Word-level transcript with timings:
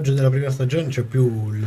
della 0.00 0.30
prima 0.30 0.48
stagione 0.48 0.88
c'è 0.88 1.02
più 1.02 1.52
il, 1.52 1.66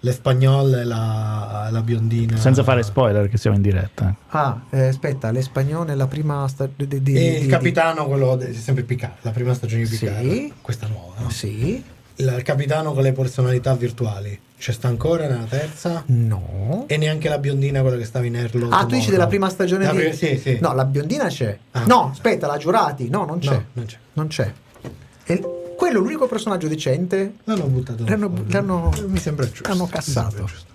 le 0.00 0.12
spagnole 0.12 0.80
e 0.80 0.84
la, 0.84 1.68
la 1.70 1.80
biondina. 1.82 2.36
Senza 2.36 2.64
fare 2.64 2.82
spoiler, 2.82 3.28
che 3.28 3.38
siamo 3.38 3.54
in 3.54 3.62
diretta. 3.62 4.12
Ah, 4.30 4.62
eh, 4.70 4.88
aspetta, 4.88 5.30
le 5.30 5.40
spagnole, 5.40 5.94
la 5.94 6.08
prima 6.08 6.48
stagione. 6.48 6.74
Di, 6.88 6.96
E 6.96 6.98
di- 7.38 7.44
il 7.44 7.46
capitano, 7.46 8.06
quello 8.08 8.34
de- 8.34 8.52
sempre 8.54 8.82
Picard, 8.82 9.18
la 9.20 9.30
prima 9.30 9.54
stagione 9.54 9.82
di 9.84 9.88
Sì. 9.88 10.06
Picard, 10.06 10.50
questa 10.60 10.88
nuova. 10.88 11.14
no? 11.20 11.30
Sì. 11.30 11.76
Il, 12.16 12.34
il 12.36 12.42
capitano 12.42 12.92
con 12.92 13.04
le 13.04 13.12
personalità 13.12 13.72
virtuali. 13.76 14.36
C'è 14.58 14.72
sta 14.72 14.88
ancora 14.88 15.28
nella 15.28 15.44
terza? 15.48 16.02
No. 16.06 16.86
E 16.88 16.96
neanche 16.96 17.28
la 17.28 17.38
biondina, 17.38 17.82
quella 17.82 17.98
che 17.98 18.04
stava 18.04 18.26
in 18.26 18.34
Erlo. 18.34 18.68
Ah, 18.68 18.80
tu 18.84 18.96
dici 18.96 19.10
della 19.10 19.28
prima 19.28 19.48
stagione 19.48 19.84
La 19.84 19.92
di... 19.92 19.96
prima- 19.98 20.12
sì, 20.14 20.36
sì. 20.38 20.58
No, 20.60 20.74
la 20.74 20.84
biondina 20.86 21.28
c'è. 21.28 21.56
Ah. 21.70 21.84
No, 21.86 22.10
aspetta, 22.10 22.48
la 22.48 22.56
giurati. 22.56 23.08
No, 23.08 23.24
non 23.24 23.38
c'è. 23.38 23.52
No, 23.52 23.64
non 23.74 23.84
c'è. 23.86 23.96
Non 24.14 24.26
c'è. 24.26 24.52
E 25.24 25.40
quello 25.80 25.98
è 25.98 26.02
l'unico 26.02 26.26
personaggio 26.26 26.68
decente. 26.68 27.36
L'hanno 27.44 27.64
buttato. 27.64 28.04
L'hanno- 28.06 28.32
l'hanno- 28.48 28.92
Mi 29.06 29.18
sembra 29.18 29.46
giusto. 29.46 29.70
hanno 29.70 29.84
mi 29.84 29.90
cassato. 29.90 30.30
sembra 30.30 30.44
giusto. 30.52 30.68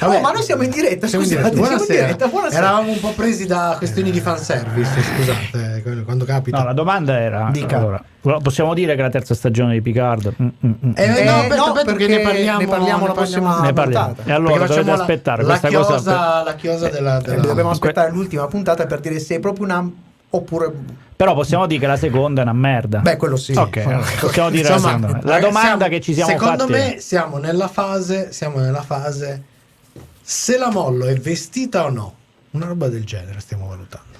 Oh, 0.00 0.18
ma 0.20 0.32
noi 0.32 0.42
siamo 0.42 0.64
in 0.64 0.70
diretta, 0.70 1.06
Siamo 1.06 1.24
in 1.24 1.30
scusate, 1.30 1.50
diretta. 1.50 1.54
siamo 1.54 1.54
in 1.54 1.76
Buonasera. 1.86 2.06
diretta, 2.06 2.26
buonasera. 2.26 2.62
Eravamo 2.66 2.90
un 2.90 3.00
po' 3.00 3.12
presi 3.12 3.46
da 3.46 3.74
questioni 3.78 4.10
di 4.10 4.20
fanservice, 4.20 4.90
scusate, 5.00 5.80
quello- 5.82 6.02
quando 6.02 6.24
capita. 6.24 6.58
No, 6.58 6.64
la 6.64 6.72
domanda 6.72 7.18
era: 7.20 7.48
Dica. 7.52 7.78
allora, 7.78 8.02
possiamo 8.42 8.74
dire 8.74 8.96
che 8.96 9.02
la 9.02 9.08
terza 9.08 9.34
stagione 9.34 9.72
di 9.74 9.80
Picard. 9.82 10.34
Mm, 10.42 10.46
mm, 10.66 10.70
mm. 10.86 10.92
Eh, 10.96 11.04
Eh, 11.20 11.24
no, 11.24 11.30
aspetta, 11.36 11.54
no, 11.56 11.62
aspetta, 11.64 11.84
perché 11.84 12.06
ne 12.08 12.20
parliamo, 12.20 12.58
ne 12.58 12.66
parliamo 12.66 13.00
la 13.02 13.08
ne 13.08 13.14
prossima 13.14 13.60
ne 13.60 13.72
parliamo. 13.72 14.06
puntata. 14.06 14.28
E 14.28 14.32
allora 14.32 14.52
Perché 14.58 14.66
dovete 14.74 14.90
aspettare 14.90 15.42
la 15.42 15.48
questa 15.48 15.68
chiosa, 15.68 15.92
cosa. 15.92 16.42
la 16.42 16.54
chiosa 16.54 16.88
della, 16.88 17.18
Eh, 17.18 17.22
della- 17.22 17.40
Dobbiamo 17.42 17.62
Que- 17.70 17.70
aspettare 17.70 18.10
l'ultima 18.10 18.46
puntata 18.46 18.86
per 18.86 19.00
dire 19.00 19.18
se 19.20 19.36
è 19.36 19.40
proprio 19.40 19.64
una 19.64 19.88
oppure 20.36 20.72
Però 21.16 21.34
possiamo 21.34 21.66
dire 21.66 21.80
che 21.80 21.86
la 21.86 21.96
seconda 21.96 22.40
è 22.40 22.44
una 22.44 22.52
merda. 22.52 22.98
Beh, 23.00 23.16
quello 23.16 23.36
sì. 23.36 23.52
Ok, 23.54 23.76
allora, 23.78 24.04
possiamo 24.20 24.50
dire 24.50 24.68
la 24.68 24.74
Insomma, 24.74 24.94
seconda. 24.96 25.16
La 25.22 25.34
ragazzi, 25.34 25.40
domanda 25.52 25.62
siamo- 25.76 25.88
che 25.88 26.00
ci 26.00 26.14
siamo 26.14 26.30
secondo 26.30 26.58
fatti. 26.66 26.72
me 26.72 26.96
siamo 27.00 27.38
nella 27.38 27.68
fase 27.68 28.32
siamo 28.32 28.58
nella 28.58 28.82
fase 28.82 29.42
se 30.22 30.56
la 30.58 30.70
mollo 30.70 31.06
è 31.06 31.14
vestita 31.16 31.84
o 31.84 31.88
no 31.90 32.14
una 32.52 32.66
roba 32.66 32.88
del 32.88 33.04
genere 33.04 33.40
stiamo 33.40 33.66
valutando 33.68 34.12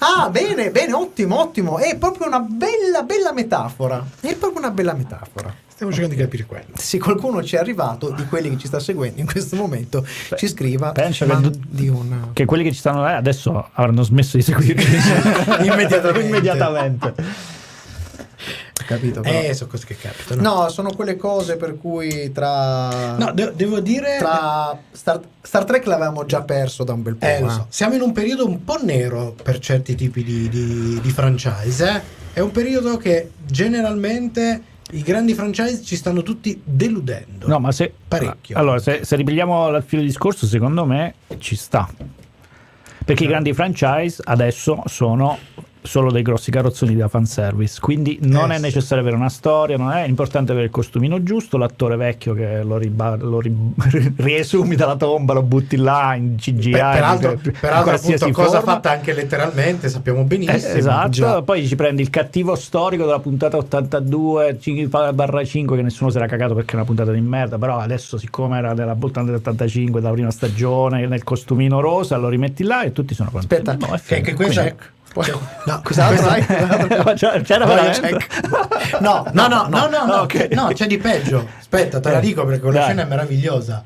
Ah, 0.00 0.28
bene, 0.28 0.70
bene, 0.70 0.92
ottimo, 0.92 1.40
ottimo. 1.40 1.78
È 1.78 1.96
proprio 1.96 2.26
una 2.26 2.40
bella, 2.40 3.02
bella 3.04 3.32
metafora. 3.32 4.04
È 4.20 4.34
proprio 4.34 4.58
una 4.58 4.70
bella 4.70 4.92
metafora. 4.92 5.52
Stiamo 5.82 5.92
cercando 5.92 6.14
di 6.14 6.20
capire 6.20 6.44
quello 6.46 6.64
Se 6.74 6.98
qualcuno 6.98 7.42
ci 7.42 7.56
è 7.56 7.58
arrivato, 7.58 8.10
di 8.10 8.24
quelli 8.26 8.50
che 8.50 8.58
ci 8.58 8.66
sta 8.66 8.78
seguendo 8.78 9.20
in 9.20 9.26
questo 9.26 9.56
momento, 9.56 10.06
ci 10.36 10.46
scriva. 10.48 10.92
penso 10.92 11.26
che 11.26 11.36
du- 11.40 11.96
una... 11.96 12.30
Che 12.32 12.44
quelli 12.44 12.62
che 12.62 12.72
ci 12.72 12.78
stanno 12.78 13.02
là 13.02 13.16
adesso 13.16 13.68
avranno 13.72 14.02
smesso 14.02 14.36
di 14.36 14.42
seguirci 14.42 14.96
Immediatamente. 15.66 16.26
Immediatamente. 16.26 17.14
Capito? 18.86 19.20
però. 19.20 19.38
eh 19.40 19.54
sono 19.54 19.70
cose 19.70 19.86
che 19.86 19.96
capitano 19.96 20.42
No, 20.42 20.68
sono 20.68 20.92
quelle 20.92 21.16
cose 21.16 21.56
per 21.56 21.76
cui 21.78 22.30
tra... 22.32 23.16
No, 23.16 23.32
de- 23.32 23.52
devo 23.54 23.80
dire 23.80 24.16
tra 24.18 24.76
Star, 24.90 25.20
Star 25.40 25.64
Trek 25.64 25.86
l'avevamo 25.86 26.24
già 26.26 26.42
perso 26.42 26.82
da 26.84 26.92
un 26.92 27.02
bel 27.02 27.14
po'. 27.16 27.24
Eh, 27.26 27.40
lo 27.40 27.46
eh. 27.46 27.50
so. 27.50 27.66
Siamo 27.68 27.94
in 27.94 28.02
un 28.02 28.12
periodo 28.12 28.46
un 28.46 28.64
po' 28.64 28.78
nero 28.82 29.34
per 29.40 29.58
certi 29.60 29.94
tipi 29.94 30.22
di, 30.24 30.48
di- 30.48 31.00
di 31.00 31.10
franchise. 31.10 31.88
eh. 31.88 32.20
È 32.34 32.40
un 32.40 32.50
periodo 32.50 32.96
che 32.96 33.30
generalmente 33.46 34.62
i 34.92 35.02
grandi 35.02 35.34
franchise 35.34 35.82
ci 35.82 35.96
stanno 35.96 36.22
tutti 36.22 36.60
deludendo. 36.64 37.46
No, 37.46 37.58
ma 37.58 37.72
se. 37.72 37.92
Parecchio. 38.06 38.56
Allora, 38.56 38.78
se, 38.78 39.04
se 39.04 39.16
ripigliamo 39.16 39.64
al 39.64 39.82
filo 39.82 40.02
discorso, 40.02 40.46
secondo 40.46 40.84
me 40.84 41.14
ci 41.38 41.56
sta. 41.56 41.88
Perché 43.04 43.24
i 43.24 43.26
grandi 43.26 43.52
franchise 43.52 44.22
adesso 44.24 44.82
sono 44.86 45.38
solo 45.84 46.12
dei 46.12 46.22
grossi 46.22 46.50
carrozzoni 46.50 46.94
da 46.94 47.08
fanservice. 47.08 47.80
Quindi 47.80 48.18
non 48.22 48.52
Eh, 48.52 48.56
è 48.56 48.58
necessario 48.60 49.02
avere 49.02 49.16
una 49.16 49.28
storia, 49.28 49.76
non 49.76 49.90
è, 49.90 50.04
è 50.04 50.06
importante 50.06 50.52
avere 50.52 50.66
il 50.66 50.72
costumino 50.72 51.22
giusto, 51.22 51.56
l'attore 51.58 51.96
vecchio 51.96 52.34
che 52.34 52.62
lo, 52.62 52.76
riba- 52.78 53.16
lo 53.16 53.40
ri- 53.40 53.54
riesumi 54.16 54.76
dalla 54.76 54.96
tomba, 54.96 55.32
lo 55.32 55.42
butti 55.42 55.76
là 55.76 56.14
in 56.14 56.36
CGI. 56.36 56.70
Per- 56.70 56.80
peraltro, 56.80 57.32
in 57.32 57.52
peraltro 57.60 57.94
appunto, 57.94 58.30
cosa 58.30 58.58
forma. 58.60 58.72
fatta 58.74 58.90
anche 58.92 59.12
letteralmente, 59.12 59.88
sappiamo 59.88 60.20
Eh, 60.20 60.24
benissimo. 60.24 60.74
esatto, 60.74 61.10
Già. 61.10 61.42
poi 61.42 61.66
ci 61.66 61.74
prendi 61.76 62.02
il 62.02 62.10
cattivo 62.10 62.54
storico 62.54 63.04
della 63.04 63.18
puntata 63.20 63.56
82 63.56 64.58
barra 65.14 65.44
5 65.44 65.76
che 65.76 65.82
nessuno 65.82 66.10
si 66.10 66.16
era 66.16 66.26
cagato 66.26 66.54
perché 66.54 66.72
è 66.72 66.76
una 66.76 66.84
puntata 66.84 67.10
di 67.12 67.20
merda, 67.20 67.58
però 67.58 67.78
adesso 67.78 68.18
siccome 68.18 68.58
era 68.58 68.74
della 68.74 68.94
puntata 68.94 69.26
del 69.26 69.36
85 69.36 70.00
della 70.00 70.12
prima 70.12 70.30
stagione 70.30 71.06
nel 71.06 71.24
costumino 71.24 71.80
rosa 71.80 72.16
lo 72.16 72.28
rimetti 72.28 72.62
là 72.62 72.82
e 72.82 72.92
tutti 72.92 73.14
sono 73.14 73.30
contenti. 73.30 73.68
Aspetta, 73.70 73.86
No, 73.86 73.94
è 73.94 73.98
Che, 73.98 74.02
finito. 74.04 74.28
che 74.30 74.34
questa 74.34 74.62
Check. 74.62 74.90
Poi- 75.12 75.30
no, 75.66 75.80
Cos'altro 75.82 76.28
hai? 76.28 76.44
C'era, 77.44 77.66
veramente? 77.66 78.18
No, 79.00 79.26
no, 79.32 79.46
no, 79.48 79.66
no, 79.68 79.88
no, 79.88 80.04
no, 80.06 80.14
Ok. 80.22 80.48
no, 80.52 80.68
c'è 80.72 80.86
di 80.86 80.96
peggio. 80.98 81.48
Aspetta, 81.58 82.00
te 82.00 82.10
la 82.10 82.18
Eh, 82.18 82.20
dico 82.20 82.44
perché 82.44 82.60
quella 82.60 82.78
dai. 82.78 82.86
scena 82.88 83.02
è 83.02 83.06
meravigliosa. 83.06 83.84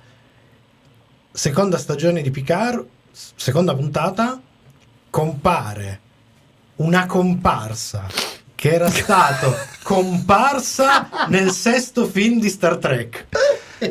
Seconda 1.32 1.78
stagione 1.78 2.22
di 2.22 2.31
Picard, 2.31 2.84
seconda 3.12 3.75
puntata, 3.75 4.41
compare 5.10 6.00
una 6.76 7.06
comparsa 7.06 8.06
che 8.54 8.72
era 8.72 8.88
stato 8.91 9.54
comparsa 9.82 11.09
nel 11.28 11.50
sesto 11.50 12.06
film 12.06 12.41
di 12.41 12.48
Star 12.48 12.76
Trek. 12.76 13.26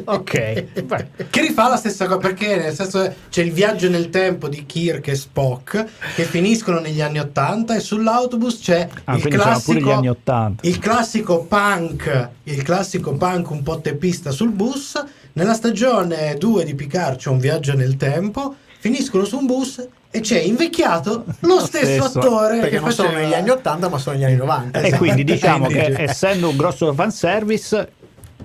Ok, 0.05 0.81
beh. 0.83 1.07
Che 1.29 1.41
rifà 1.41 1.67
la 1.69 1.75
stessa 1.77 2.05
cosa 2.05 2.17
perché 2.17 2.55
nel 2.57 2.73
senso 2.73 3.13
c'è 3.29 3.41
il 3.43 3.51
viaggio 3.51 3.89
nel 3.89 4.09
tempo 4.09 4.47
di 4.47 4.65
Kirk 4.65 5.07
e 5.07 5.15
Spock 5.15 5.85
che 6.15 6.23
finiscono 6.23 6.79
negli 6.79 7.01
anni 7.01 7.19
80 7.19 7.75
e 7.75 7.79
sull'autobus 7.79 8.59
c'è 8.61 8.87
Ah, 9.05 9.15
il 9.15 9.21
quindi 9.21 9.39
sono 9.39 9.59
pure 9.63 9.77
gli 9.79 9.81
classico 9.83 9.91
anni 9.91 10.09
80. 10.09 10.67
il 10.67 10.79
classico 10.79 11.43
punk, 11.45 12.29
il 12.43 12.63
classico 12.63 13.13
punk 13.13 13.49
un 13.51 13.63
po' 13.63 13.79
teppista 13.79 14.31
sul 14.31 14.49
bus. 14.51 15.01
Nella 15.33 15.53
stagione 15.53 16.35
2 16.37 16.63
di 16.63 16.75
Picard 16.75 17.17
c'è 17.17 17.29
un 17.29 17.39
viaggio 17.39 17.75
nel 17.75 17.97
tempo. 17.97 18.55
Finiscono 18.79 19.25
su 19.25 19.37
un 19.37 19.45
bus 19.47 19.85
e 20.11 20.19
c'è 20.21 20.39
invecchiato 20.39 21.25
lo 21.41 21.59
stesso, 21.59 22.03
stesso. 22.07 22.19
attore 22.19 22.59
Perché 22.59 22.75
che 22.77 22.81
non 22.81 22.91
sono 22.91 23.07
faceva- 23.09 23.23
negli 23.27 23.33
anni 23.35 23.49
80, 23.49 23.89
ma 23.89 23.97
sono 23.97 24.15
negli 24.15 24.25
anni 24.25 24.35
90. 24.35 24.79
E 24.79 24.83
Esatto. 24.87 24.97
quindi 25.03 25.23
diciamo 25.23 25.67
che 25.67 25.93
essendo 25.97 26.49
un 26.49 26.55
grosso 26.55 26.93
fanservice 26.93 27.91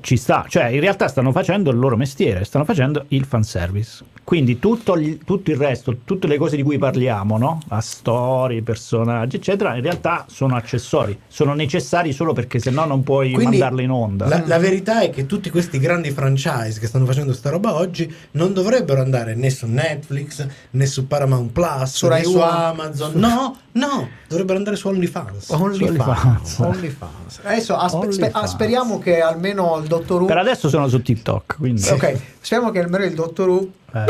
ci 0.01 0.17
sta, 0.17 0.45
cioè 0.49 0.67
in 0.67 0.81
realtà 0.81 1.09
stanno 1.09 1.33
facendo 1.33 1.71
il 1.71 1.79
loro 1.79 1.97
mestiere, 1.97 2.45
stanno 2.45 2.65
facendo 2.65 3.05
il 3.09 3.25
fanservice. 3.25 4.05
Quindi 4.23 4.61
tutto, 4.61 4.97
gli- 4.97 5.19
tutto 5.25 5.51
il 5.51 5.57
resto, 5.57 5.99
tutte 6.05 6.29
le 6.29 6.37
cose 6.37 6.55
di 6.55 6.63
cui 6.63 6.79
parliamo, 6.79 7.37
no? 7.37 7.59
La 7.69 7.81
storia, 7.81 8.57
i 8.59 8.63
personaggi, 8.63 9.37
eccetera, 9.37 9.75
in 9.75 9.83
realtà 9.83 10.25
sono 10.29 10.55
accessori, 10.55 11.19
sono 11.27 11.53
necessari 11.55 12.13
solo 12.13 12.33
perché 12.33 12.61
se 12.61 12.71
no 12.71 12.85
non 12.85 13.03
puoi 13.03 13.33
Quindi 13.33 13.59
mandarli 13.59 13.83
in 13.85 13.91
onda. 13.91 14.29
La, 14.29 14.43
la 14.47 14.59
verità 14.59 15.01
è 15.01 15.11
che 15.11 15.27
tutti 15.27 15.51
questi 15.51 15.81
grandi 15.81 16.11
franchise 16.13 16.79
che 16.79 16.87
stanno 16.87 17.07
facendo 17.07 17.33
sta 17.33 17.51
roba 17.51 17.75
oggi 17.75 18.13
non 18.33 18.53
dovrebbero 18.53 19.01
andare 19.01 19.35
né 19.35 19.51
su 19.51 19.67
Netflix 19.67 20.47
né 20.71 20.87
su 20.87 21.09
Paramount 21.09 21.51
Plus 21.51 21.93
Su 21.97 22.07
né 22.07 22.23
su. 22.23 22.39
Amazon. 22.39 23.13
No, 23.15 23.57
no, 23.73 24.09
dovrebbero 24.29 24.59
andare 24.59 24.77
su 24.77 24.87
OnlyFans. 24.87 25.49
OnlyFans. 25.49 26.59
OnlyFans. 26.59 27.41
Adesso 27.43 27.77
aspe- 27.77 28.13
spe- 28.13 28.33
speriamo 28.47 28.99
che 29.01 29.21
almeno 29.21 29.79
il 29.83 29.89
dottor 29.91 30.21
Who. 30.23 30.27
Per 30.27 30.39
adesso 30.39 30.69
sono 30.69 30.89
su 30.89 31.03
TikTok, 31.03 31.57
quindi... 31.59 31.87
Ok, 31.89 32.19
speriamo 32.41 32.71
che 32.71 32.79
almeno 32.81 33.05
il 33.05 33.15
dottor 33.15 33.49
Who. 33.49 33.69
Eh, 33.93 33.99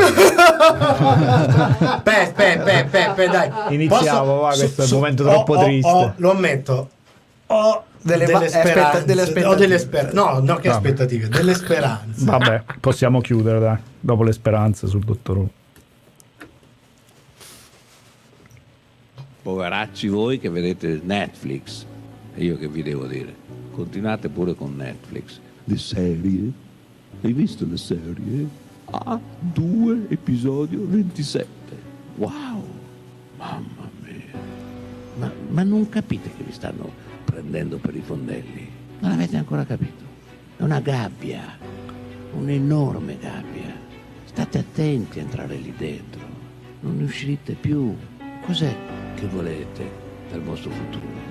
Aspetta, 1.81 2.21
aspetta, 2.21 2.73
aspetta, 2.73 3.09
aspetta, 3.09 3.31
dai. 3.31 3.73
Iniziamo, 3.73 4.39
va, 4.39 4.49
questo 4.53 4.81
è 4.83 4.85
un 4.85 4.91
momento 4.91 5.23
troppo 5.23 5.57
triste. 5.57 6.13
lo 6.17 6.31
ammetto. 6.31 6.89
Ho 7.47 7.83
Delle 8.01 8.25
delle, 8.25 8.45
aspetta, 8.45 8.61
speranze. 8.69 9.05
delle 9.05 9.21
ho 9.21 9.23
aspettative. 9.25 9.55
delle 9.57 9.77
sper- 9.79 10.13
no, 10.13 10.39
no, 10.39 10.55
che 10.57 10.69
Vabbè. 10.69 10.89
aspettative, 10.89 11.27
delle 11.27 11.53
speranze. 11.53 12.25
vabbè, 12.25 12.63
possiamo 12.79 13.19
chiudere, 13.21 13.59
dai, 13.59 13.77
dopo 13.99 14.23
le 14.23 14.31
speranze 14.31 14.87
sul 14.87 15.01
dottor 15.03 15.37
Who. 15.37 15.49
Poveracci 19.43 20.07
voi 20.07 20.39
che 20.39 20.49
vedete 20.49 20.99
Netflix. 21.03 21.85
E 22.35 22.43
io 22.43 22.57
che 22.57 22.67
vi 22.67 22.83
devo 22.83 23.05
dire? 23.05 23.33
Continuate 23.71 24.29
pure 24.29 24.53
con 24.55 24.75
Netflix. 24.75 25.39
Le 25.71 25.77
serie? 25.77 26.51
Hai 27.21 27.31
visto 27.31 27.65
le 27.65 27.77
serie? 27.77 28.45
Ah, 28.91 29.17
due 29.39 30.05
episodio 30.09 30.85
27. 30.85 31.47
Wow! 32.17 32.61
Mamma 33.37 33.89
mia! 34.03 34.37
Ma, 35.15 35.31
ma 35.47 35.63
non 35.63 35.87
capite 35.87 36.29
che 36.35 36.43
vi 36.43 36.51
stanno 36.51 36.91
prendendo 37.23 37.77
per 37.77 37.95
i 37.95 38.01
fondelli? 38.01 38.67
Non 38.99 39.11
avete 39.11 39.37
ancora 39.37 39.63
capito? 39.63 40.03
È 40.57 40.63
una 40.63 40.81
gabbia, 40.81 41.57
un'enorme 42.33 43.17
gabbia. 43.17 43.73
State 44.25 44.57
attenti 44.57 45.19
a 45.19 45.21
entrare 45.21 45.55
lì 45.55 45.73
dentro. 45.77 46.19
Non 46.81 46.97
ne 46.97 47.03
uscirete 47.03 47.53
più. 47.53 47.95
Cos'è 48.41 48.75
che 49.15 49.25
volete 49.27 49.89
dal 50.29 50.41
vostro 50.41 50.69
futuro? 50.71 51.30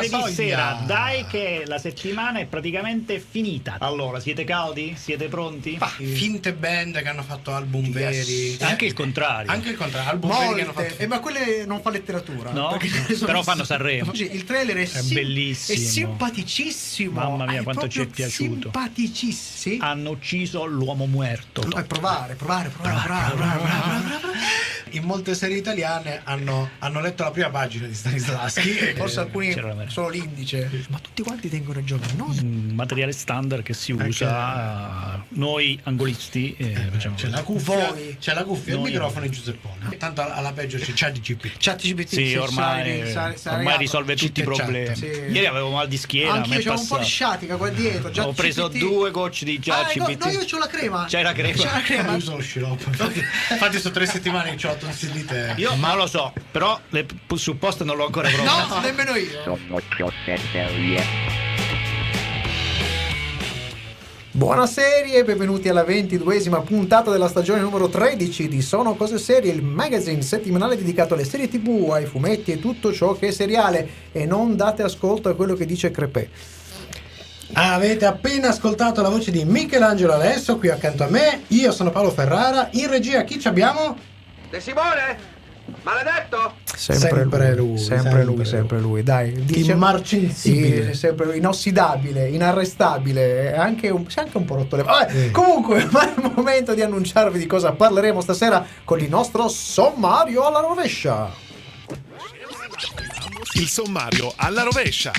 Mercoledì 0.00 0.34
sera, 0.34 0.82
dai 0.86 1.26
che 1.26 1.62
la 1.66 1.78
settimana 1.78 2.38
è 2.38 2.46
praticamente 2.46 3.18
finita. 3.20 3.76
Allora, 3.78 4.20
siete 4.20 4.44
caldi? 4.44 4.94
Siete 4.98 5.28
pronti? 5.28 5.76
Ma 5.78 5.86
finte 5.86 6.52
band 6.52 7.00
che 7.02 7.08
hanno 7.08 7.22
fatto 7.22 7.52
album 7.52 7.90
veri. 7.90 8.56
Anche 8.60 8.84
il 8.86 8.92
contrario. 8.92 9.50
Anche 9.50 9.70
il 9.70 9.76
contrario, 9.76 10.10
album 10.10 10.30
veri 10.30 10.54
che 10.54 10.60
hanno 10.62 10.72
Molte, 10.74 10.88
fatto. 10.90 11.02
eh, 11.02 11.06
ma 11.06 11.18
quelle 11.20 11.64
non 11.66 11.80
fa 11.80 11.90
letteratura. 11.90 12.50
No? 12.52 12.78
Però 13.24 13.42
fanno 13.42 13.64
Sanremo. 13.64 14.14
Sì, 14.14 14.28
il 14.32 14.44
trailer 14.44 14.76
è, 14.78 14.84
sim- 14.84 15.14
bellissimo. 15.14 15.78
È 15.78 15.80
simpaticissimo. 15.82 17.12
Mamma 17.20 17.44
mia, 17.46 17.60
è 17.60 17.62
quanto 17.62 17.88
ci 17.88 18.00
è 18.00 18.06
piaciuto. 18.06 18.70
Simpaticissimo. 18.72 19.84
Hanno 19.84 20.10
ucciso 20.10 20.64
l'uomo 20.64 21.06
muerto. 21.06 21.62
Eh, 21.62 21.82
provare, 21.84 22.34
provare, 22.34 22.68
provare, 22.68 23.00
provare, 23.02 23.34
provare, 23.34 23.58
provare, 23.60 24.18
provare. 24.18 24.38
In 24.90 25.02
molte 25.02 25.34
serie 25.34 25.56
italiane 25.56 26.20
hanno, 26.24 26.70
hanno 26.78 27.00
letto 27.00 27.24
la 27.24 27.30
prima 27.32 27.50
pagina 27.50 27.86
di 27.86 27.94
Stanislavski. 27.94 28.78
e 28.78 28.94
Forse 28.94 29.20
alcuni 29.20 29.52
merda. 29.84 29.90
solo 29.92 30.08
l'indice. 30.08 30.68
Ma 30.88 30.98
tutti 30.98 31.22
quanti 31.22 31.48
tengono 31.48 31.78
i 31.78 31.84
giochi. 31.84 32.16
No, 32.16 32.26
Un 32.40 32.72
materiale 32.74 33.12
standard 33.12 33.62
che 33.62 33.72
si 33.74 33.92
usa. 33.92 35.14
eh, 35.16 35.20
Noi 35.30 35.78
angolisti 35.84 36.54
eh, 36.56 36.74
facciamo 36.90 37.14
C'è 37.16 37.28
la 37.28 37.42
cuffia, 37.42 37.88
Voi. 37.92 38.16
c'è 38.18 38.34
la 38.34 38.44
cuffia, 38.44 38.72
il 38.74 38.80
Noi- 38.80 38.90
microfono 38.90 39.24
e 39.24 39.30
Giuseppone. 39.30 39.96
Tanto 39.96 40.20
alla, 40.22 40.52
peggio 40.52 40.78
c'è 40.78 40.92
ChatGPT. 40.94 41.56
Chat 41.58 41.80
GPT. 41.82 42.08
Sì, 42.14 42.34
ormai, 42.36 43.12
ormai 43.46 43.76
risolve 43.78 44.16
tutti 44.16 44.40
i 44.40 44.42
problemi. 44.44 44.94
Sì. 44.96 45.06
Ieri 45.06 45.46
avevo 45.46 45.70
mal 45.70 45.88
di 45.88 45.96
schiena. 45.96 46.32
Anche 46.34 46.48
mi 46.48 46.54
io 46.56 46.60
è 46.60 46.64
c'avevo 46.64 46.82
un 46.82 46.88
po' 46.88 46.98
di 46.98 47.04
sciatica 47.04 47.56
qua 47.56 47.68
dietro. 47.70 48.10
già 48.10 48.26
Ho 48.26 48.32
preso 48.32 48.68
due 48.68 49.10
gocce 49.10 49.44
di 49.44 49.56
Ah, 49.56 49.60
già 49.60 49.82
no, 49.82 50.04
CBT. 50.06 50.24
no, 50.24 50.30
io 50.30 50.44
c'ho 50.44 50.58
la 50.58 50.66
crema. 50.66 51.06
C'hai 51.08 51.22
la 51.22 51.32
crema? 51.32 51.54
C'ho 51.56 51.64
la 51.64 51.80
crema. 51.82 52.10
Io 52.12 52.16
uso 52.16 52.36
lo 52.36 52.42
sciroppo. 52.42 52.88
Infatti, 52.88 53.78
sono 53.78 53.94
tre 53.94 54.06
settimane 54.06 54.54
che 54.54 54.66
ho 54.66 54.70
la 54.70 54.76
tonsillite. 54.76 55.54
Io 55.58 55.74
non 55.74 55.96
lo 55.96 56.06
so, 56.06 56.32
però 56.50 56.78
le 56.90 57.06
supposte 57.34 57.84
non 57.84 57.96
l'ho 57.96 58.06
ancora 58.06 58.28
provato. 58.30 58.74
No, 58.74 58.80
nemmeno 58.80 59.14
io. 59.14 59.58
Buona 64.30 64.66
serie, 64.66 65.22
benvenuti 65.24 65.68
alla 65.68 65.84
ventiduesima 65.84 66.60
puntata 66.60 67.10
della 67.10 67.28
stagione 67.28 67.60
numero 67.60 67.88
13 67.88 68.48
di 68.48 68.62
Sono 68.62 68.94
Cose 68.94 69.18
Serie, 69.18 69.52
il 69.52 69.62
magazine 69.62 70.22
settimanale 70.22 70.76
dedicato 70.76 71.14
alle 71.14 71.24
serie 71.24 71.48
tv, 71.48 71.90
ai 71.92 72.04
fumetti 72.04 72.50
e 72.50 72.58
tutto 72.58 72.92
ciò 72.92 73.14
che 73.14 73.28
è 73.28 73.30
seriale. 73.30 73.88
E 74.10 74.26
non 74.26 74.56
date 74.56 74.82
ascolto 74.82 75.28
a 75.28 75.34
quello 75.34 75.54
che 75.54 75.66
dice 75.66 75.90
Crepè. 75.90 76.28
Avete 77.52 78.06
appena 78.06 78.48
ascoltato 78.48 79.02
la 79.02 79.08
voce 79.08 79.30
di 79.30 79.44
Michelangelo 79.44 80.14
Alesso 80.14 80.58
qui 80.58 80.68
accanto 80.68 81.04
a 81.04 81.08
me. 81.08 81.42
Io 81.48 81.70
sono 81.70 81.90
Paolo 81.90 82.10
Ferrara. 82.10 82.68
In 82.72 82.88
regia 82.88 83.22
chi 83.22 83.38
ci 83.38 83.46
abbiamo? 83.46 83.96
De 84.50 84.60
Simone? 84.60 85.33
Maledetto? 85.84 86.54
Sempre 86.64 87.54
lui, 87.54 87.78
sempre, 87.78 87.78
sempre 87.78 88.24
lui, 88.24 88.36
lui. 88.36 88.44
sempre 88.44 88.80
lui. 88.80 89.02
Dai, 89.02 89.44
Immarcensibile. 89.54 90.92
Sì, 90.92 90.98
sempre 90.98 91.26
lui, 91.26 91.36
inossidabile, 91.36 92.28
inarrestabile, 92.28 93.54
anche 93.54 93.90
un, 93.90 94.08
si 94.08 94.18
è 94.18 94.22
anche 94.22 94.38
un 94.38 94.44
po' 94.44 94.56
rotto 94.56 94.76
le 94.76 94.82
Vabbè, 94.82 95.10
Sì. 95.10 95.30
Comunque, 95.30 95.86
ma 95.92 96.08
è 96.08 96.14
il 96.16 96.32
momento 96.34 96.74
di 96.74 96.80
annunciarvi 96.80 97.38
di 97.38 97.46
cosa 97.46 97.72
parleremo 97.72 98.20
stasera 98.22 98.66
con 98.82 98.98
il 98.98 99.08
nostro 99.08 99.48
sommario 99.48 100.46
alla 100.46 100.60
rovescia. 100.60 101.30
Il 103.52 103.68
sommario 103.68 104.32
alla 104.36 104.62
rovescia. 104.62 105.12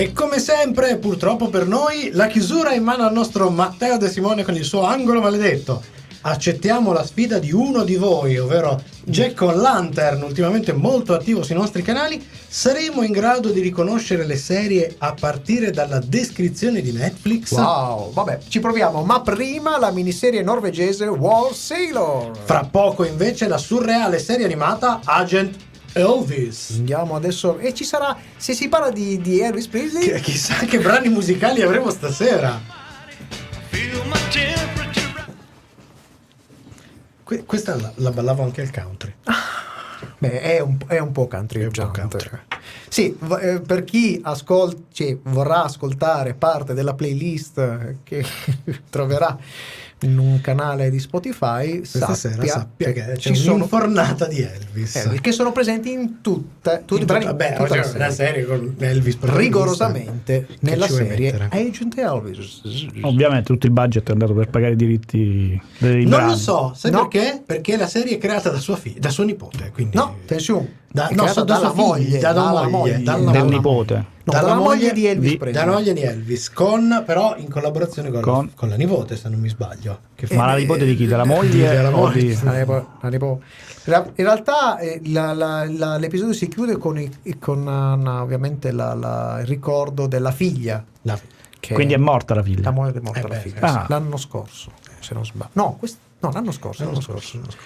E 0.00 0.14
come 0.14 0.38
sempre, 0.38 0.96
purtroppo 0.96 1.50
per 1.50 1.66
noi, 1.66 2.08
la 2.14 2.26
chiusura 2.26 2.70
è 2.70 2.76
in 2.76 2.82
mano 2.82 3.04
al 3.04 3.12
nostro 3.12 3.50
Matteo 3.50 3.98
De 3.98 4.08
Simone 4.08 4.44
con 4.44 4.54
il 4.54 4.64
suo 4.64 4.84
angolo 4.84 5.20
maledetto. 5.20 5.82
Accettiamo 6.22 6.94
la 6.94 7.04
sfida 7.04 7.38
di 7.38 7.52
uno 7.52 7.84
di 7.84 7.96
voi, 7.96 8.38
ovvero 8.38 8.82
Jack 9.04 9.42
on 9.42 9.60
Lantern, 9.60 10.22
ultimamente 10.22 10.72
molto 10.72 11.12
attivo 11.12 11.42
sui 11.42 11.54
nostri 11.54 11.82
canali. 11.82 12.26
Saremo 12.48 13.02
in 13.02 13.12
grado 13.12 13.50
di 13.50 13.60
riconoscere 13.60 14.24
le 14.24 14.36
serie 14.36 14.94
a 14.96 15.12
partire 15.12 15.70
dalla 15.70 15.98
descrizione 15.98 16.80
di 16.80 16.92
Netflix? 16.92 17.50
Wow, 17.50 18.10
vabbè, 18.14 18.38
ci 18.48 18.58
proviamo, 18.58 19.04
ma 19.04 19.20
prima 19.20 19.78
la 19.78 19.90
miniserie 19.90 20.40
norvegese 20.40 21.08
War 21.08 21.52
Sailor. 21.52 22.38
Fra 22.42 22.66
poco 22.70 23.04
invece 23.04 23.48
la 23.48 23.58
surreale 23.58 24.18
serie 24.18 24.46
animata 24.46 25.00
Agent 25.04 25.68
Elvis. 25.92 26.70
Andiamo 26.78 27.16
adesso 27.16 27.58
e 27.58 27.74
ci 27.74 27.84
sarà 27.84 28.16
se 28.36 28.52
si 28.54 28.68
parla 28.68 28.90
di, 28.90 29.20
di 29.20 29.40
Elvis 29.40 29.66
Presley 29.68 30.06
Che- 30.08 30.20
chissà 30.20 30.54
che 30.64 30.78
brani 30.78 31.08
musicali 31.08 31.62
avremo 31.62 31.90
stasera. 31.90 32.60
Que- 37.24 37.44
questa 37.44 37.76
la, 37.76 37.92
la 37.96 38.10
ballavo 38.10 38.42
anche 38.42 38.60
al 38.60 38.70
country. 38.70 39.14
Beh, 40.18 40.40
è 40.40 40.60
un, 40.60 40.76
è 40.86 40.98
un 40.98 41.12
po' 41.12 41.26
country 41.28 41.60
È 41.60 41.64
un 41.66 41.70
po' 41.72 41.90
country. 41.90 42.28
Sì, 42.88 43.16
eh, 43.40 43.60
per 43.60 43.84
chi 43.84 44.20
ascol- 44.22 44.86
cioè, 44.92 45.16
vorrà 45.24 45.64
ascoltare 45.64 46.34
parte 46.34 46.74
della 46.74 46.94
playlist 46.94 47.96
che 48.02 48.24
troverà 48.90 49.38
in 50.02 50.18
un 50.18 50.40
canale 50.40 50.88
di 50.90 50.98
Spotify, 50.98 51.78
Questa 51.78 52.14
sera 52.14 52.34
sappia, 52.36 52.52
sappia 52.52 52.92
che 52.92 53.00
c'è 53.12 53.16
ci 53.16 53.34
sono 53.34 53.56
un'infornata 53.56 54.26
di 54.26 54.40
Elvis. 54.40 54.96
Elvis, 54.96 55.20
che 55.20 55.32
sono 55.32 55.52
presenti 55.52 55.92
in 55.92 56.20
tutte, 56.22 56.82
tutti 56.86 57.02
In 57.02 57.02
i 57.02 57.04
brani, 57.04 57.34
beh, 57.34 57.48
tutta 57.56 57.62
oggi 57.62 57.76
la 57.76 57.84
serie. 57.84 58.10
serie 58.12 58.44
con 58.46 58.74
Elvis 58.78 59.18
rigorosamente 59.20 60.46
nella 60.60 60.88
serie 60.88 61.32
mettere? 61.32 61.48
Agent 61.68 61.98
Elvis. 61.98 62.60
Ovviamente 63.02 63.44
tutto 63.52 63.66
il 63.66 63.72
budget 63.72 64.08
è 64.08 64.12
andato 64.12 64.32
per 64.34 64.48
pagare 64.48 64.72
i 64.72 64.76
diritti 64.76 65.60
dei 65.78 66.02
Non 66.02 66.10
brani. 66.10 66.30
lo 66.30 66.36
so, 66.36 66.72
sai 66.74 66.90
No. 66.90 67.08
perché? 67.08 67.42
Perché 67.44 67.76
la 67.76 67.86
serie 67.86 68.14
è 68.14 68.18
creata 68.18 68.50
da 68.50 68.58
sua, 68.58 68.76
fi- 68.76 68.96
da 68.98 69.10
suo 69.10 69.24
nipote. 69.24 69.70
Quindi 69.72 69.96
No, 69.96 70.16
attenzione, 70.22 70.78
Da- 70.90 71.08
no, 71.12 71.26
so- 71.26 71.44
da 71.44 71.54
dalla 71.54 71.70
sua 71.70 71.74
figlia, 71.74 71.86
moglie, 71.86 72.18
dalla 72.18 72.32
dalla 72.42 72.68
moglie, 72.68 72.70
moglie, 72.92 73.02
dalla 73.02 73.30
Del 73.30 73.42
moglie. 73.42 73.54
nipote. 73.56 74.04
No, 74.30 74.40
dalla 74.40 74.54
moglie 74.54 74.92
di 74.92 75.06
Elvis 75.06 75.30
di- 75.30 75.36
Presley. 75.36 75.62
Dalla 75.64 75.76
moglie 75.76 75.92
di 75.92 76.02
Elvis, 76.02 76.50
con, 76.50 77.02
però 77.06 77.36
in 77.36 77.48
collaborazione 77.50 78.10
con, 78.10 78.20
Con- 78.20 78.52
con 78.54 78.68
la 78.68 78.76
nipote, 78.76 79.16
se 79.16 79.28
non 79.28 79.40
mi 79.40 79.48
sbaglio. 79.48 80.00
Che 80.14 80.26
Eh, 80.28 80.36
Ma 80.36 80.46
la 80.46 80.56
nipote 80.56 80.84
di 80.84 80.94
chi? 80.96 81.06
Della 81.06 81.24
moglie? 81.24 81.68
della 81.70 81.90
moglie. 81.90 82.38
La 82.42 82.58
nipo- 82.58 82.88
la 83.00 83.08
nipo- 83.08 83.40
In 83.86 84.12
realtà 84.16 84.78
eh, 84.78 85.00
la- 85.06 85.32
la- 85.32 85.64
la- 85.68 85.96
l'episodio 85.96 86.32
si 86.34 86.48
chiude 86.48 86.76
con, 86.76 86.98
i- 86.98 87.38
con 87.38 87.66
uh, 87.66 88.08
ovviamente 88.22 88.70
la- 88.72 88.94
la- 88.94 89.38
il 89.40 89.46
ricordo 89.46 90.06
della 90.06 90.30
figlia. 90.30 90.84
La- 91.02 91.18
che- 91.58 91.74
Quindi 91.74 91.94
è 91.94 91.98
morta 91.98 92.34
la 92.34 92.42
figlia. 92.42 92.62
La 92.64 92.70
moglie 92.70 92.98
è 92.98 93.00
morta 93.02 93.18
Eh 93.18 93.22
la 93.22 93.28
beh, 93.28 93.40
figlia. 93.40 93.60
ah. 93.60 93.86
L'anno 93.88 94.16
scorso, 94.16 94.70
se 95.00 95.14
non 95.14 95.24
sbaglio. 95.24 95.50
No, 95.54 95.76
quest- 95.78 95.98
no, 96.20 96.30
l'anno 96.32 96.52
scorso. 96.52 96.82
l'anno 96.84 96.92
L'anno 96.98 97.04
scorso, 97.04 97.38
scorso. 97.38 97.58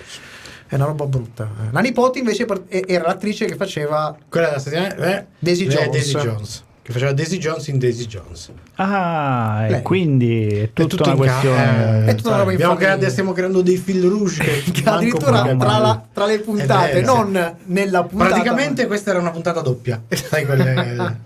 È 0.75 0.76
una 0.76 0.87
roba 0.87 1.07
brutta. 1.07 1.49
La 1.71 1.78
nipote 1.78 2.19
invece 2.19 2.45
era 2.69 3.07
l'attrice 3.07 3.45
che 3.45 3.54
faceva 3.54 4.16
Quella 4.28 4.49
della 4.49 4.59
settimana 4.59 4.97
eh, 5.21 5.26
Daisy 5.38 5.69
Jones. 5.69 5.88
Daisy 5.90 6.12
Jones. 6.19 6.64
Che 6.83 6.90
faceva 6.93 7.12
Daisy 7.12 7.38
Jones 7.38 7.69
in 7.69 7.78
Daisy 7.78 8.07
Jones. 8.07 8.50
Ah, 8.75 9.66
e 9.66 9.71
Lei. 9.71 9.83
quindi 9.83 10.49
è 10.49 10.73
tutta 10.73 10.88
tutto 10.88 11.04
una 11.04 11.14
questione. 11.14 12.07
eh, 12.07 12.11
È 12.11 12.14
tutta 12.16 12.43
una 12.43 12.45
creato- 12.75 13.09
stiamo 13.11 13.31
creando 13.33 13.62
dei 13.62 13.76
fil 13.76 14.02
rouge 14.02 14.43
che, 14.43 14.62
che 14.73 14.83
addirittura 14.85 15.43
tra, 15.57 15.78
la- 15.78 16.04
tra 16.12 16.26
le 16.26 16.35
È 16.35 16.40
puntate, 16.40 16.93
vero, 17.02 17.14
non 17.23 17.57
nella 17.66 18.00
sì. 18.02 18.09
puntata. 18.09 18.31
Praticamente 18.31 18.87
questa 18.88 19.11
era 19.11 19.21
una 19.21 19.31
puntata 19.31 19.61
doppia. 19.61 20.02
Sai 20.11 20.45
quelle 20.45 21.19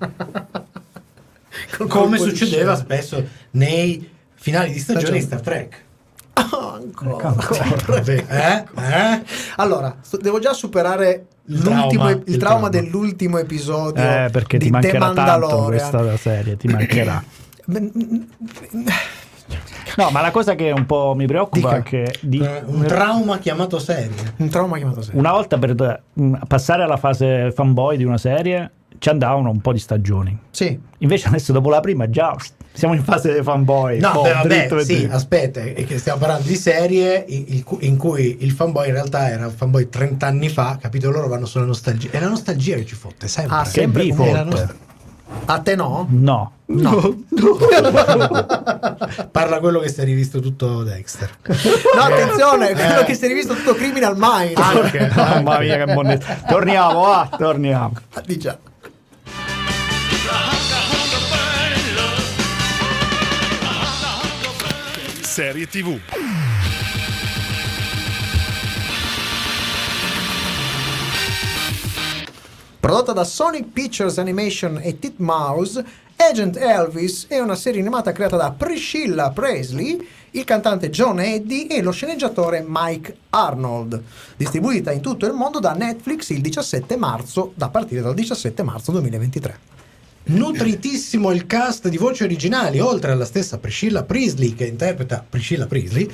come 1.88 2.18
succedeva 2.18 2.76
spesso 2.76 3.24
nei 3.52 4.10
finali 4.34 4.72
di 4.72 4.78
stagione 4.78 5.18
di 5.18 5.20
Stagione. 5.22 5.40
Star 5.40 5.40
Trek. 5.40 5.86
Ah, 6.38 6.74
ancora. 6.74 7.34
Vabbè, 7.86 8.24
eh? 8.28 8.64
Eh? 8.80 9.22
Allora, 9.56 9.96
devo 10.20 10.38
già 10.38 10.52
superare 10.52 11.26
Il 11.46 11.60
trauma, 11.62 12.10
il, 12.10 12.36
trauma 12.36 12.68
dell'ultimo 12.68 13.38
episodio 13.38 14.02
Eh, 14.02 14.28
perché 14.30 14.58
ti 14.58 14.70
mancherà 14.70 15.12
tanto 15.12 15.64
questa 15.64 16.16
serie, 16.16 16.56
ti 16.56 16.68
mancherà. 16.68 17.22
No, 19.96 20.10
ma 20.10 20.20
la 20.20 20.30
cosa 20.30 20.54
che 20.54 20.70
un 20.70 20.86
po' 20.86 21.14
mi 21.16 21.26
preoccupa 21.26 21.76
Dica. 21.76 21.76
è 21.78 21.82
che 21.82 22.14
di- 22.20 22.38
Eh, 22.38 22.62
Un 22.66 22.84
trauma 22.86 23.38
chiamato 23.38 23.80
serie. 23.80 24.34
Un 24.36 24.48
trauma 24.48 24.76
chiamato 24.76 25.02
serie. 25.02 25.18
una 25.18 25.32
volta 25.32 25.58
per 25.58 26.02
mm, 26.20 26.34
passare 26.46 26.84
alla 26.84 26.96
fase 26.98 27.50
fanboy 27.50 27.96
di 27.96 28.04
una 28.04 28.18
serie 28.18 28.70
ci 28.98 29.08
andavano 29.08 29.50
un 29.50 29.60
po' 29.60 29.72
di 29.72 29.80
stagioni. 29.80 30.38
Sì, 30.50 30.78
Invece 30.98 31.26
adesso 31.28 31.52
dopo 31.52 31.68
la 31.70 31.80
prima 31.80 32.08
già 32.10 32.32
siamo 32.72 32.94
in 32.94 33.02
fase 33.02 33.42
fanboy. 33.42 33.98
No, 33.98 34.12
boh, 34.12 34.22
beh, 34.22 34.32
vabbè, 34.32 34.46
dritto 34.48 34.78
sì, 34.84 34.96
dritto. 34.98 35.14
aspetta, 35.16 35.60
è 35.60 35.84
che 35.84 35.98
stiamo 35.98 36.18
parlando 36.18 36.46
di 36.46 36.54
serie 36.56 37.24
in, 37.28 37.62
in 37.80 37.96
cui- 37.96 38.36
il 38.40 38.52
fanboy 38.52 38.86
in 38.88 38.92
realtà 38.94 39.28
era 39.30 39.46
un 39.46 39.52
fanboy 39.52 39.88
30 39.88 40.26
anni 40.26 40.48
fa, 40.48 40.78
capito? 40.80 41.10
Loro 41.10 41.26
vanno 41.28 41.46
sulla 41.46 41.64
nostalgia. 41.64 42.08
È 42.10 42.20
la 42.20 42.28
nostalgia 42.28 42.76
che 42.76 42.86
ci 42.86 42.94
fotte, 42.94 43.26
sempre. 43.28 43.56
Ah, 43.56 43.62
Che 43.64 43.70
sempre 43.70 44.06
la 44.06 44.14
fotte. 44.14 44.42
nostra- 44.44 44.74
a 45.44 45.58
te 45.60 45.74
no? 45.74 46.06
No. 46.10 46.52
No. 46.68 47.16
Parla 49.32 49.58
quello 49.60 49.78
che 49.80 49.88
si 49.88 50.00
è 50.00 50.04
rivisto 50.04 50.40
tutto 50.40 50.82
Dexter. 50.82 51.30
No, 51.94 52.02
attenzione, 52.02 52.70
Eh. 52.70 52.74
quello 52.74 53.04
che 53.04 53.14
si 53.14 53.24
è 53.24 53.28
rivisto 53.28 53.54
tutto 53.54 53.74
Criminal 53.74 54.14
Minds. 54.18 54.60
Anche, 54.60 55.10
Mamma 55.14 55.58
mia, 55.60 55.82
che 55.84 55.94
bonnetta. 55.94 56.36
Torniamo, 56.46 57.00
va, 57.00 57.28
torniamo. 57.38 57.92
Ah, 58.14 58.22
di 58.24 58.38
serie 65.38 65.68
TV. 65.68 65.96
Prodotta 72.80 73.12
da 73.12 73.22
Sonic 73.22 73.66
Pictures 73.72 74.18
Animation 74.18 74.80
e 74.82 74.98
Titmouse, 74.98 75.84
Agent 76.16 76.56
Elvis 76.56 77.26
è 77.28 77.38
una 77.38 77.54
serie 77.54 77.78
animata 77.78 78.10
creata 78.10 78.36
da 78.36 78.50
Priscilla 78.50 79.30
Presley, 79.30 80.04
il 80.32 80.42
cantante 80.42 80.90
John 80.90 81.20
Eddy 81.20 81.66
e 81.66 81.82
lo 81.82 81.92
sceneggiatore 81.92 82.64
Mike 82.66 83.18
Arnold, 83.30 84.02
distribuita 84.36 84.90
in 84.90 85.00
tutto 85.00 85.24
il 85.24 85.34
mondo 85.34 85.60
da 85.60 85.72
Netflix 85.72 86.30
il 86.30 86.40
17 86.40 86.96
marzo, 86.96 87.52
da 87.54 87.68
partire 87.68 88.00
dal 88.00 88.14
17 88.14 88.64
marzo 88.64 88.90
2023. 88.90 89.78
Nutritissimo 90.28 91.30
il 91.32 91.46
cast 91.46 91.88
di 91.88 91.96
voci 91.96 92.22
originali, 92.22 92.80
oltre 92.80 93.12
alla 93.12 93.24
stessa 93.24 93.56
Priscilla 93.56 94.02
Priestley 94.02 94.52
che 94.52 94.66
interpreta 94.66 95.24
Priscilla 95.26 95.66
Priestley. 95.66 96.06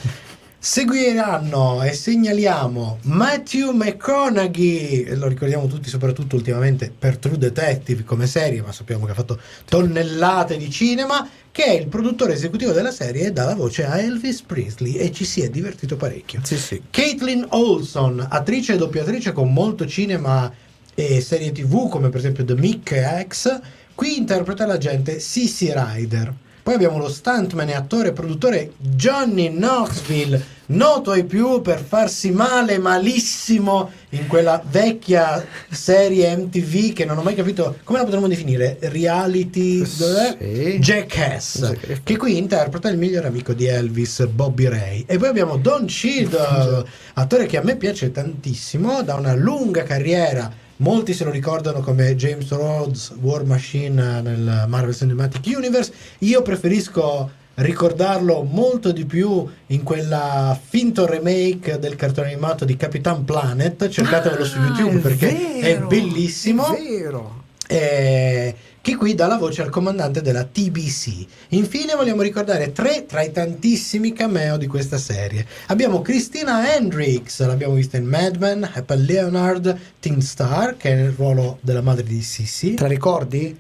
Seguiranno 0.56 1.82
e 1.82 1.92
segnaliamo 1.92 3.00
Matthew 3.02 3.72
McConaughey, 3.72 5.16
lo 5.16 5.26
ricordiamo 5.26 5.66
tutti 5.66 5.88
soprattutto 5.88 6.36
ultimamente 6.36 6.92
per 6.96 7.18
True 7.18 7.38
Detective 7.38 8.04
come 8.04 8.28
serie, 8.28 8.62
ma 8.62 8.70
sappiamo 8.70 9.04
che 9.04 9.10
ha 9.10 9.16
fatto 9.16 9.40
tonnellate 9.64 10.56
di 10.58 10.70
cinema, 10.70 11.28
che 11.50 11.64
è 11.64 11.72
il 11.72 11.88
produttore 11.88 12.34
esecutivo 12.34 12.70
della 12.70 12.92
serie 12.92 13.26
e 13.26 13.32
dà 13.32 13.44
la 13.44 13.56
voce 13.56 13.84
a 13.84 13.98
Elvis 13.98 14.42
Presley 14.42 14.94
e 14.94 15.10
ci 15.10 15.24
si 15.24 15.40
è 15.40 15.50
divertito 15.50 15.96
parecchio. 15.96 16.38
Sì, 16.44 16.56
sì. 16.56 16.80
Caitlin 16.88 17.46
Olson, 17.50 18.24
attrice 18.30 18.74
e 18.74 18.76
doppiatrice 18.76 19.32
con 19.32 19.52
molto 19.52 19.88
cinema 19.88 20.50
e 20.94 21.20
serie 21.20 21.50
tv 21.50 21.88
come 21.88 22.08
per 22.08 22.20
esempio 22.20 22.44
The 22.44 22.54
Mick 22.54 23.26
X, 23.26 23.60
qui 23.94 24.16
interpreta 24.18 24.66
l'agente 24.66 25.18
Sissy 25.20 25.72
Ryder. 25.72 26.32
Poi 26.64 26.72
abbiamo 26.74 26.96
lo 26.96 27.10
stuntman 27.10 27.68
e 27.68 27.74
attore 27.74 28.08
e 28.08 28.12
produttore 28.12 28.72
Johnny 28.78 29.50
Knoxville, 29.50 30.42
noto 30.68 31.10
ai 31.10 31.24
più 31.24 31.60
per 31.60 31.78
farsi 31.78 32.30
male 32.30 32.78
malissimo 32.78 33.90
in 34.10 34.26
quella 34.26 34.62
vecchia 34.66 35.44
serie 35.68 36.34
MTV 36.34 36.94
che 36.94 37.04
non 37.04 37.18
ho 37.18 37.22
mai 37.22 37.34
capito 37.34 37.76
come 37.84 37.98
la 37.98 38.04
potremmo 38.04 38.28
definire, 38.28 38.78
reality? 38.80 39.84
Sì. 39.84 40.78
Jackass, 40.80 41.72
Sì. 41.72 42.00
che 42.02 42.16
qui 42.16 42.38
interpreta 42.38 42.88
il 42.88 42.96
migliore 42.96 43.26
amico 43.26 43.52
di 43.52 43.66
Elvis, 43.66 44.24
Bobby 44.24 44.66
Ray. 44.66 45.04
E 45.06 45.18
poi 45.18 45.28
abbiamo 45.28 45.58
Don 45.58 45.84
Cheadle, 45.84 46.86
attore 47.12 47.44
che 47.44 47.58
a 47.58 47.62
me 47.62 47.76
piace 47.76 48.10
tantissimo, 48.10 49.02
da 49.02 49.16
una 49.16 49.34
lunga 49.34 49.82
carriera. 49.82 50.50
Molti 50.78 51.12
se 51.14 51.24
lo 51.24 51.30
ricordano 51.30 51.80
come 51.80 52.16
James 52.16 52.48
Rhodes, 52.50 53.12
War 53.20 53.44
Machine 53.44 54.20
nel 54.20 54.64
Marvel 54.66 54.94
Cinematic 54.94 55.54
Universe. 55.56 55.92
Io 56.20 56.42
preferisco 56.42 57.30
ricordarlo 57.54 58.42
molto 58.42 58.90
di 58.90 59.04
più 59.04 59.46
in 59.68 59.82
quella 59.84 60.58
finto 60.60 61.06
remake 61.06 61.78
del 61.78 61.94
cartone 61.94 62.32
animato 62.32 62.64
di 62.64 62.76
Capitan 62.76 63.24
Planet. 63.24 63.88
Cercatevelo 63.88 64.44
su 64.44 64.58
Ah, 64.58 64.66
YouTube 64.66 64.98
è 64.98 65.00
perché 65.00 65.58
è 65.60 65.74
vero, 65.74 65.86
bellissimo. 65.86 66.74
È 66.74 66.82
vero. 66.82 67.42
Eh, 67.68 68.54
che 68.84 68.96
qui 68.96 69.14
dà 69.14 69.26
la 69.26 69.38
voce 69.38 69.62
al 69.62 69.70
comandante 69.70 70.20
della 70.20 70.44
TBC. 70.44 71.24
Infine 71.48 71.94
vogliamo 71.94 72.20
ricordare 72.20 72.70
tre 72.72 73.06
tra 73.06 73.22
i 73.22 73.32
tantissimi 73.32 74.12
cameo 74.12 74.58
di 74.58 74.66
questa 74.66 74.98
serie. 74.98 75.46
Abbiamo 75.68 76.02
Christina 76.02 76.76
Hendricks, 76.76 77.40
l'abbiamo 77.46 77.72
vista 77.72 77.96
in 77.96 78.04
Mad 78.04 78.36
Men, 78.36 78.62
Apple 78.70 78.98
Leonard, 78.98 79.74
Teen 79.98 80.20
Star, 80.20 80.76
che 80.76 80.90
è 80.90 80.96
nel 80.96 81.12
ruolo 81.12 81.56
della 81.62 81.80
madre 81.80 82.02
di 82.04 82.20
Sissy. 82.20 82.74
Te 82.74 82.82
la 82.82 82.88
ricordi? 82.88 83.56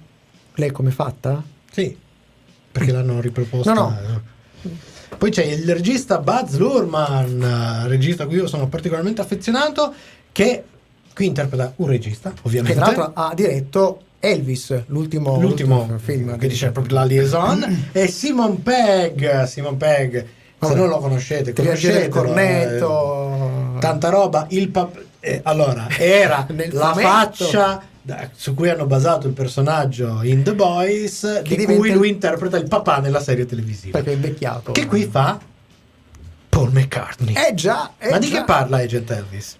Lei 0.56 0.70
come 0.70 0.90
è 0.90 0.92
fatta? 0.92 1.42
Sì, 1.72 1.96
perché 2.70 2.92
l'hanno 2.92 3.22
riproposta. 3.22 3.72
No, 3.72 3.98
Poi 5.16 5.30
c'è 5.30 5.44
il 5.44 5.72
regista 5.72 6.18
Buzz 6.18 6.56
Lurman, 6.56 7.86
regista 7.86 8.24
a 8.24 8.26
cui 8.26 8.36
io 8.36 8.46
sono 8.46 8.68
particolarmente 8.68 9.22
affezionato, 9.22 9.90
che 10.32 10.64
qui 11.14 11.24
interpreta 11.24 11.72
un 11.76 11.86
regista, 11.86 12.30
Che 12.30 12.40
ovviamente. 12.42 12.76
tra 12.76 12.84
l'altro 12.84 13.12
ha 13.14 13.32
diretto 13.34 14.02
Elvis, 14.24 14.82
l'ultimo, 14.86 15.38
l'ultimo 15.40 15.88
film 16.02 16.36
che 16.38 16.48
dice 16.48 16.70
proprio 16.70 16.96
la 16.96 17.04
liaison 17.04 17.88
è 17.92 18.06
Simon 18.08 18.62
Pegg 18.62 19.44
Simon 19.44 19.76
Pegg 19.76 20.24
se 20.60 20.74
non 20.74 20.88
lo 20.88 20.98
conoscete 20.98 21.52
conoscetelo 21.52 22.08
cornetto. 22.08 23.74
eh, 23.76 23.80
tanta 23.80 24.08
roba 24.08 24.46
il 24.50 24.68
pap- 24.70 25.02
eh, 25.20 25.40
allora 25.44 25.86
era 25.98 26.38
la 26.38 26.46
fumetto. 26.46 26.78
faccia 26.94 27.82
da- 28.00 28.28
su 28.34 28.54
cui 28.54 28.68
hanno 28.70 28.86
basato 28.86 29.26
il 29.26 29.32
personaggio 29.34 30.20
in 30.22 30.42
The 30.42 30.54
Boys 30.54 31.40
Che 31.44 31.56
di 31.56 31.64
cui 31.66 31.90
lui 31.92 32.08
interpreta 32.10 32.56
il 32.56 32.68
papà 32.68 32.98
nella 32.98 33.20
serie 33.20 33.44
televisiva 33.46 33.98
perché 33.98 34.12
è 34.12 34.14
invecchiato. 34.14 34.72
che 34.72 34.86
qui 34.86 35.04
fa 35.04 35.38
Paul 36.48 36.70
McCartney 36.72 37.34
Eh 37.34 37.54
già, 37.54 37.92
eh 37.98 38.10
ma 38.10 38.18
di 38.18 38.28
già. 38.28 38.38
che 38.38 38.44
parla 38.44 38.76
Agent 38.78 39.10
Elvis? 39.10 39.56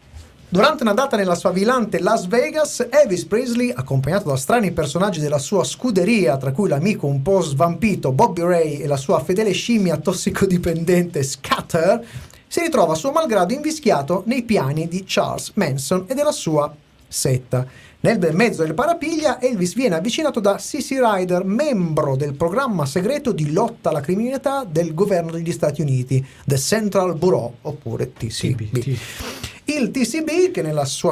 Durante 0.55 0.85
una 0.85 0.93
data 0.93 1.17
nella 1.17 1.35
sfavilante 1.35 1.99
Las 1.99 2.29
Vegas, 2.29 2.87
Elvis 2.89 3.25
Presley, 3.25 3.73
accompagnato 3.75 4.29
da 4.29 4.37
strani 4.37 4.71
personaggi 4.71 5.19
della 5.19 5.39
sua 5.39 5.65
scuderia, 5.65 6.37
tra 6.37 6.53
cui 6.53 6.69
l'amico 6.69 7.09
un 7.09 7.23
po' 7.23 7.41
svampito 7.41 8.13
Bobby 8.13 8.43
Ray 8.43 8.77
e 8.79 8.87
la 8.87 8.97
sua 8.97 9.19
fedele 9.19 9.51
scimmia 9.51 9.97
tossicodipendente 9.97 11.25
Scatter, 11.25 12.07
si 12.47 12.61
ritrova 12.61 12.93
a 12.93 12.95
suo 12.95 13.11
malgrado 13.11 13.53
invischiato 13.53 14.23
nei 14.27 14.45
piani 14.45 14.87
di 14.87 15.03
Charles 15.05 15.51
Manson 15.55 16.05
e 16.07 16.15
della 16.15 16.31
sua 16.31 16.73
setta. 17.09 17.67
Nel 17.99 18.19
bel 18.19 18.37
mezzo 18.37 18.63
del 18.63 18.75
parapiglia, 18.75 19.41
Elvis 19.41 19.75
viene 19.75 19.97
avvicinato 19.97 20.39
da 20.39 20.59
Sissy 20.59 21.01
Ryder, 21.01 21.43
membro 21.43 22.15
del 22.15 22.35
programma 22.35 22.87
segreto 22.87 23.33
di 23.33 23.51
lotta 23.51 23.89
alla 23.89 24.01
criminalità 24.01 24.65
del 24.65 24.95
governo 24.95 25.33
degli 25.33 25.51
Stati 25.51 25.81
Uniti, 25.81 26.25
The 26.45 26.59
Central 26.59 27.17
Bureau, 27.17 27.55
oppure 27.63 28.13
TCB. 28.13 28.99
Il 29.67 29.91
TCB, 29.91 30.51
che 30.51 30.63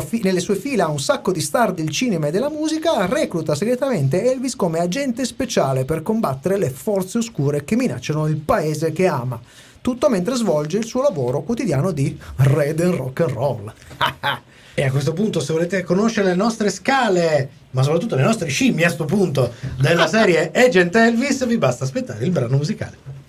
fi- 0.06 0.20
nelle 0.22 0.40
sue 0.40 0.56
fila 0.56 0.84
ha 0.84 0.90
un 0.90 1.00
sacco 1.00 1.32
di 1.32 1.40
star 1.40 1.72
del 1.72 1.88
cinema 1.88 2.26
e 2.26 2.30
della 2.30 2.50
musica, 2.50 3.06
recluta 3.06 3.54
segretamente 3.54 4.30
Elvis 4.30 4.56
come 4.56 4.78
agente 4.78 5.24
speciale 5.24 5.86
per 5.86 6.02
combattere 6.02 6.58
le 6.58 6.68
forze 6.68 7.16
oscure 7.16 7.64
che 7.64 7.76
minacciano 7.76 8.26
il 8.26 8.36
paese 8.36 8.92
che 8.92 9.06
ama. 9.06 9.40
Tutto 9.80 10.10
mentre 10.10 10.34
svolge 10.34 10.76
il 10.76 10.84
suo 10.84 11.00
lavoro 11.00 11.42
quotidiano 11.42 11.92
di 11.92 12.16
Red 12.36 12.80
and 12.80 12.94
Rock 12.94 13.20
and 13.20 13.30
Roll. 13.30 13.72
E 14.74 14.84
a 14.84 14.90
questo 14.90 15.12
punto, 15.12 15.38
se 15.38 15.52
volete 15.52 15.82
conoscere 15.82 16.28
le 16.28 16.34
nostre 16.34 16.70
scale, 16.70 17.50
ma 17.72 17.82
soprattutto 17.82 18.16
le 18.16 18.22
nostre 18.22 18.48
scimmie 18.48 18.84
a 18.84 18.86
questo 18.86 19.04
punto 19.04 19.52
della 19.78 20.06
serie 20.06 20.50
Agent 20.50 20.96
Elvis, 20.96 21.44
vi 21.46 21.58
basta 21.58 21.84
aspettare 21.84 22.24
il 22.24 22.30
brano 22.30 22.56
musicale. 22.56 23.21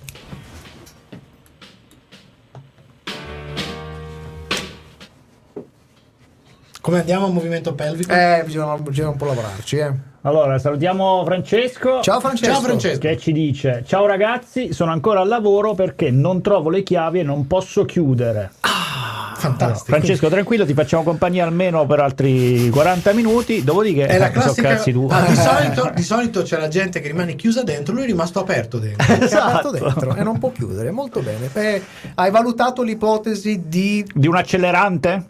Come 6.83 6.99
andiamo 6.99 7.27
a 7.27 7.29
movimento 7.29 7.73
pelvico? 7.75 8.11
Eh, 8.11 8.41
bisogna, 8.45 8.75
bisogna 8.77 9.07
un 9.07 9.15
po' 9.15 9.23
lavorarci, 9.23 9.77
eh. 9.77 9.93
Allora, 10.23 10.59
salutiamo 10.59 11.23
Francesco. 11.23 12.01
Ciao 12.01 12.19
Francesco. 12.19 12.51
Ciao 12.51 12.61
Francesco. 12.61 12.99
Che 12.99 13.17
ci 13.17 13.31
dice: 13.31 13.85
Ciao 13.87 14.05
ragazzi, 14.05 14.73
sono 14.73 14.91
ancora 14.91 15.21
al 15.21 15.29
lavoro 15.29 15.75
perché 15.75 16.11
non 16.11 16.41
trovo 16.41 16.69
le 16.69 16.83
chiavi 16.83 17.19
e 17.19 17.23
non 17.23 17.47
posso 17.47 17.85
chiudere. 17.85 18.51
Fantastico. 18.59 19.95
Francesco, 19.95 20.27
tranquillo, 20.27 20.65
ti 20.65 20.73
facciamo 20.73 21.03
compagnia 21.03 21.45
almeno 21.45 21.85
per 21.85 22.01
altri 22.01 22.69
40 22.69 23.13
minuti. 23.13 23.63
Dopodiché, 23.63 24.05
È 24.05 24.17
la 24.17 24.27
eh, 24.29 24.33
so 24.33 24.39
classica. 24.41 24.67
cazzi 24.67 24.91
tu. 24.91 25.07
Ah, 25.09 25.25
di, 25.25 25.35
solito, 25.37 25.91
di 25.95 26.03
solito 26.03 26.41
c'è 26.41 26.59
la 26.59 26.67
gente 26.67 26.99
che 26.99 27.07
rimane 27.07 27.35
chiusa 27.35 27.63
dentro, 27.63 27.93
lui 27.93 28.03
è 28.03 28.07
rimasto 28.07 28.41
aperto 28.41 28.77
dentro. 28.79 29.03
Ha 29.09 29.15
aperto 29.15 29.25
Esatto. 29.25 29.71
dentro 29.71 30.15
e 30.15 30.23
non 30.23 30.37
può 30.37 30.51
chiudere, 30.51 30.91
molto 30.91 31.21
bene. 31.21 31.47
Beh, 31.49 31.81
hai 32.15 32.29
valutato 32.29 32.81
l'ipotesi 32.81 33.63
di 33.67 34.05
Di 34.13 34.27
un 34.27 34.35
accelerante? 34.35 35.27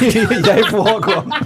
Gli 0.00 0.38
dai 0.40 0.62
fuoco. 0.64 1.24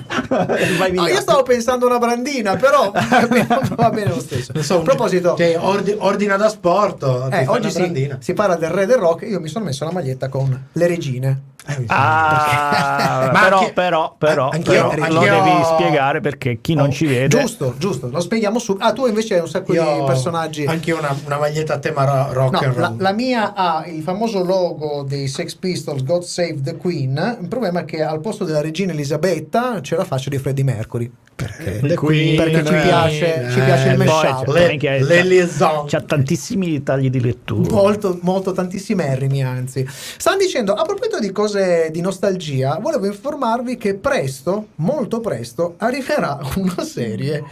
No, 0.92 1.06
io 1.06 1.20
stavo 1.20 1.42
pensando 1.42 1.84
a 1.84 1.88
una 1.88 1.98
brandina, 1.98 2.56
però 2.56 2.90
va 3.76 3.90
bene 3.90 4.10
lo 4.10 4.20
stesso. 4.20 4.52
So, 4.62 4.78
a 4.78 4.82
proposito, 4.82 5.34
cioè, 5.36 5.56
ordi- 5.58 5.94
ordina 5.98 6.36
da 6.36 6.48
sport. 6.48 7.02
eh, 7.30 7.46
oggi 7.46 7.70
si, 7.70 8.10
si 8.18 8.32
parla 8.32 8.56
del 8.56 8.70
re 8.70 8.86
del 8.86 8.96
rock. 8.96 9.22
Io 9.28 9.40
mi 9.40 9.48
sono 9.48 9.64
messo 9.66 9.84
la 9.84 9.92
maglietta 9.92 10.28
con 10.28 10.68
le 10.72 10.86
regine. 10.86 11.42
Eh, 11.64 11.84
Ah, 11.88 13.30
Ma 13.32 13.40
però, 13.44 13.58
anche- 13.60 13.72
però, 13.72 14.14
però, 14.18 14.48
anch'io- 14.50 14.88
però 14.88 14.88
anch'io- 15.04 15.08
lo 15.38 15.42
devi 15.44 15.64
spiegare 15.64 16.20
perché 16.20 16.58
chi 16.60 16.74
non 16.74 16.88
Oh, 16.88 16.92
ci 16.92 17.06
vede. 17.06 17.28
Giusto, 17.40 17.74
giusto, 17.78 18.08
lo 18.10 18.20
spieghiamo 18.20 18.58
su. 18.58 18.76
Ah, 18.80 18.92
tu 18.92 19.06
invece 19.06 19.34
hai 19.34 19.40
un 19.40 19.48
sacco 19.48 19.72
Io 19.72 19.82
di 19.98 20.04
personaggi. 20.04 20.64
Anche 20.64 20.90
io 20.90 20.98
una, 20.98 21.14
una 21.24 21.38
maglietta 21.38 21.74
a 21.74 21.78
tema 21.78 22.04
ro- 22.04 22.32
rock 22.32 22.52
No, 22.52 22.58
and 22.68 22.76
la, 22.78 22.86
roll. 22.88 23.00
la 23.00 23.12
mia 23.12 23.52
ha 23.54 23.84
il 23.86 24.02
famoso 24.02 24.42
logo 24.42 25.04
dei 25.06 25.28
Sex 25.28 25.54
Pistols 25.54 26.02
God 26.02 26.22
Save 26.22 26.60
the 26.62 26.76
Queen. 26.76 27.38
Il 27.40 27.48
problema 27.48 27.80
è 27.80 27.84
che 27.84 28.02
al 28.02 28.20
posto 28.20 28.44
della 28.44 28.60
regina 28.60 28.92
Elisabetta 28.92 29.78
c'è 29.80 29.94
la 29.96 30.04
faccia 30.04 30.30
di 30.30 30.38
Freddie 30.38 30.64
Mercury. 30.64 31.10
Perché, 31.34 31.80
The 31.80 31.94
Queen, 31.94 32.36
perché 32.36 32.64
ci 32.64 32.72
eh, 32.74 32.80
piace, 32.82 33.48
ci 33.50 33.60
piace 33.60 33.88
il 33.88 34.00
eh, 34.00 34.04
mashup. 34.04 34.46
Le- 34.48 34.66
le 34.68 34.76
c'ha- 34.76 35.22
liaison. 35.22 35.86
C'ha 35.88 36.00
tantissimi 36.02 36.82
tagli 36.84 37.10
di 37.10 37.20
lettura. 37.20 37.68
Molto, 37.74 38.18
molto 38.22 38.52
tantissimerrimi, 38.52 39.42
anzi. 39.42 39.84
Stanno 39.88 40.36
dicendo, 40.36 40.74
a 40.74 40.84
proposito 40.84 41.18
di 41.18 41.32
cose 41.32 41.51
di 41.58 42.00
nostalgia, 42.00 42.78
volevo 42.80 43.06
informarvi 43.06 43.76
che 43.76 43.94
presto, 43.94 44.68
molto 44.76 45.20
presto, 45.20 45.74
arriverà 45.78 46.38
una 46.56 46.82
serie 46.84 47.42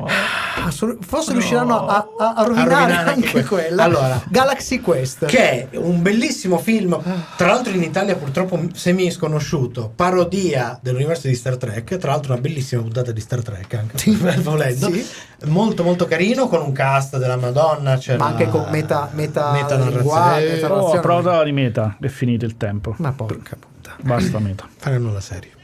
Ah, 0.00 0.70
forse 0.70 1.32
riusciranno 1.32 1.86
a, 1.86 2.06
a- 2.18 2.32
a 2.36 2.42
rovinare, 2.44 2.68
rovinare 2.68 2.92
anche, 3.10 3.10
anche 3.10 3.30
que- 3.30 3.44
quella. 3.44 3.82
Allora. 3.82 4.22
Galaxy 4.28 4.80
Quest. 4.80 5.24
Che 5.26 5.68
è 5.70 5.76
un 5.76 6.02
bellissimo 6.02 6.58
film, 6.58 6.96
tra 7.36 7.48
l'altro 7.48 7.72
in 7.72 7.82
Italia 7.82 8.14
purtroppo 8.14 8.60
semi 8.74 9.10
sconosciuto, 9.10 9.90
parodia 9.94 10.78
dell'universo 10.80 11.26
di 11.26 11.34
Star 11.34 11.56
Trek, 11.56 11.96
tra 11.96 12.12
l'altro 12.12 12.32
una 12.32 12.40
bellissima 12.40 12.80
puntata 12.82 13.10
di 13.10 13.20
Star 13.20 13.42
Trek 13.42 13.74
anche 13.74 14.10
volendo. 14.42 14.92
Sì. 14.92 15.04
Molto 15.46 15.84
molto 15.84 16.06
carino 16.06 16.48
con 16.48 16.60
un 16.62 16.72
cast 16.72 17.16
della 17.16 17.36
Madonna, 17.36 17.96
c'era 17.96 18.18
Ma 18.18 18.26
anche 18.26 18.48
con 18.48 18.66
meta- 18.70 19.08
meta 19.12 19.50
narrazione. 19.52 20.40
meta- 20.44 20.66
Oh, 20.68 20.70
Narrazione. 20.70 21.00
prova 21.00 21.44
di 21.44 21.52
meta, 21.52 21.96
è 22.00 22.08
finito 22.08 22.44
il 22.44 22.56
tempo. 22.56 22.94
Ma 22.98 23.12
porca 23.24 23.56
puttana. 23.56 23.96
Basta 24.00 24.38
meta. 24.38 24.68
faranno 24.78 25.12
la 25.12 25.20
serie. 25.20 25.56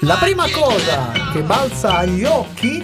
La 0.00 0.16
prima 0.16 0.48
cosa 0.50 1.12
che 1.32 1.42
balza 1.42 1.96
agli 1.96 2.24
occhi 2.24 2.82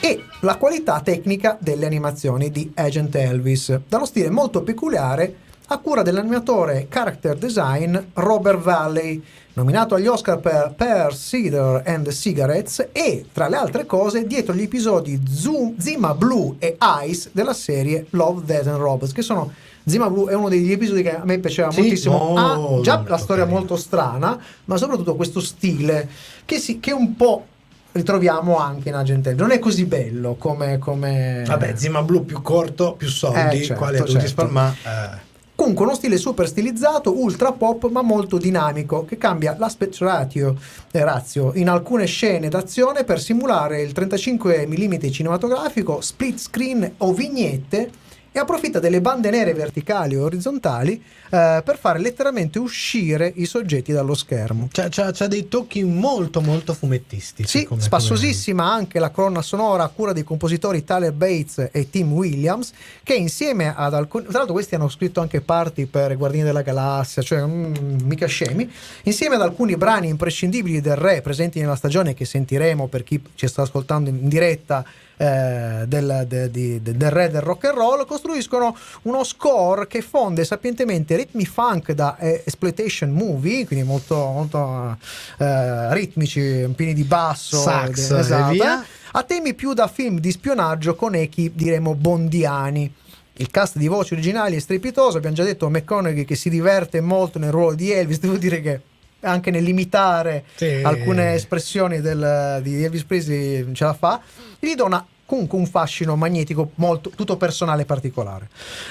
è 0.00 0.18
la 0.40 0.56
qualità 0.56 1.00
tecnica 1.00 1.56
delle 1.60 1.86
animazioni 1.86 2.50
di 2.50 2.72
Agent 2.74 3.14
Elvis, 3.14 3.80
dallo 3.86 4.06
stile 4.06 4.30
molto 4.30 4.62
peculiare 4.62 5.36
a 5.72 5.78
cura 5.78 6.02
dell'animatore 6.02 6.86
character 6.88 7.36
design 7.36 7.96
Robert 8.14 8.58
Valley, 8.60 9.22
nominato 9.54 9.94
agli 9.94 10.06
Oscar 10.06 10.38
per 10.38 10.74
Per 10.76 11.14
Cedar 11.14 11.82
and 11.86 12.10
Cigarettes 12.10 12.88
e, 12.92 13.26
tra 13.32 13.48
le 13.48 13.56
altre 13.56 13.86
cose, 13.86 14.26
dietro 14.26 14.54
gli 14.54 14.62
episodi 14.62 15.20
Zoom, 15.28 15.74
Zima 15.78 16.14
Blue 16.14 16.56
e 16.58 16.76
Ice 17.06 17.30
della 17.32 17.54
serie 17.54 18.06
Love, 18.10 18.42
Death 18.44 18.66
and 18.66 18.78
Robots, 18.78 19.12
che 19.12 19.22
sono 19.22 19.52
Zima 19.84 20.08
Blue 20.10 20.30
è 20.30 20.34
uno 20.34 20.48
degli 20.48 20.70
episodi 20.70 21.02
che 21.02 21.16
a 21.16 21.24
me 21.24 21.38
piaceva 21.38 21.70
Sì, 21.70 21.80
moltissimo. 21.80 22.34
Ha 22.36 22.54
molto 22.54 22.82
già 22.82 23.02
la 23.06 23.16
storia 23.16 23.42
carino. 23.44 23.58
molto 23.60 23.76
strana, 23.76 24.38
ma 24.66 24.76
soprattutto 24.76 25.16
questo 25.16 25.40
stile 25.40 26.08
che, 26.44 26.58
si, 26.58 26.80
che 26.80 26.92
un 26.92 27.16
po' 27.16 27.46
ritroviamo 27.92 28.58
anche 28.58 28.90
in 28.90 28.94
Agent. 28.94 29.32
Non 29.32 29.50
è 29.50 29.58
così 29.58 29.84
bello 29.86 30.34
come... 30.38 30.78
come... 30.78 31.44
Vabbè, 31.46 31.74
Zima 31.76 32.02
Blu 32.02 32.24
più 32.24 32.40
corto, 32.42 32.94
più 32.94 33.08
soldi, 33.08 33.58
Eh, 33.58 33.62
certo, 33.64 33.82
quale 33.82 33.98
ha 33.98 34.06
certo. 34.06 34.26
spalmare. 34.28 34.76
eh. 34.84 35.30
Comunque 35.62 35.86
uno 35.86 35.94
stile 35.94 36.16
super 36.16 36.48
stilizzato, 36.48 37.16
ultra 37.16 37.52
pop, 37.52 37.88
ma 37.88 38.02
molto 38.02 38.36
dinamico, 38.36 39.04
che 39.04 39.16
cambia 39.16 39.54
l'aspect 39.56 39.96
ratio, 39.98 40.56
eh, 40.90 41.04
ratio. 41.04 41.52
In 41.54 41.68
alcune 41.68 42.04
scene 42.06 42.48
d'azione 42.48 43.04
per 43.04 43.20
simulare 43.20 43.80
il 43.80 43.92
35 43.92 44.66
mm 44.66 45.08
cinematografico, 45.12 46.00
split 46.00 46.36
screen 46.36 46.94
o 46.96 47.12
vignette 47.12 47.90
e 48.32 48.38
approfitta 48.38 48.80
delle 48.80 49.02
bande 49.02 49.28
nere 49.28 49.52
verticali 49.52 50.16
o 50.16 50.24
orizzontali 50.24 50.94
eh, 50.94 51.62
per 51.64 51.78
fare 51.78 51.98
letteralmente 51.98 52.58
uscire 52.58 53.30
i 53.36 53.44
soggetti 53.44 53.92
dallo 53.92 54.14
schermo. 54.14 54.68
C'ha, 54.72 55.26
dei 55.26 55.48
tocchi 55.48 55.84
molto 55.84 56.40
molto 56.40 56.72
fumettistici. 56.72 57.58
Sì, 57.58 57.64
come- 57.64 57.82
spassosissima 57.82 58.64
anche 58.64 58.98
la 58.98 59.10
colonna 59.10 59.42
sonora 59.42 59.84
a 59.84 59.88
cura 59.88 60.12
dei 60.12 60.24
compositori 60.24 60.82
Tyler 60.82 61.12
Bates 61.12 61.68
e 61.70 61.90
Tim 61.90 62.10
Williams, 62.12 62.72
che 63.02 63.14
insieme 63.14 63.74
ad 63.76 63.92
alcuni. 63.92 64.24
Tra 64.24 64.38
l'altro, 64.38 64.54
questi 64.54 64.74
hanno 64.74 64.88
scritto 64.88 65.20
anche 65.20 65.42
parti 65.42 65.84
per 65.84 66.16
Guardiani 66.16 66.46
della 66.46 66.62
Galassia, 66.62 67.22
cioè 67.22 67.44
mm, 67.44 68.00
mica 68.04 68.26
scemi. 68.26 68.70
Insieme 69.04 69.34
ad 69.34 69.42
alcuni 69.42 69.76
brani 69.76 70.08
imprescindibili 70.08 70.80
del 70.80 70.96
Re 70.96 71.20
presenti 71.20 71.60
nella 71.60 71.76
stagione 71.76 72.14
che 72.14 72.24
sentiremo 72.24 72.88
per 72.88 73.04
chi 73.04 73.22
ci 73.34 73.46
sta 73.46 73.62
ascoltando 73.62 74.08
in 74.08 74.28
diretta. 74.28 74.84
Eh, 75.16 75.84
del, 75.86 76.24
de- 76.28 76.50
di- 76.50 76.82
de- 76.82 76.96
del 76.96 77.10
re 77.10 77.30
del 77.30 77.40
rock 77.40 77.64
and 77.64 77.76
roll 77.76 78.06
costruiscono 78.06 78.76
uno 79.02 79.24
score 79.24 79.86
che 79.86 80.02
fonde 80.02 80.44
sapientemente 80.44 81.16
ritmi 81.16 81.44
funk 81.44 81.92
da 81.92 82.16
eh, 82.18 82.42
exploitation 82.44 83.10
movie 83.10 83.66
quindi 83.66 83.84
molto, 83.84 84.16
molto 84.16 84.96
eh, 85.38 85.94
ritmici 85.94 86.70
pieni 86.74 86.94
di 86.94 87.04
basso 87.04 87.58
Sax 87.58 88.10
esatto, 88.10 88.52
eh, 88.54 89.00
a 89.12 89.22
temi 89.24 89.54
più 89.54 89.74
da 89.74 89.88
film 89.88 90.18
di 90.18 90.30
spionaggio 90.30 90.94
con 90.94 91.14
echi 91.14 91.52
diremo 91.54 91.94
bondiani. 91.94 92.92
Il 93.34 93.50
cast 93.50 93.76
di 93.76 93.86
voci 93.86 94.12
originali 94.12 94.56
è 94.56 94.58
strepitoso 94.58 95.16
abbiamo 95.16 95.34
già 95.36 95.42
detto 95.44 95.68
McConaughey 95.68 96.24
che 96.24 96.34
si 96.34 96.50
diverte 96.50 97.00
molto 97.00 97.38
nel 97.38 97.50
ruolo 97.50 97.74
di 97.74 97.90
Elvis 97.90 98.20
devo 98.20 98.36
dire 98.36 98.60
che 98.60 98.80
anche 99.22 99.50
nell'imitare 99.50 100.44
Sì. 100.54 100.80
alcune 100.82 101.34
espressioni 101.34 102.00
del- 102.00 102.60
di 102.62 102.82
Elvis 102.84 103.04
Presley 103.04 103.72
ce 103.72 103.84
la 103.84 103.94
fa. 103.94 104.20
Gli 104.58 104.74
dona 104.74 105.04
comunque 105.24 105.56
un 105.58 105.66
fascino 105.66 106.14
magnetico 106.14 106.72
molto 106.74 107.08
tutto 107.10 107.36
personale 107.38 107.82
e 107.82 107.84
particolare. 107.86 108.48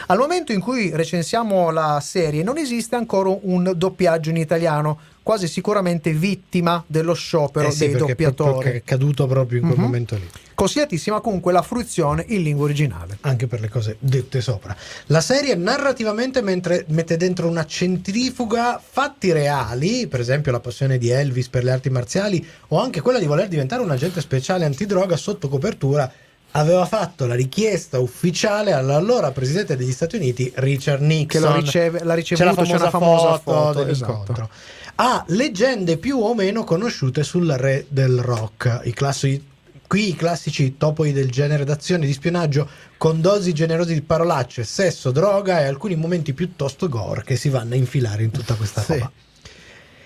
Al 0.07 0.17
momento 0.17 0.51
in 0.51 0.59
cui 0.59 0.89
recensiamo 0.91 1.69
la 1.69 1.99
serie 2.01 2.41
non 2.41 2.57
esiste 2.57 2.95
ancora 2.95 3.29
un 3.41 3.73
doppiaggio 3.75 4.31
in 4.31 4.37
italiano 4.37 4.99
quasi 5.23 5.47
sicuramente 5.47 6.11
vittima 6.13 6.83
dello 6.87 7.13
sciopero 7.13 7.67
Eh 7.67 7.71
sì, 7.71 7.85
dei 7.87 7.93
è 7.93 7.97
doppiatori 7.97 8.71
ca- 8.71 8.81
caduto 8.83 9.27
proprio 9.27 9.59
in 9.59 9.65
quel 9.65 9.77
Mhm. 9.77 9.83
momento 9.83 10.15
lì. 10.15 10.27
consigliatissima 10.55 11.21
comunque 11.21 11.51
la 11.51 11.61
fruizione 11.63 12.23
in 12.29 12.43
lingua 12.43 12.65
originale 12.65 13.17
Anche 13.21 13.47
per 13.47 13.61
le 13.61 13.69
cose 13.69 13.95
dette 13.99 14.41
sopra. 14.41 14.75
La 15.07 15.21
serie 15.21 15.55
narrativamente 15.55 16.41
mentre 16.41 16.85
mette 16.89 17.17
dentro 17.17 17.47
una 17.47 17.65
centrifuga 17.65 18.79
fatti 18.83 19.31
reali, 19.31 20.07
per 20.07 20.19
esempio 20.19 20.51
la 20.51 20.59
passione 20.59 20.97
di 20.97 21.09
Elvis 21.09 21.49
per 21.49 21.63
le 21.63 21.71
arti 21.71 21.89
marziali 21.89 22.45
o 22.69 22.79
anche 22.79 23.01
quella 23.01 23.19
di 23.19 23.25
voler 23.25 23.47
diventare 23.47 23.81
un 23.81 23.89
agente 23.91 24.21
speciale 24.21 24.65
antidroga 24.65 25.15
sotto 25.17 25.47
copertura, 25.49 26.11
aveva 26.55 26.85
fatto 26.85 27.25
la 27.25 27.33
richiesta 27.35 27.97
ufficiale 27.99 28.73
all'allora 28.73 29.31
presidente 29.31 29.77
degli 29.77 29.91
Stati 29.93 30.17
Uniti 30.17 30.51
Richard 30.55 31.01
Nixon. 31.01 31.41
che 31.41 31.47
lo 31.47 31.55
riceve, 31.55 31.91
l'ha 31.91 31.99
C'è 31.99 32.05
la 32.05 32.13
ricevuto 32.15 32.61
c'è 32.63 32.75
una 32.75 32.89
famosa 32.89 33.37
foto, 33.39 33.83
dell'incontro. 33.83 34.33
esatto. 34.33 34.49
Ha 34.95 35.23
leggende 35.29 35.97
più 35.97 36.19
o 36.19 36.33
meno 36.35 36.63
conosciute 36.63 37.23
sul 37.23 37.49
re 37.51 37.85
del 37.89 38.19
rock, 38.19 38.81
i 38.83 38.93
classici 38.93 39.49
qui 39.87 40.07
i 40.09 40.15
classici 40.15 40.77
topoi 40.77 41.11
del 41.11 41.29
genere 41.29 41.65
d'azione 41.65 42.05
di 42.05 42.13
spionaggio 42.13 42.65
con 42.95 43.19
dosi 43.19 43.51
generose 43.51 43.93
di 43.93 44.01
parolacce, 44.01 44.63
sesso, 44.63 45.11
droga 45.11 45.59
e 45.59 45.65
alcuni 45.65 45.95
momenti 45.97 46.31
piuttosto 46.33 46.87
gore 46.87 47.23
che 47.25 47.35
si 47.35 47.49
vanno 47.49 47.73
a 47.73 47.77
infilare 47.77 48.23
in 48.23 48.31
tutta 48.31 48.53
questa 48.55 48.81
Sì. 48.81 48.93
roba. 48.93 49.11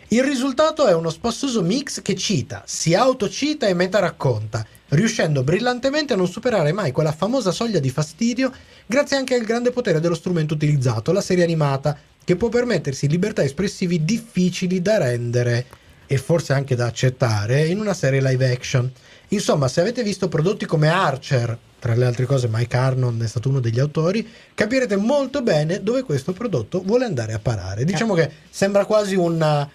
Il 0.07 0.23
risultato 0.23 0.87
è 0.87 0.93
uno 0.93 1.11
spassoso 1.11 1.61
mix 1.61 2.01
che 2.01 2.15
cita, 2.15 2.63
si 2.65 2.95
autocita 2.95 3.67
e 3.67 3.75
metaracconta, 3.75 4.65
riuscendo 4.89 5.43
brillantemente 5.43 6.13
a 6.13 6.15
non 6.15 6.27
superare 6.27 6.71
mai 6.71 6.91
quella 6.91 7.11
famosa 7.11 7.51
soglia 7.51 7.79
di 7.79 7.89
fastidio 7.91 8.51
grazie 8.87 9.17
anche 9.17 9.35
al 9.35 9.43
grande 9.43 9.69
potere 9.71 9.99
dello 9.99 10.15
strumento 10.15 10.55
utilizzato, 10.55 11.11
la 11.11 11.21
serie 11.21 11.43
animata, 11.43 11.95
che 12.25 12.35
può 12.35 12.49
permettersi 12.49 13.07
libertà 13.07 13.43
espressivi 13.43 14.03
difficili 14.03 14.81
da 14.81 14.97
rendere 14.97 15.65
e 16.07 16.17
forse 16.17 16.53
anche 16.53 16.75
da 16.75 16.87
accettare 16.87 17.65
in 17.67 17.79
una 17.79 17.93
serie 17.93 18.21
live 18.21 18.51
action. 18.51 18.91
Insomma, 19.29 19.67
se 19.67 19.79
avete 19.79 20.03
visto 20.03 20.27
prodotti 20.27 20.65
come 20.65 20.89
Archer, 20.89 21.57
tra 21.79 21.95
le 21.95 22.05
altre 22.05 22.25
cose 22.25 22.47
Mike 22.51 22.75
Arnold 22.75 23.23
è 23.23 23.27
stato 23.27 23.49
uno 23.49 23.59
degli 23.59 23.79
autori, 23.79 24.27
capirete 24.53 24.95
molto 24.97 25.41
bene 25.41 25.83
dove 25.83 26.03
questo 26.03 26.33
prodotto 26.33 26.81
vuole 26.81 27.05
andare 27.05 27.33
a 27.33 27.39
parare. 27.39 27.85
Diciamo 27.85 28.13
che 28.13 28.29
sembra 28.49 28.85
quasi 28.85 29.15
un 29.15 29.67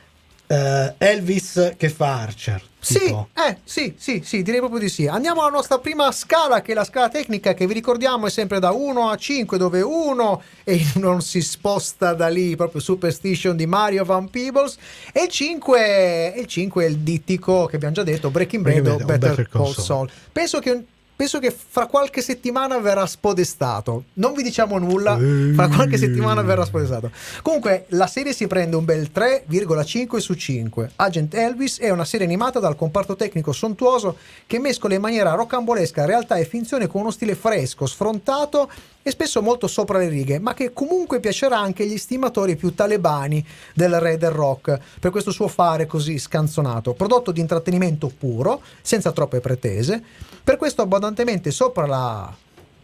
eh, 0.50 0.94
Elvis 0.98 1.74
che 1.76 1.88
fa 1.88 2.22
Archer. 2.22 2.60
Sì, 2.82 3.04
eh, 3.04 3.58
sì, 3.62 3.94
sì, 3.98 4.22
sì, 4.24 4.42
direi 4.42 4.58
proprio 4.58 4.80
di 4.80 4.88
sì. 4.88 5.06
Andiamo 5.06 5.42
alla 5.42 5.50
nostra 5.50 5.78
prima 5.78 6.10
scala, 6.12 6.62
che 6.62 6.72
è 6.72 6.74
la 6.74 6.84
scala 6.84 7.10
tecnica, 7.10 7.52
che 7.52 7.66
vi 7.66 7.74
ricordiamo 7.74 8.26
è 8.26 8.30
sempre 8.30 8.58
da 8.58 8.70
1 8.70 9.10
a 9.10 9.16
5, 9.16 9.58
dove 9.58 9.82
1 9.82 10.42
e 10.64 10.84
non 10.96 11.20
si 11.20 11.40
sposta 11.42 12.14
da 12.14 12.28
lì, 12.28 12.56
proprio 12.56 12.80
Superstition 12.80 13.54
di 13.54 13.66
Mario 13.66 14.04
Van 14.04 14.28
Peebles, 14.28 14.76
e 15.12 15.24
il 15.24 15.28
5, 15.28 16.34
e 16.34 16.40
il 16.40 16.46
5 16.46 16.84
è 16.84 16.88
il 16.88 16.98
dittico 16.98 17.66
che 17.66 17.76
abbiamo 17.76 17.94
già 17.94 18.02
detto, 18.02 18.30
Breaking 18.30 18.64
Bad 18.64 18.80
Breaking 18.80 19.02
o 19.02 19.04
Better, 19.04 19.28
Better 19.28 19.48
Call. 19.48 19.74
Saul. 19.74 20.10
Penso 20.32 20.58
che... 20.58 20.84
Penso 21.20 21.38
che 21.38 21.50
fra 21.54 21.84
qualche 21.84 22.22
settimana 22.22 22.78
verrà 22.78 23.04
spodestato. 23.04 24.04
Non 24.14 24.32
vi 24.32 24.42
diciamo 24.42 24.78
nulla, 24.78 25.18
fra 25.52 25.68
qualche 25.68 25.98
settimana 25.98 26.40
verrà 26.40 26.64
spodestato. 26.64 27.10
Comunque, 27.42 27.84
la 27.88 28.06
serie 28.06 28.32
si 28.32 28.46
prende 28.46 28.74
un 28.76 28.86
bel 28.86 29.10
3,5 29.14 30.16
su 30.16 30.32
5. 30.32 30.92
Agent 30.96 31.34
Elvis 31.34 31.78
è 31.78 31.90
una 31.90 32.06
serie 32.06 32.24
animata 32.24 32.58
dal 32.58 32.74
comparto 32.74 33.16
tecnico 33.16 33.52
sontuoso 33.52 34.16
che 34.46 34.58
mescola 34.58 34.94
in 34.94 35.02
maniera 35.02 35.34
rocambolesca 35.34 36.06
realtà 36.06 36.36
e 36.36 36.46
finzione 36.46 36.86
con 36.86 37.02
uno 37.02 37.10
stile 37.10 37.34
fresco, 37.34 37.84
sfrontato 37.84 38.70
e 39.02 39.10
spesso 39.10 39.40
molto 39.40 39.66
sopra 39.66 39.98
le 39.98 40.08
righe, 40.08 40.38
ma 40.38 40.54
che 40.54 40.72
comunque 40.72 41.20
piacerà 41.20 41.58
anche 41.58 41.84
agli 41.84 41.96
stimatori 41.96 42.56
più 42.56 42.74
talebani 42.74 43.44
del 43.74 43.98
re 43.98 44.18
del 44.18 44.30
rock 44.30 44.78
per 45.00 45.10
questo 45.10 45.30
suo 45.30 45.48
fare 45.48 45.86
così 45.86 46.18
scanzonato. 46.18 46.92
Prodotto 46.92 47.32
di 47.32 47.40
intrattenimento 47.40 48.12
puro, 48.16 48.60
senza 48.82 49.12
troppe 49.12 49.40
pretese, 49.40 50.02
per 50.44 50.56
questo 50.56 50.82
abbondantemente 50.82 51.50
sopra 51.50 51.86
la 51.86 52.36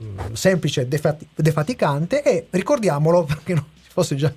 mm, 0.02 0.32
semplice 0.32 0.88
defati- 0.88 1.26
defaticante 1.34 2.22
e 2.22 2.46
ricordiamolo 2.50 3.24
perché 3.28 3.54
non 3.54 3.64
si 3.82 3.90
fosse 3.90 4.16
già 4.16 4.32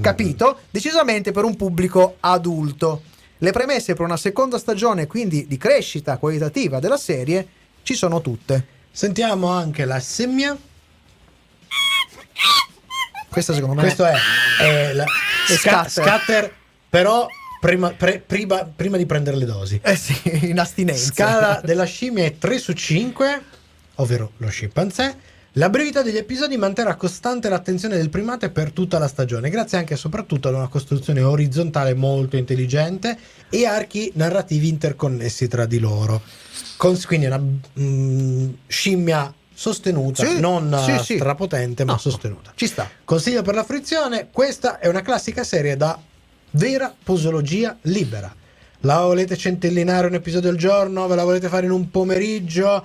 capito 0.00 0.60
decisamente 0.70 1.32
per 1.32 1.44
un 1.44 1.54
pubblico 1.54 2.16
adulto 2.20 3.02
le 3.38 3.50
premesse 3.52 3.92
per 3.92 4.06
una 4.06 4.16
seconda 4.16 4.56
stagione 4.56 5.06
quindi 5.06 5.46
di 5.46 5.58
crescita 5.58 6.16
qualitativa 6.16 6.80
della 6.80 6.96
serie 6.96 7.46
ci 7.82 7.94
sono 7.94 8.22
tutte 8.22 8.74
Sentiamo 8.96 9.48
anche 9.48 9.84
la 9.84 10.00
semmia. 10.00 10.56
Questa 13.28 13.52
secondo 13.52 13.74
me 13.74 13.82
Questo 13.82 14.04
è, 14.04 14.14
è 14.60 14.92
la- 14.92 15.04
Sca- 15.46 15.86
scatter. 15.88 16.04
scatter, 16.04 16.52
però 16.88 17.26
prima, 17.60 17.90
pre- 17.90 18.18
prima- 18.24 18.64
prima 18.64 18.96
di 18.96 19.06
prendere 19.06 19.36
le 19.36 19.44
dosi. 19.44 19.78
Eh 19.82 19.96
sì, 19.96 20.18
in 20.48 20.58
astinenza. 20.58 21.04
Scala 21.12 21.60
della 21.62 21.84
scimmia 21.84 22.24
è 22.24 22.36
3 22.38 22.58
su 22.58 22.72
5, 22.72 23.42
ovvero 23.96 24.32
lo 24.38 24.48
scimpanzé. 24.48 25.34
La 25.52 25.70
brevità 25.70 26.02
degli 26.02 26.18
episodi 26.18 26.56
manterrà 26.58 26.96
costante 26.96 27.48
l'attenzione 27.48 27.96
del 27.96 28.10
primate 28.10 28.50
per 28.50 28.72
tutta 28.72 28.98
la 28.98 29.08
stagione, 29.08 29.48
grazie 29.48 29.78
anche 29.78 29.94
e 29.94 29.96
soprattutto 29.96 30.48
ad 30.48 30.54
una 30.54 30.68
costruzione 30.68 31.22
orizzontale 31.22 31.94
molto 31.94 32.36
intelligente 32.36 33.16
e 33.48 33.64
archi 33.64 34.10
narrativi 34.16 34.68
interconnessi 34.68 35.48
tra 35.48 35.64
di 35.64 35.78
loro. 35.78 36.20
Con- 36.76 37.00
quindi 37.06 37.24
una 37.26 37.40
mm, 37.80 38.48
scimmia 38.66 39.32
sostenuta, 39.56 40.22
Sì, 40.22 40.38
non 40.38 40.78
sì, 40.84 40.90
eh, 40.92 40.98
sì. 40.98 41.16
strapotente, 41.16 41.84
ma 41.86 41.92
No, 41.92 41.98
sostenuta. 41.98 42.52
Ci 42.54 42.66
sta. 42.66 42.88
Consiglio 43.04 43.40
per 43.40 43.54
la 43.54 43.64
frizione, 43.64 44.28
questa 44.30 44.78
è 44.78 44.86
una 44.86 45.00
classica 45.00 45.44
serie 45.44 45.78
da 45.78 45.98
vera 46.50 46.94
posologia 47.02 47.74
libera. 47.82 48.32
La 48.80 49.00
volete 49.00 49.34
centellinare 49.34 50.06
un 50.08 50.14
episodio 50.14 50.50
al 50.50 50.56
giorno? 50.56 51.06
Ve 51.06 51.14
la 51.14 51.24
volete 51.24 51.48
fare 51.48 51.64
in 51.64 51.72
un 51.72 51.90
pomeriggio? 51.90 52.84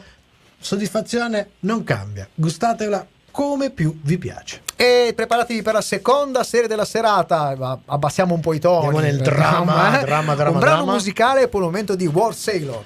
Soddisfazione 0.58 1.50
non 1.62 1.84
cambia. 1.84 2.28
Gustatela 2.34 3.06
come 3.32 3.70
più 3.70 4.00
vi 4.04 4.18
piace. 4.18 4.62
E 4.78 5.12
preparatevi 5.14 5.62
per 5.62 5.74
la 5.74 5.82
seconda 5.82 6.44
serie 6.44 6.70
della 6.70 6.86
serata. 6.86 7.80
Abbassiamo 7.86 8.34
un 8.34 8.40
po' 8.40 8.54
i 8.54 8.60
toni. 8.60 8.86
Andiamo 8.86 9.06
nel 9.06 9.18
dramma, 9.18 10.00
dramma, 10.00 10.36
dramma, 10.36 10.52
Un 10.52 10.60
brano 10.60 10.86
musicale 10.86 11.42
e 11.44 11.48
poi 11.50 11.62
il 11.62 11.68
momento 11.68 11.96
di 11.96 12.08
War 12.08 12.34
Sailor. 12.34 12.84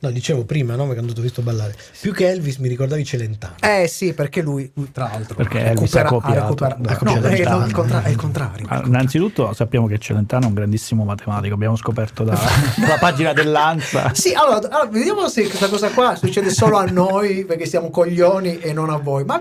No, 0.00 0.10
dicevo 0.12 0.44
prima, 0.44 0.76
no? 0.76 0.86
Perché 0.86 1.00
hanno 1.00 1.12
visto 1.16 1.42
ballare. 1.42 1.74
Più 2.00 2.12
che 2.12 2.28
Elvis 2.28 2.58
mi 2.58 2.68
ricordavi 2.68 3.04
Celentano. 3.04 3.54
Eh 3.60 3.88
sì, 3.88 4.12
perché 4.12 4.42
lui, 4.42 4.70
tra 4.92 5.08
l'altro, 5.12 5.34
Perché 5.34 5.58
Elvis 5.64 5.92
ha 5.96 6.04
copiato 6.04 6.40
recuperato- 6.40 6.82
da 6.82 6.98
No, 7.02 7.14
è, 7.16 7.20
Celentano. 7.20 7.66
il 7.66 7.72
contra- 7.72 8.02
è 8.04 8.08
il 8.10 8.16
contrario. 8.16 8.66
Ah, 8.68 8.82
Innanzitutto 8.86 9.52
sappiamo 9.54 9.88
che 9.88 9.98
Celentano 9.98 10.44
è 10.44 10.48
un 10.48 10.54
grandissimo 10.54 11.02
matematico, 11.02 11.54
abbiamo 11.54 11.74
scoperto 11.74 12.22
da- 12.22 12.38
dalla 12.78 12.98
pagina 13.00 13.32
dell'Anza. 13.32 14.14
Sì, 14.14 14.32
allora, 14.34 14.58
allora, 14.58 14.86
vediamo 14.88 15.28
se 15.28 15.42
questa 15.48 15.68
cosa 15.68 15.90
qua 15.90 16.14
succede 16.14 16.50
solo 16.50 16.76
a 16.76 16.84
noi 16.84 17.44
perché 17.44 17.66
siamo 17.66 17.90
coglioni 17.90 18.60
e 18.60 18.72
non 18.72 18.90
a 18.90 18.98
voi. 18.98 19.24
Ma 19.24 19.40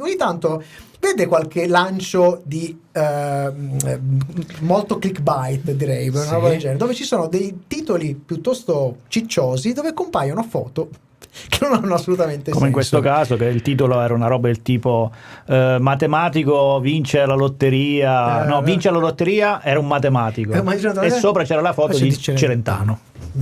ogni 0.00 0.16
tanto 0.16 0.62
vede 1.00 1.26
qualche 1.26 1.66
lancio 1.66 2.42
di 2.44 2.78
ehm, 2.92 4.18
molto 4.60 4.98
clickbait, 4.98 5.70
direi, 5.72 6.08
una 6.08 6.20
Sì. 6.22 6.30
roba 6.30 6.48
del 6.50 6.58
genere, 6.58 6.78
dove 6.78 6.94
ci 6.94 7.04
sono 7.04 7.26
dei 7.26 7.62
titoli 7.66 8.14
piuttosto 8.14 8.98
cicciosi 9.08 9.72
dove 9.72 9.92
compaiono 9.94 10.42
foto 10.42 10.88
che 11.48 11.58
non 11.62 11.72
hanno 11.82 11.94
assolutamente 11.94 12.50
Come 12.50 12.68
in 12.68 12.74
senso. 12.74 12.98
questo 12.98 13.00
caso, 13.00 13.36
che 13.36 13.46
il 13.46 13.62
titolo 13.62 14.00
era 14.00 14.12
una 14.14 14.26
roba 14.26 14.48
del 14.48 14.62
tipo 14.62 15.10
eh, 15.46 15.76
matematico 15.80 16.78
vince 16.80 17.24
la 17.24 17.34
lotteria, 17.34 18.44
Eh, 18.44 18.48
no, 18.48 18.60
eh. 18.60 18.64
vince 18.64 18.90
la 18.90 18.98
lotteria, 18.98 19.62
era 19.62 19.78
un 19.78 19.86
matematico. 19.86 20.52
Eh, 20.52 21.06
e 21.06 21.10
sopra 21.10 21.44
c'era 21.44 21.60
la 21.60 21.72
foto 21.72 21.96
Eh, 21.96 22.00
di 22.00 22.08
di 22.08 22.16
Celentano. 22.18 22.38
Celentano. 22.38 22.98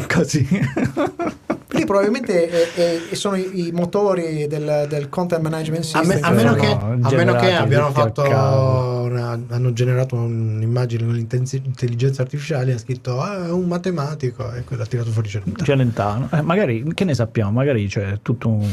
Così. 0.06 0.46
Lì 1.78 1.84
probabilmente 1.86 2.48
è- 2.48 3.08
è- 3.10 3.14
sono 3.14 3.36
i, 3.36 3.68
i 3.68 3.72
motori 3.72 4.46
del, 4.46 4.86
del 4.88 5.08
content 5.08 5.42
management 5.42 5.84
A, 5.84 5.86
system. 5.86 6.06
me- 6.06 6.20
a 6.20 6.30
meno 6.30 6.54
che, 6.54 6.66
a 6.66 7.10
meno 7.12 7.34
che 7.36 7.52
abbiano 7.52 7.86
a 7.86 7.90
fatto 7.92 8.22
una- 8.22 9.40
hanno 9.48 9.72
generato 9.72 10.14
un'immagine 10.16 11.04
con 11.04 11.14
l'intelligenza 11.14 12.22
artificiale 12.22 12.72
ha 12.72 12.78
scritto 12.78 13.20
ah, 13.20 13.52
un 13.52 13.66
matematico 13.66 14.52
e 14.52 14.64
quello 14.64 14.82
ha 14.82 14.86
tirato 14.86 15.10
fuori 15.10 15.28
Celentano. 15.28 15.64
Celentano. 15.64 16.28
Eh, 16.32 16.42
magari, 16.42 16.84
che 16.94 17.04
ne 17.04 17.14
sappiamo? 17.14 17.50
Magari 17.52 17.86
c'è 17.86 18.18
tutto 18.22 18.48
un... 18.48 18.68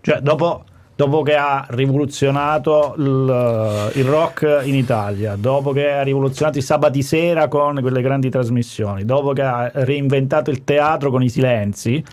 Cioè, 0.00 0.20
dopo, 0.20 0.64
dopo 1.02 1.22
che 1.22 1.34
ha 1.34 1.66
rivoluzionato 1.70 2.94
il, 2.96 3.90
il 3.94 4.04
rock 4.04 4.60
in 4.62 4.76
Italia, 4.76 5.34
dopo 5.36 5.72
che 5.72 5.90
ha 5.90 6.02
rivoluzionato 6.02 6.58
i 6.58 6.62
sabati 6.62 7.02
sera 7.02 7.48
con 7.48 7.80
quelle 7.80 8.02
grandi 8.02 8.30
trasmissioni, 8.30 9.04
dopo 9.04 9.32
che 9.32 9.42
ha 9.42 9.70
reinventato 9.74 10.50
il 10.50 10.62
teatro 10.62 11.10
con 11.10 11.20
i 11.22 11.28
silenzi, 11.28 12.04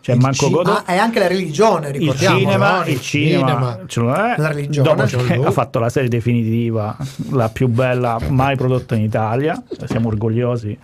cioè 0.00 0.14
Il 0.14 0.22
Manco 0.22 0.48
Godot... 0.48 0.84
Ah, 0.86 0.92
è 0.94 0.96
anche 0.96 1.18
la 1.18 1.26
religione, 1.26 1.88
il 1.88 1.94
ricordiamo. 1.96 2.38
cinema, 2.38 2.78
no? 2.78 2.86
il 2.86 3.00
cinema, 3.02 3.46
cinema. 3.48 3.80
ce 3.86 4.00
lo 4.00 4.14
è. 4.14 4.34
La 4.38 4.48
religione. 4.48 4.94
dopo 4.94 5.24
che 5.24 5.34
ha 5.34 5.50
fatto 5.50 5.78
la 5.78 5.88
serie 5.90 6.08
definitiva, 6.08 6.96
la 7.32 7.50
più 7.50 7.68
bella 7.68 8.18
mai 8.28 8.56
prodotta 8.56 8.94
in 8.94 9.02
Italia. 9.02 9.62
Siamo 9.84 10.08
orgogliosi 10.08 10.78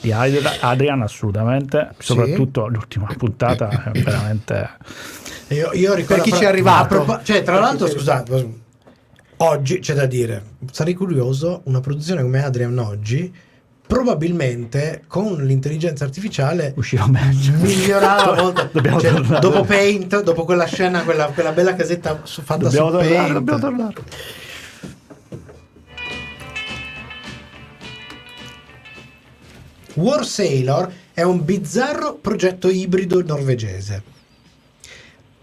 di 0.00 0.10
Adrian, 0.10 1.02
assolutamente. 1.02 1.90
Sì. 1.98 2.06
Soprattutto 2.06 2.66
l'ultima 2.66 3.06
puntata 3.16 3.68
è 3.92 4.00
veramente. 4.00 4.70
Io, 5.48 5.70
io 5.74 5.94
ricordo 5.94 6.22
chi 6.22 6.30
fra- 6.30 6.38
ci 6.38 6.44
è 6.44 6.48
arrivato. 6.48 6.82
a 6.82 6.86
propo- 6.86 7.22
cioè, 7.22 7.42
tra 7.42 7.52
Per 7.54 7.62
chi 7.62 7.68
l'altro, 7.68 7.88
scusate, 7.88 8.54
oggi 9.38 9.78
c'è 9.78 9.94
da 9.94 10.06
dire, 10.06 10.42
sarei 10.72 10.94
curioso, 10.94 11.60
una 11.64 11.80
produzione 11.80 12.22
come 12.22 12.42
Adrian 12.42 12.76
oggi, 12.78 13.32
probabilmente 13.86 15.04
con 15.06 15.36
l'intelligenza 15.44 16.02
artificiale 16.02 16.72
Uscirà 16.76 17.06
meglio. 17.06 17.52
migliorava 17.58 18.34
molto. 18.42 18.70
Cioè, 18.98 19.12
dopo 19.38 19.62
Paint, 19.62 20.20
dopo 20.22 20.44
quella 20.44 20.64
scena, 20.66 21.02
quella, 21.04 21.26
quella 21.26 21.52
bella 21.52 21.76
casetta 21.76 22.20
su- 22.24 22.42
fatta 22.42 22.64
Dobbiamo 22.64 22.90
su 22.90 22.96
tornare, 22.96 23.16
Paint. 23.16 23.32
dobbiamo 23.34 23.58
tornare. 23.60 23.94
War 29.94 30.24
Sailor 30.26 30.92
è 31.14 31.22
un 31.22 31.44
bizzarro 31.44 32.16
progetto 32.16 32.68
ibrido 32.68 33.22
norvegese. 33.24 34.02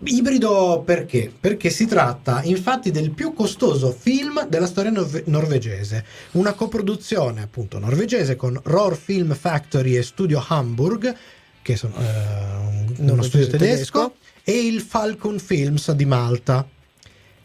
Ibrido 0.06 0.84
perché? 0.86 1.32
Perché 1.40 1.70
si 1.70 1.86
tratta 1.86 2.42
infatti 2.44 2.92
del 2.92 3.12
più 3.12 3.34
costoso 3.34 3.92
film 3.92 4.46
della 4.48 4.68
storia 4.68 4.92
norve- 4.92 5.24
norvegese, 5.28 6.06
una 6.32 6.54
coproduzione 6.54 7.42
appunto 7.42 7.80
norvegese 7.80 8.36
con 8.36 8.60
Roar 8.64 8.96
Film 8.98 9.34
Factory 9.34 9.96
e 9.96 10.04
Studio 10.04 10.44
Hamburg, 10.48 11.16
che 11.62 11.76
sono 11.76 11.96
eh, 11.96 12.96
un- 13.00 13.10
uno 13.10 13.22
studio 13.24 13.48
tedesco, 13.48 14.00
tedesco. 14.00 14.16
e 14.44 14.66
il 14.68 14.82
Falcon 14.82 15.40
Films 15.40 15.92
di 15.92 16.06
Malta. 16.06 16.68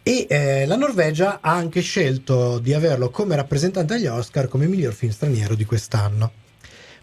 E 0.03 0.27
eh, 0.29 0.65
la 0.67 0.77
Norvegia 0.77 1.41
ha 1.43 1.53
anche 1.53 1.81
scelto 1.83 2.59
di 2.61 2.73
averlo 2.73 3.11
come 3.11 3.37
rappresentante 3.37 3.95
agli 3.95 4.07
Oscar 4.07 4.49
come 4.49 4.67
miglior 4.67 4.95
film 4.95 5.13
straniero 5.13 5.55
di 5.55 5.67
quest'anno. 5.67 6.33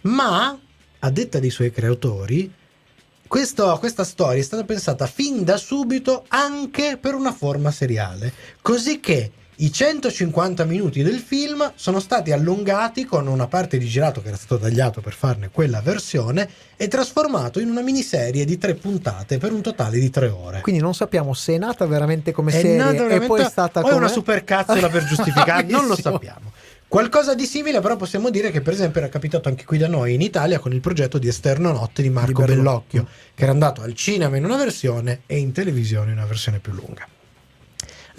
Ma, 0.02 0.58
a 1.00 1.10
detta 1.12 1.39
dei 1.39 1.52
suoi 1.52 1.72
creatori, 1.72 2.52
questo- 3.28 3.78
questa 3.80 4.04
storia 4.04 4.42
è 4.42 4.46
stata 4.46 4.64
pensata 4.64 5.06
fin 5.08 5.44
da 5.44 5.58
subito 5.58 6.26
anche 6.30 6.98
per 7.00 7.14
una 7.16 7.32
forma 7.34 7.72
seriale, 7.72 8.32
così 8.62 9.00
che 9.00 9.32
i 9.60 9.72
150 9.72 10.66
minuti 10.66 11.02
del 11.02 11.18
film 11.20 11.72
sono 11.76 12.02
stati 12.02 12.34
allungati 12.34 13.06
con 13.06 13.26
una 13.28 13.48
parte 13.48 13.78
di 13.78 13.86
girato 13.88 14.22
che 14.22 14.28
era 14.28 14.36
stato 14.36 14.58
tagliato 14.60 15.00
per 15.00 15.14
farne 15.14 15.50
quella 15.50 15.80
versione 15.80 16.50
e 16.76 16.90
trasformato 16.90 17.62
in 17.62 17.70
una 17.70 17.80
miniserie 17.80 18.44
di 18.44 18.58
tre 18.58 18.76
puntate 18.76 19.38
per 19.38 19.54
un 19.54 19.62
totale 19.62 19.98
di 19.98 20.10
tre 20.10 20.28
ore. 20.28 20.60
Quindi 20.60 20.82
non 20.82 20.94
sappiamo 20.94 21.34
se 21.34 21.54
è 21.54 21.58
nata 21.58 21.86
veramente 21.86 22.34
come 22.34 22.52
È 22.52 22.56
serie 22.56 22.76
nata 22.76 22.92
e 22.92 22.98
veramente- 22.98 23.28
poi 23.28 23.42
è 23.44 23.50
stata 23.50 23.80
o 23.80 23.84
come 23.84 23.96
una 23.96 24.08
supercazzola 24.10 24.90
per 24.90 25.06
giustificare, 25.06 25.64
non 25.72 25.88
lo 25.88 25.96
sappiamo. 25.96 26.52
Qualcosa 26.88 27.34
di 27.34 27.45
simile, 27.45 27.82
però, 27.82 27.95
possiamo 27.98 28.30
dire 28.30 28.52
che, 28.52 28.62
per 28.62 28.74
esempio, 28.74 29.02
era 29.02 29.10
capitato 29.10 29.50
anche 29.50 29.65
qui 29.65 29.78
da 29.78 29.88
noi 29.88 30.13
in 30.13 30.21
Italia 30.21 30.60
con 30.60 30.71
il 30.71 30.82
progetto 30.82 31.17
di 31.17 31.28
Esterno 31.28 31.71
Notte 31.71 32.02
di 32.02 32.10
Marco 32.10 32.45
Di. 32.45 32.54
Bellocchio, 32.54 33.08
che 33.34 33.43
era 33.43 33.52
andato 33.52 33.82
al 33.82 33.95
cinema 33.95 34.38
in 34.38 34.45
una 34.45 34.56
versione 34.56 35.21
e 35.26 35.38
in 35.38 35.52
televisione 35.52 36.12
in 36.12 36.17
una 36.17 36.28
versione 36.28 36.60
più 36.60 36.74
lunga. 36.74 37.08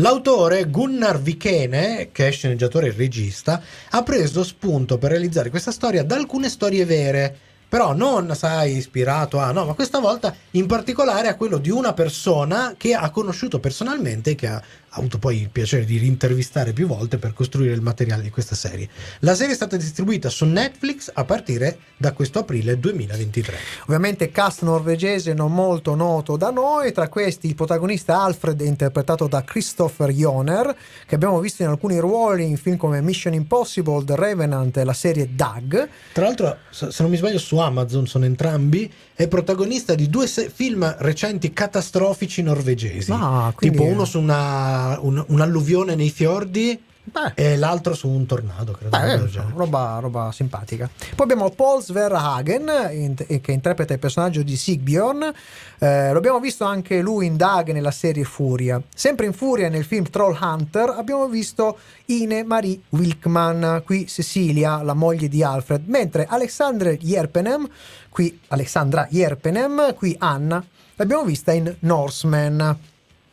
L'autore 0.00 0.68
Gunnar 0.68 1.18
Vikene, 1.22 2.10
che 2.12 2.28
è 2.28 2.30
sceneggiatore 2.30 2.88
e 2.88 2.94
regista, 2.94 3.62
ha 3.90 4.02
preso 4.02 4.44
spunto 4.44 4.98
per 4.98 5.10
realizzare 5.12 5.48
questa 5.48 5.70
storia 5.70 6.02
da 6.02 6.16
alcune 6.16 6.50
storie 6.50 6.84
vere, 6.84 7.34
però 7.68 7.94
non, 7.94 8.34
sai, 8.34 8.76
ispirato 8.76 9.38
a... 9.38 9.52
No, 9.52 9.64
ma 9.64 9.72
questa 9.72 9.98
volta 9.98 10.34
in 10.50 10.66
particolare 10.66 11.28
a 11.28 11.34
quello 11.34 11.56
di 11.56 11.70
una 11.70 11.94
persona 11.94 12.74
che 12.76 12.94
ha 12.94 13.08
conosciuto 13.10 13.58
personalmente 13.58 14.30
e 14.30 14.34
che 14.34 14.46
ha 14.48 14.62
avuto 14.98 15.18
poi 15.18 15.40
il 15.40 15.50
piacere 15.50 15.84
di 15.84 15.98
rintervistare 15.98 16.72
più 16.72 16.86
volte 16.86 17.18
per 17.18 17.32
costruire 17.32 17.72
il 17.72 17.80
materiale 17.80 18.22
di 18.22 18.30
questa 18.30 18.54
serie. 18.54 18.88
La 19.20 19.34
serie 19.34 19.52
è 19.52 19.56
stata 19.56 19.76
distribuita 19.76 20.28
su 20.28 20.44
Netflix 20.44 21.10
a 21.12 21.24
partire 21.24 21.78
da 21.96 22.12
questo 22.12 22.40
aprile 22.40 22.78
2023. 22.78 23.56
Ovviamente 23.84 24.30
cast 24.30 24.62
norvegese 24.62 25.34
non 25.34 25.52
molto 25.52 25.94
noto 25.94 26.36
da 26.36 26.50
noi, 26.50 26.92
tra 26.92 27.08
questi 27.08 27.46
il 27.46 27.54
protagonista 27.54 28.20
Alfred 28.20 28.60
interpretato 28.60 29.26
da 29.26 29.42
Christopher 29.44 30.10
Joner, 30.10 30.76
che 31.06 31.14
abbiamo 31.14 31.40
visto 31.40 31.62
in 31.62 31.68
alcuni 31.68 31.98
ruoli 31.98 32.44
in 32.44 32.56
film 32.56 32.76
come 32.76 33.00
Mission 33.00 33.34
Impossible, 33.34 34.04
The 34.04 34.16
Revenant 34.16 34.76
e 34.76 34.84
la 34.84 34.92
serie 34.92 35.34
Doug. 35.34 35.88
Tra 36.12 36.24
l'altro, 36.24 36.58
se 36.70 36.90
non 36.98 37.10
mi 37.10 37.16
sbaglio, 37.16 37.38
su 37.38 37.56
Amazon 37.58 38.06
sono 38.06 38.24
entrambi. 38.24 38.92
È 39.18 39.28
protagonista 39.28 39.94
di 39.94 40.10
due 40.10 40.26
se- 40.26 40.50
film 40.54 40.94
recenti 40.98 41.50
catastrofici 41.50 42.42
norvegesi. 42.42 43.10
Ah, 43.12 43.52
tipo 43.56 43.82
uno 43.84 44.04
su 44.04 44.18
una, 44.20 44.98
un- 45.00 45.24
un'alluvione 45.28 45.94
nei 45.94 46.10
fiordi 46.10 46.78
Beh. 47.08 47.32
e 47.34 47.56
l'altro 47.56 47.94
su 47.94 48.08
un 48.08 48.26
tornado, 48.26 48.72
credo. 48.72 48.96
Beh, 48.98 49.12
eh, 49.12 49.28
roba, 49.54 49.98
roba 50.00 50.32
simpatica. 50.32 50.90
Poi 51.14 51.24
abbiamo 51.24 51.48
Paul 51.50 51.80
Sverhagen 51.82 52.68
in- 52.92 53.40
che 53.40 53.52
interpreta 53.52 53.92
il 53.92 53.98
personaggio 54.00 54.42
di 54.42 54.56
Sigbjorn. 54.56 55.32
Eh, 55.78 56.10
lo 56.10 56.18
abbiamo 56.18 56.40
visto 56.40 56.64
anche 56.64 57.00
lui 57.00 57.26
in 57.26 57.36
Dag 57.36 57.70
nella 57.70 57.90
serie 57.92 58.24
Furia. 58.24 58.82
Sempre 58.94 59.26
in 59.26 59.32
Furia 59.32 59.68
nel 59.68 59.84
film 59.84 60.04
Troll 60.10 60.36
Hunter 60.40 60.90
abbiamo 60.90 61.28
visto 61.28 61.78
Ine 62.06 62.42
Marie 62.42 62.80
Wilkman, 62.90 63.82
qui 63.84 64.06
Cecilia, 64.08 64.82
la 64.82 64.94
moglie 64.94 65.28
di 65.28 65.42
Alfred, 65.42 65.86
mentre 65.86 66.26
Alexandra 66.28 66.90
Yerpenem, 66.90 67.68
qui 68.08 68.40
Alexandra 68.48 69.06
Yerpenem, 69.10 69.94
qui 69.94 70.14
Anna, 70.18 70.62
l'abbiamo 70.96 71.24
vista 71.24 71.52
in 71.52 71.72
Norseman. 71.80 72.78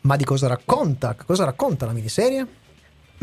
Ma 0.01 0.15
di 0.17 0.25
cosa 0.25 0.47
racconta? 0.47 1.15
Cosa 1.25 1.45
racconta 1.45 1.85
la 1.85 1.93
miniserie? 1.93 2.45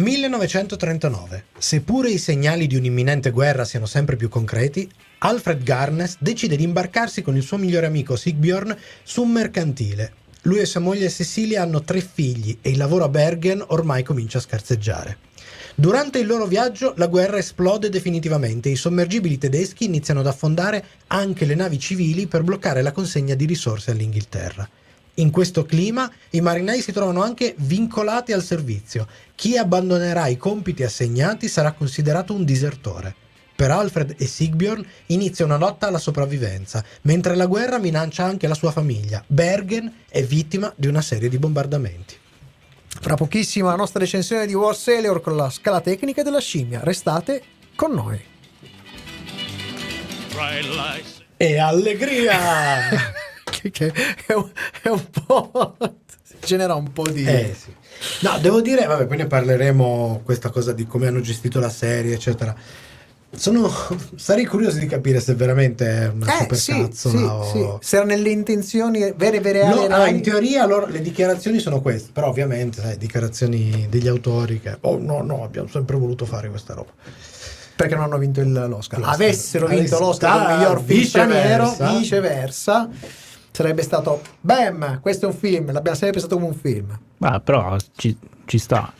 1939. 0.01 1.45
Seppure 1.59 2.11
i 2.11 2.17
segnali 2.17 2.67
di 2.67 2.77
un'imminente 2.77 3.31
guerra 3.31 3.67
siano 3.67 3.85
sempre 3.85 4.17
più 4.17 4.31
concreti, 4.31 4.91
Alfred 5.19 5.63
Garnes 5.63 6.17
decide 6.19 6.57
di 6.57 6.65
imbarcarsi 6.65 7.21
con 7.21 7.37
il 7.37 7.43
suo 7.43 7.59
migliore 7.59 7.87
amico 7.87 8.17
Sigbjorn 8.17 8.75
su 9.03 9.23
un 9.23 9.31
mercantile. 9.31 10.13
Lui 10.43 10.59
e 10.59 10.65
sua 10.65 10.81
moglie 10.81 11.11
Cecilia 11.11 11.63
hanno 11.63 11.83
tre 11.83 12.01
figli 12.01 12.57
e 12.63 12.71
il 12.71 12.79
lavoro 12.79 13.05
a 13.05 13.09
Bergen 13.11 13.63
ormai 13.69 14.03
comincia 14.03 14.39
a 14.39 14.41
scarseggiare. 14.41 15.19
Durante 15.75 16.19
il 16.19 16.27
loro 16.27 16.47
viaggio 16.47 16.95
la 16.97 17.07
guerra 17.07 17.37
esplode 17.37 17.91
definitivamente 17.91 18.71
e 18.71 18.73
i 18.73 18.77
sommergibili 18.77 19.37
tedeschi 19.37 19.85
iniziano 19.85 20.21
ad 20.21 20.27
affondare 20.27 20.85
anche 21.09 21.45
le 21.45 21.55
navi 21.55 21.79
civili 21.79 22.27
per 22.27 22.43
bloccare 22.43 22.81
la 22.81 22.93
consegna 22.93 23.35
di 23.35 23.45
risorse 23.45 23.91
all'Inghilterra. 23.91 24.69
In 25.15 25.31
questo 25.31 25.65
clima 25.65 26.11
i 26.31 26.41
marinai 26.41 26.81
si 26.81 26.93
trovano 26.93 27.23
anche 27.23 27.55
vincolati 27.59 28.33
al 28.33 28.43
servizio. 28.43 29.07
Chi 29.35 29.57
abbandonerà 29.57 30.29
i 30.29 30.37
compiti 30.37 30.83
assegnati 30.83 31.49
sarà 31.49 31.73
considerato 31.73 32.33
un 32.33 32.45
disertore. 32.45 33.15
Per 33.61 33.71
Alfred 33.71 34.15
e 34.17 34.27
Sigbjorn 34.27 34.87
inizia 35.07 35.45
una 35.45 35.59
lotta 35.59 35.87
alla 35.87 35.99
sopravvivenza, 35.99 36.83
mentre 37.03 37.35
la 37.37 37.45
guerra 37.45 37.79
minaccia 37.79 38.25
anche 38.25 38.47
la 38.47 38.55
sua 38.55 38.71
famiglia. 38.71 39.23
Bergen 39.27 39.93
è 40.09 40.23
vittima 40.23 40.73
di 40.77 40.87
una 40.87 41.03
serie 41.03 41.29
di 41.29 41.39
bombardamenti. 41.39 42.17
Fra 43.03 43.17
pochissimo 43.17 43.69
la 43.69 43.77
nostra 43.77 44.01
recensione 44.01 44.47
di 44.47 44.55
War 44.55 44.75
Sailor 44.75 45.21
con 45.21 45.37
la 45.37 45.51
scala 45.51 45.83
tecnica 45.83 46.23
della 46.23 46.41
scimmia. 46.41 46.81
Restate 46.83 47.43
con 47.75 47.93
noi. 47.93 48.21
E 51.37 51.59
allegria! 51.59 53.19
che, 53.63 53.71
che 53.93 53.93
è, 54.27 54.33
un, 54.35 54.49
è 54.83 54.89
un 54.89 55.05
po'. 55.27 55.77
genera 56.45 56.75
un 56.75 56.93
po' 56.93 57.09
di. 57.09 57.25
Eh 57.25 57.55
sì. 57.59 57.73
No, 58.21 58.39
devo 58.39 58.61
dire, 58.63 58.87
vabbè, 58.87 59.07
poi 59.07 59.19
ne 59.19 59.27
parleremo 59.27 60.23
questa 60.25 60.49
cosa 60.51 60.73
di 60.73 60.87
come 60.87 61.07
hanno 61.09 61.21
gestito 61.21 61.61
la 61.61 61.69
serie, 61.69 62.15
eccetera. 62.15 62.55
Sono, 63.33 63.71
sarei 64.17 64.45
curioso 64.45 64.79
di 64.79 64.87
capire 64.87 65.21
se 65.21 65.35
veramente 65.35 65.87
è 65.87 66.09
una 66.09 66.27
Eh, 66.27 66.39
supercazzola 66.57 67.45
sì, 67.45 67.59
o... 67.59 67.79
sì. 67.81 67.87
Se 67.89 67.97
era 67.97 68.05
nelle 68.05 68.31
intenzioni 68.31 69.13
vere, 69.17 69.39
vere, 69.41 69.69
No, 69.69 69.83
ah, 69.85 70.09
in 70.09 70.21
teoria 70.21 70.67
loro- 70.67 70.87
le 70.87 71.01
dichiarazioni 71.01 71.61
sono 71.61 71.81
queste, 71.81 72.11
però 72.13 72.27
ovviamente, 72.29 72.81
sai, 72.81 72.97
dichiarazioni 72.99 73.87
degli 73.89 74.09
autori 74.09 74.59
che, 74.61 74.79
oh 74.81 74.99
no, 74.99 75.23
no, 75.23 75.45
abbiamo 75.45 75.69
sempre 75.69 75.97
voluto 75.97 76.25
fare 76.25 76.49
questa 76.49 76.75
roba. 76.75 76.91
perché 77.77 77.95
non 77.95 78.05
hanno 78.05 78.19
vinto 78.19 78.41
il- 78.41 78.51
l'Oscar. 78.53 78.99
L'Oscar. 78.99 79.15
Avessero 79.15 79.67
vinto 79.69 79.99
l'Oscar 80.01 80.33
come 80.43 80.53
ah, 80.53 80.57
miglior 80.57 80.83
film 80.83 80.99
viceversa. 80.99 81.93
viceversa, 81.99 82.89
sarebbe 83.51 83.83
stato 83.83 84.21
bam, 84.41 85.01
questo 85.01 85.27
è 85.27 85.29
un 85.29 85.35
film, 85.35 85.73
l'abbiamo 85.73 85.97
sempre 85.97 86.13
pensato 86.21 86.35
come 86.37 86.47
un 86.47 86.55
film. 86.55 86.99
Ah, 87.19 87.41
però 87.41 87.77
ci, 87.97 88.17
ci 88.47 88.59
sta. 88.59 88.93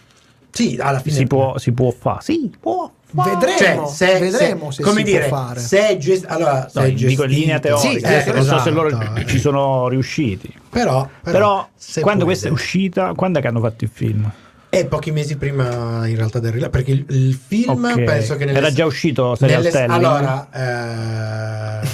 Sì, 0.53 0.77
alla 0.81 0.99
fine 0.99 1.15
Si 1.15 1.27
può, 1.27 1.57
si 1.59 1.73
può 1.73 1.91
fare. 1.93 2.23
Sì, 2.23 2.53
può. 2.59 2.91
Vedremo, 3.13 3.87
Cioè, 3.87 3.89
se, 3.89 4.19
vedremo 4.21 4.71
se- 4.71 4.83
se, 4.83 4.89
come 4.89 4.99
si 4.99 5.05
dire, 5.05 5.27
può 5.29 5.37
fare. 5.37 5.59
se 5.61 5.89
è 5.89 5.97
gest- 5.97 6.27
allora, 6.29 6.69
se 6.69 6.79
No, 6.81 6.87
è 6.87 6.93
dico 6.93 7.25
in 7.25 7.31
linea 7.31 7.59
teorica. 7.59 7.89
Sì, 8.23 8.29
eh, 8.29 8.33
non 8.33 8.43
so 8.45 8.49
se 8.51 8.55
esatto, 8.55 8.71
loro 8.71 9.15
eh. 9.17 9.27
ci 9.27 9.39
sono 9.41 9.89
riusciti. 9.89 10.53
Però, 10.69 11.09
però, 11.23 11.33
Però, 11.33 11.69
se 11.75 12.01
quando 12.03 12.25
questa 12.25 12.47
è 12.47 12.51
dai. 12.51 12.59
uscita, 12.59 13.13
quando 13.15 13.39
è 13.39 13.43
che 13.43 13.49
hanno 13.49 13.61
fatto 13.61 13.83
il 13.85 13.91
film? 13.93 14.31
E 14.73 14.85
pochi 14.87 15.11
mesi 15.11 15.37
prima 15.37 16.07
in 16.07 16.15
realtà 16.15 16.39
del 16.39 16.53
rilascio, 16.53 16.71
perché 16.71 16.93
il, 16.93 17.05
il 17.09 17.35
film 17.35 17.85
Ok. 17.85 18.03
penso 18.05 18.37
che 18.37 18.45
nelle- 18.45 18.59
Era 18.59 18.71
già 18.73 18.85
uscito 18.87 19.35
Serial 19.35 19.59
nelle- 19.63 19.73
Telling? 19.73 19.93
Allora, 20.05 20.49
ehm, 20.53 21.89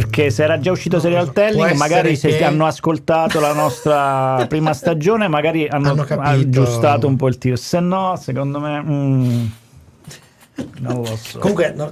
Perché 0.00 0.30
se 0.30 0.42
era 0.42 0.58
già 0.58 0.70
uscito 0.72 0.98
Serial 1.00 1.24
so. 1.24 1.32
Telling, 1.32 1.72
magari 1.72 2.16
se 2.16 2.28
che- 2.28 2.44
hanno 2.44 2.66
ascoltato 2.66 3.40
la 3.40 3.54
nostra 3.54 4.44
prima 4.48 4.74
stagione, 4.74 5.26
magari 5.26 5.66
hanno, 5.66 5.92
Hanno 5.92 6.04
capito. 6.04 6.28
aggiustato 6.28 7.06
un 7.06 7.16
po' 7.16 7.28
il 7.28 7.38
tiro. 7.38 7.56
Se 7.56 7.80
no, 7.80 8.14
secondo 8.16 8.60
me, 8.60 8.82
mm, 8.82 9.46
non 10.80 10.96
lo 11.02 11.16
so. 11.16 11.38
Comunque, 11.38 11.72
no, 11.74 11.90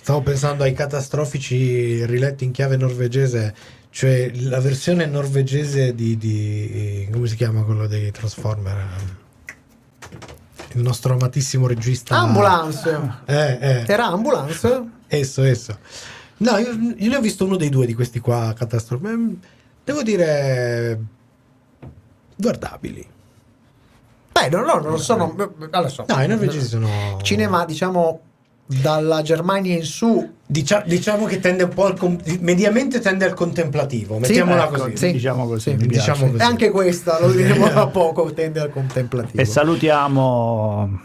stavo 0.00 0.20
pensando 0.20 0.64
ai 0.64 0.74
catastrofici 0.74 2.04
riletti 2.04 2.44
in 2.44 2.50
chiave 2.50 2.76
norvegese, 2.76 3.54
cioè 3.88 4.30
la 4.34 4.60
versione 4.60 5.06
norvegese 5.06 5.94
di, 5.94 6.18
di- 6.18 7.08
come 7.10 7.26
si 7.26 7.36
chiama 7.36 7.62
quello 7.62 7.86
dei 7.86 8.10
Transformer? 8.10 8.76
Il 10.74 10.82
nostro 10.82 11.14
amatissimo 11.14 11.66
regista 11.68 12.16
Ambulance. 12.18 13.00
Eh, 13.26 13.58
eh. 13.60 13.84
Era 13.86 14.06
Ambulance? 14.08 14.82
Esso, 15.06 15.42
esso. 15.44 15.78
No, 16.50 16.58
io, 16.58 16.72
io 16.96 17.08
ne 17.10 17.16
ho 17.16 17.20
visto 17.20 17.44
uno 17.44 17.56
dei 17.56 17.70
due 17.70 17.86
di 17.86 17.94
questi 17.94 18.20
qua 18.20 18.52
catastrofi. 18.56 19.06
Mm, 19.06 19.32
Devo 19.84 20.02
dire 20.02 20.98
guardabili. 22.36 23.06
Beh, 24.32 24.48
no, 24.50 24.62
no, 24.64 24.80
non 24.80 24.98
sono. 24.98 25.34
Adesso, 25.70 26.04
No, 26.08 26.22
i 26.22 26.26
norvegesi 26.26 26.66
sono 26.66 27.18
cinema, 27.22 27.64
diciamo, 27.64 28.20
dalla 28.66 29.22
Germania 29.22 29.74
in 29.76 29.84
su. 29.84 30.32
Dicia- 30.46 30.82
diciamo 30.86 31.26
che 31.26 31.38
tende 31.40 31.62
un 31.64 31.70
po' 31.70 31.86
al 31.86 31.96
com- 31.96 32.18
mediamente 32.40 33.00
tende 33.00 33.24
al 33.24 33.34
contemplativo, 33.34 34.18
mettiamola 34.18 34.64
ecco, 34.64 34.82
così. 34.82 34.96
sì. 34.96 35.12
diciamo 35.12 35.46
così. 35.46 35.76
Sì, 35.78 35.86
diciamo 35.86 36.26
così. 36.26 36.36
E 36.38 36.42
anche 36.42 36.70
questa, 36.70 37.20
lo 37.20 37.30
diremo 37.30 37.68
tra 37.68 37.86
poco, 37.86 38.32
tende 38.32 38.60
al 38.60 38.70
contemplativo. 38.70 39.40
E 39.40 39.44
salutiamo 39.44 40.98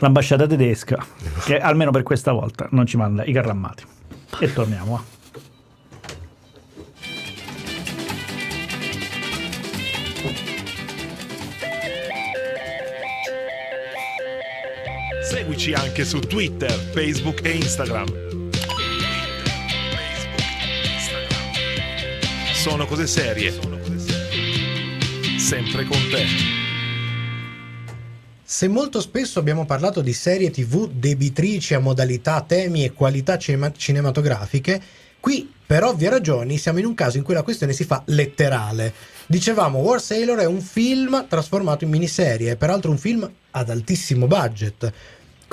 l'ambasciata 0.00 0.46
tedesca, 0.46 1.04
che 1.44 1.58
almeno 1.58 1.90
per 1.90 2.02
questa 2.02 2.32
volta 2.32 2.66
non 2.72 2.86
ci 2.86 2.96
manda 2.96 3.24
i 3.24 3.32
carrammati. 3.32 3.84
E 4.40 4.52
torniamo. 4.52 4.98
eh. 4.98 5.12
Seguici 15.22 15.72
anche 15.72 16.04
su 16.04 16.20
Twitter, 16.20 16.70
Facebook 16.70 17.44
e 17.44 17.50
Instagram. 17.50 18.22
Sono 22.54 22.86
cose 22.86 23.06
serie. 23.06 23.52
Sempre 25.38 25.84
con 25.84 25.98
te. 26.10 26.53
Se 28.46 28.68
molto 28.68 29.00
spesso 29.00 29.38
abbiamo 29.38 29.64
parlato 29.64 30.02
di 30.02 30.12
serie 30.12 30.50
TV 30.50 30.90
debitrici 30.90 31.72
a 31.72 31.78
modalità, 31.78 32.42
temi 32.42 32.84
e 32.84 32.92
qualità 32.92 33.38
cinema- 33.38 33.72
cinematografiche, 33.72 34.82
qui 35.18 35.50
per 35.66 35.82
ovvie 35.82 36.10
ragioni 36.10 36.58
siamo 36.58 36.78
in 36.78 36.84
un 36.84 36.92
caso 36.92 37.16
in 37.16 37.22
cui 37.22 37.32
la 37.32 37.42
questione 37.42 37.72
si 37.72 37.84
fa 37.84 38.02
letterale. 38.04 38.92
Dicevamo 39.26 39.78
War 39.78 39.98
Sailor 39.98 40.40
è 40.40 40.44
un 40.44 40.60
film 40.60 41.26
trasformato 41.26 41.84
in 41.84 41.90
miniserie, 41.90 42.50
e 42.50 42.56
peraltro 42.56 42.90
un 42.90 42.98
film 42.98 43.28
ad 43.52 43.70
altissimo 43.70 44.26
budget. 44.26 44.92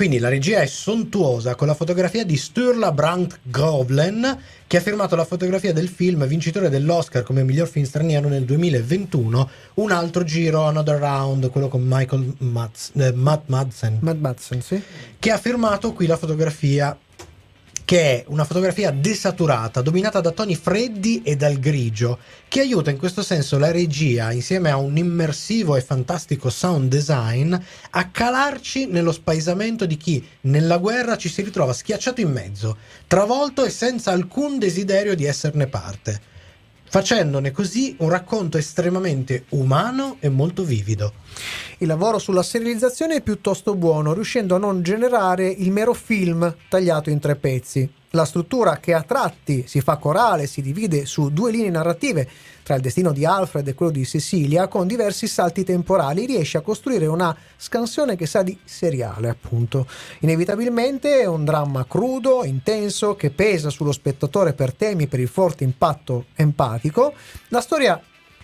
Quindi 0.01 0.17
la 0.17 0.29
regia 0.29 0.61
è 0.61 0.65
sontuosa 0.65 1.53
con 1.53 1.67
la 1.67 1.75
fotografia 1.75 2.25
di 2.25 2.35
Sturla 2.35 2.91
Brandt 2.91 3.37
Govlen 3.43 4.35
che 4.65 4.77
ha 4.77 4.81
firmato 4.81 5.15
la 5.15 5.25
fotografia 5.25 5.73
del 5.73 5.89
film 5.89 6.25
vincitore 6.25 6.69
dell'Oscar 6.69 7.21
come 7.21 7.43
miglior 7.43 7.67
film 7.67 7.85
straniero 7.85 8.27
nel 8.27 8.43
2021, 8.43 9.49
un 9.75 9.91
altro 9.91 10.23
giro 10.23 10.63
Another 10.63 10.97
Round, 10.97 11.51
quello 11.51 11.67
con 11.67 11.83
Michael 11.85 12.33
Madsen, 12.39 12.99
eh, 12.99 13.11
Matt 13.11 13.43
Madsen 13.45 13.99
Matt 14.01 14.17
Madsen, 14.17 14.61
sì. 14.63 14.81
che 15.19 15.29
ha 15.29 15.37
firmato 15.37 15.93
qui 15.93 16.07
la 16.07 16.17
fotografia 16.17 16.97
che 17.91 18.21
è 18.21 18.23
una 18.29 18.45
fotografia 18.45 18.89
desaturata, 18.89 19.81
dominata 19.81 20.21
da 20.21 20.31
toni 20.31 20.55
freddi 20.55 21.21
e 21.25 21.35
dal 21.35 21.59
grigio, 21.59 22.19
che 22.47 22.61
aiuta 22.61 22.89
in 22.89 22.97
questo 22.97 23.21
senso 23.21 23.57
la 23.57 23.69
regia, 23.69 24.31
insieme 24.31 24.69
a 24.69 24.77
un 24.77 24.95
immersivo 24.95 25.75
e 25.75 25.81
fantastico 25.81 26.49
sound 26.49 26.87
design, 26.89 27.53
a 27.89 28.09
calarci 28.09 28.85
nello 28.85 29.11
spaesamento 29.11 29.85
di 29.85 29.97
chi 29.97 30.25
nella 30.43 30.77
guerra 30.77 31.17
ci 31.17 31.27
si 31.27 31.41
ritrova 31.41 31.73
schiacciato 31.73 32.21
in 32.21 32.31
mezzo, 32.31 32.77
travolto 33.07 33.65
e 33.65 33.69
senza 33.69 34.11
alcun 34.11 34.57
desiderio 34.57 35.13
di 35.13 35.25
esserne 35.25 35.67
parte, 35.67 36.21
facendone 36.91 37.51
così 37.51 37.95
un 37.99 38.09
racconto 38.09 38.57
estremamente 38.57 39.45
umano 39.51 40.17
e 40.19 40.27
molto 40.27 40.65
vivido. 40.65 41.13
Il 41.77 41.87
lavoro 41.87 42.19
sulla 42.19 42.43
serializzazione 42.43 43.15
è 43.15 43.21
piuttosto 43.21 43.75
buono, 43.75 44.13
riuscendo 44.13 44.55
a 44.55 44.57
non 44.57 44.83
generare 44.83 45.47
il 45.47 45.71
mero 45.71 45.93
film 45.93 46.53
tagliato 46.67 47.09
in 47.09 47.19
tre 47.19 47.37
pezzi. 47.37 47.89
La 48.09 48.25
struttura 48.25 48.79
che 48.79 48.93
a 48.93 49.03
tratti 49.03 49.63
si 49.67 49.79
fa 49.79 49.95
corale 49.95 50.47
si 50.47 50.61
divide 50.61 51.05
su 51.05 51.31
due 51.31 51.51
linee 51.51 51.69
narrative 51.69 52.27
tra 52.71 52.79
il 52.79 52.85
destino 52.85 53.11
di 53.11 53.25
Alfred 53.25 53.67
e 53.67 53.73
quello 53.73 53.91
di 53.91 54.05
Cecilia 54.05 54.69
con 54.69 54.87
diversi 54.87 55.27
salti 55.27 55.65
temporali 55.65 56.25
riesce 56.25 56.57
a 56.57 56.61
costruire 56.61 57.05
una 57.05 57.35
scansione 57.57 58.15
che 58.15 58.25
sa 58.25 58.43
di 58.43 58.57
seriale 58.63 59.27
appunto. 59.27 59.85
Inevitabilmente 60.19 61.19
è 61.19 61.25
un 61.25 61.43
dramma 61.43 61.85
crudo, 61.85 62.45
intenso, 62.45 63.15
che 63.17 63.29
pesa 63.29 63.69
sullo 63.69 63.91
spettatore 63.91 64.53
per 64.53 64.73
temi 64.73 65.07
per 65.07 65.19
il 65.19 65.27
forte 65.27 65.65
impatto 65.65 66.27
empatico. 66.35 67.13
La 67.49 67.59
storia 67.59 68.01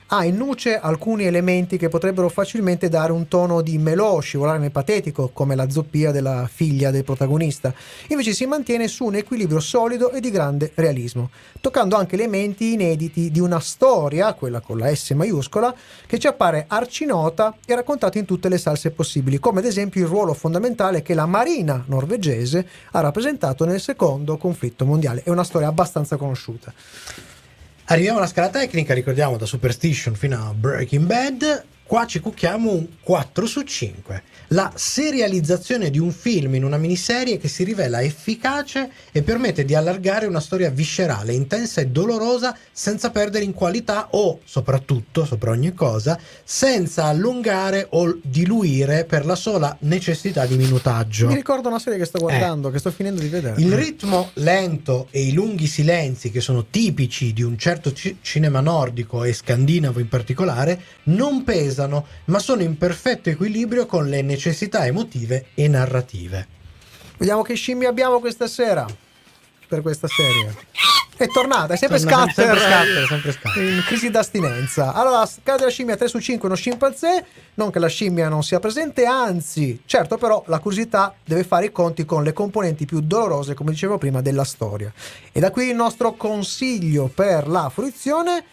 ha 0.07 0.23
in 0.23 0.37
nuce 0.37 0.77
alcuni 0.79 1.25
elementi 1.25 1.77
che 1.77 1.89
potrebbero 1.89 2.29
facilmente 2.29 2.89
dare 2.89 3.11
un 3.11 3.27
tono 3.27 3.61
di 3.61 3.77
melò, 3.77 4.19
scivolare 4.19 4.59
nel 4.59 4.71
patetico, 4.71 5.29
come 5.33 5.55
la 5.55 5.69
zoppia 5.69 6.11
della 6.11 6.49
figlia 6.51 6.91
del 6.91 7.03
protagonista. 7.03 7.73
Invece 8.07 8.33
si 8.33 8.45
mantiene 8.45 8.87
su 8.87 9.05
un 9.05 9.15
equilibrio 9.15 9.59
solido 9.59 10.11
e 10.11 10.19
di 10.19 10.31
grande 10.31 10.71
realismo, 10.75 11.29
toccando 11.59 11.95
anche 11.95 12.15
elementi 12.15 12.73
inediti 12.73 13.31
di 13.31 13.39
una 13.39 13.59
storia, 13.59 14.33
quella 14.33 14.61
con 14.61 14.77
la 14.77 14.93
S 14.93 15.11
maiuscola, 15.11 15.73
che 16.05 16.19
ci 16.19 16.27
appare 16.27 16.65
arcinota 16.67 17.55
e 17.65 17.75
raccontata 17.75 18.17
in 18.17 18.25
tutte 18.25 18.49
le 18.49 18.57
salse 18.57 18.91
possibili, 18.91 19.39
come 19.39 19.59
ad 19.59 19.65
esempio 19.65 20.01
il 20.01 20.07
ruolo 20.07 20.33
fondamentale 20.33 21.01
che 21.01 21.13
la 21.13 21.25
marina 21.25 21.83
norvegese 21.87 22.67
ha 22.91 22.99
rappresentato 23.01 23.65
nel 23.65 23.81
secondo 23.81 24.37
conflitto 24.37 24.85
mondiale. 24.85 25.23
È 25.23 25.29
una 25.29 25.43
storia 25.43 25.67
abbastanza 25.67 26.15
conosciuta. 26.15 26.73
Arriviamo 27.89 28.17
alla 28.17 28.27
scala 28.27 28.49
tecnica, 28.49 28.93
ricordiamo 28.93 29.37
da 29.37 29.45
Superstition 29.45 30.13
fino 30.13 30.35
a 30.35 30.53
Breaking 30.53 31.05
Bad. 31.05 31.65
Qua 31.87 32.05
ci 32.05 32.19
cucchiamo 32.19 32.69
un 32.69 32.85
4 33.01 33.45
su 33.45 33.61
5. 33.61 34.23
La 34.47 34.73
serializzazione 34.75 35.89
di 35.89 35.99
un 35.99 36.11
film 36.11 36.55
in 36.55 36.65
una 36.65 36.75
miniserie 36.75 37.37
che 37.37 37.47
si 37.47 37.63
rivela 37.63 38.01
efficace 38.01 38.91
e 39.13 39.21
permette 39.21 39.63
di 39.63 39.73
allargare 39.73 40.25
una 40.25 40.41
storia 40.41 40.69
viscerale, 40.69 41.31
intensa 41.31 41.79
e 41.79 41.87
dolorosa 41.87 42.57
senza 42.73 43.09
perdere 43.09 43.45
in 43.45 43.53
qualità 43.53 44.09
o, 44.11 44.41
soprattutto, 44.43 45.23
sopra 45.23 45.51
ogni 45.51 45.73
cosa, 45.73 46.19
senza 46.43 47.05
allungare 47.05 47.87
o 47.91 48.17
diluire 48.21 49.05
per 49.05 49.25
la 49.25 49.35
sola 49.35 49.73
necessità 49.81 50.45
di 50.45 50.57
minutaggio. 50.57 51.27
Mi 51.27 51.35
ricordo 51.35 51.69
una 51.69 51.79
serie 51.79 51.99
che 51.99 52.05
sto 52.05 52.19
guardando, 52.19 52.69
che 52.69 52.79
sto 52.79 52.91
finendo 52.91 53.21
di 53.21 53.29
vedere. 53.29 53.61
Il 53.61 53.71
ritmo 53.71 54.31
lento 54.33 55.07
e 55.09 55.21
i 55.21 55.31
lunghi 55.31 55.67
silenzi 55.67 56.31
che 56.31 56.41
sono 56.41 56.65
tipici 56.65 57.31
di 57.31 57.43
un 57.43 57.57
certo 57.57 57.93
ci- 57.93 58.17
cinema 58.21 58.59
nordico 58.59 59.23
e 59.23 59.31
scandinavo 59.31 60.01
in 60.01 60.09
particolare 60.09 60.81
non 61.03 61.45
pesano 61.45 61.75
ma 62.25 62.39
sono 62.39 62.61
in 62.61 62.77
perfetto 62.77 63.29
equilibrio 63.29 63.85
con 63.85 64.07
le 64.07 64.21
necessità 64.21 64.85
emotive 64.85 65.47
e 65.53 65.67
narrative. 65.67 66.47
Vediamo 67.17 67.41
che 67.41 67.55
scimmie 67.55 67.87
abbiamo 67.87 68.19
questa 68.19 68.47
sera 68.47 68.85
per 69.67 69.81
questa 69.81 70.07
serie. 70.07 70.55
È 71.17 71.25
tornata, 71.29 71.73
è 71.73 71.77
sempre 71.77 71.97
Torna- 71.99 72.27
scatter, 72.27 72.45
sempre 72.45 72.59
scatter, 72.59 73.07
sempre 73.07 73.31
scatter. 73.31 73.63
in 73.63 73.83
crisi 73.87 74.11
d'astinenza. 74.11 74.93
Allora, 74.93 75.25
scala 75.25 75.57
della 75.57 75.71
scimmia 75.71 75.95
3 75.97 76.07
su 76.07 76.19
5, 76.19 76.47
uno 76.47 76.55
scimpanzé, 76.55 77.25
non 77.55 77.71
che 77.71 77.79
la 77.79 77.87
scimmia 77.87 78.29
non 78.29 78.43
sia 78.43 78.59
presente, 78.59 79.03
anzi, 79.05 79.81
certo 79.85 80.17
però 80.17 80.43
la 80.45 80.59
curiosità 80.59 81.15
deve 81.25 81.43
fare 81.43 81.65
i 81.65 81.71
conti 81.71 82.05
con 82.05 82.23
le 82.23 82.33
componenti 82.33 82.85
più 82.85 83.01
dolorose, 83.01 83.55
come 83.55 83.71
dicevo 83.71 83.97
prima, 83.97 84.21
della 84.21 84.43
storia. 84.43 84.93
E 85.31 85.39
da 85.39 85.49
qui 85.49 85.69
il 85.69 85.75
nostro 85.75 86.13
consiglio 86.13 87.07
per 87.07 87.47
la 87.47 87.71
fruizione. 87.73 88.43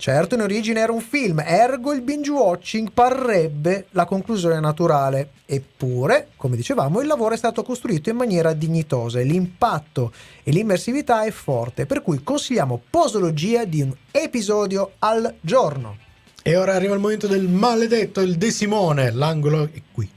Certo, 0.00 0.36
in 0.36 0.42
origine 0.42 0.78
era 0.78 0.92
un 0.92 1.00
film, 1.00 1.42
ergo 1.44 1.92
il 1.92 2.02
binge 2.02 2.30
watching 2.30 2.92
parrebbe 2.92 3.86
la 3.90 4.04
conclusione 4.04 4.60
naturale. 4.60 5.30
Eppure, 5.44 6.28
come 6.36 6.54
dicevamo, 6.54 7.00
il 7.00 7.08
lavoro 7.08 7.34
è 7.34 7.36
stato 7.36 7.64
costruito 7.64 8.08
in 8.08 8.14
maniera 8.14 8.52
dignitosa 8.52 9.18
e 9.18 9.24
l'impatto 9.24 10.12
e 10.44 10.52
l'immersività 10.52 11.24
è 11.24 11.32
forte, 11.32 11.84
per 11.84 12.02
cui 12.02 12.22
consigliamo 12.22 12.80
posologia 12.88 13.64
di 13.64 13.82
un 13.82 13.92
episodio 14.12 14.92
al 15.00 15.34
giorno. 15.40 15.96
E 16.44 16.56
ora 16.56 16.74
arriva 16.74 16.94
il 16.94 17.00
momento 17.00 17.26
del 17.26 17.48
maledetto, 17.48 18.20
il 18.20 18.36
De 18.36 18.52
Simone, 18.52 19.10
l'angolo 19.10 19.64
è 19.64 19.82
qui. 19.90 20.08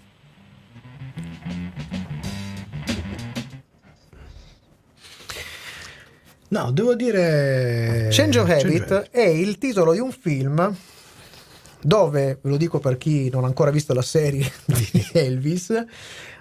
No, 6.51 6.71
devo 6.71 6.95
dire... 6.95 8.09
Change 8.11 8.39
of 8.39 8.47
Change 8.47 8.67
Habit 8.67 8.91
of 8.91 9.09
è 9.09 9.21
il 9.21 9.57
titolo 9.57 9.93
di 9.93 9.99
un 9.99 10.11
film 10.11 10.75
dove, 11.83 12.37
ve 12.41 12.49
lo 12.49 12.57
dico 12.57 12.79
per 12.79 12.97
chi 12.97 13.29
non 13.29 13.43
ha 13.43 13.47
ancora 13.47 13.71
visto 13.71 13.93
la 13.93 14.01
serie 14.01 14.51
di 14.65 15.07
Elvis, 15.13 15.73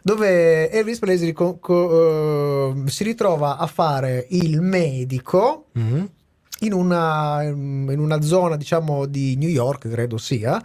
dove 0.03 0.69
Elvis 0.71 0.99
Presley 0.99 1.33
co- 1.33 1.59
co- 1.59 2.75
eh, 2.85 2.91
si 2.91 3.05
ritrova 3.05 3.57
a 3.57 3.67
fare 3.67 4.27
il 4.31 4.61
medico 4.61 5.67
Mhm. 5.73 6.09
in 6.61 6.73
una, 6.73 7.43
in 7.45 7.95
una 7.99 8.21
zona, 8.21 8.57
diciamo, 8.57 9.07
di 9.07 9.37
New 9.37 9.49
York, 9.49 9.89
credo 9.89 10.19
sia, 10.19 10.61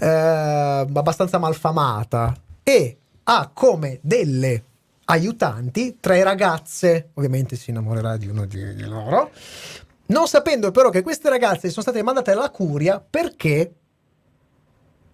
eh, 0.00 0.06
abbastanza 0.08 1.36
malfamata 1.38 2.34
e 2.62 2.96
ha 3.24 3.50
come 3.52 3.98
delle 4.00 4.62
aiutanti 5.10 5.96
tre 6.00 6.22
ragazze, 6.22 7.10
ovviamente 7.14 7.56
si 7.56 7.70
innamorerà 7.70 8.16
di 8.16 8.26
uno 8.26 8.44
di, 8.44 8.84
loro, 8.84 9.30
non 10.06 10.26
sapendo 10.26 10.70
però 10.70 10.90
che 10.90 11.02
queste 11.02 11.28
ragazze 11.28 11.68
sono 11.70 11.82
state 11.82 12.02
mandate 12.02 12.32
alla 12.32 12.50
curia 12.50 13.00
perché 13.00 13.72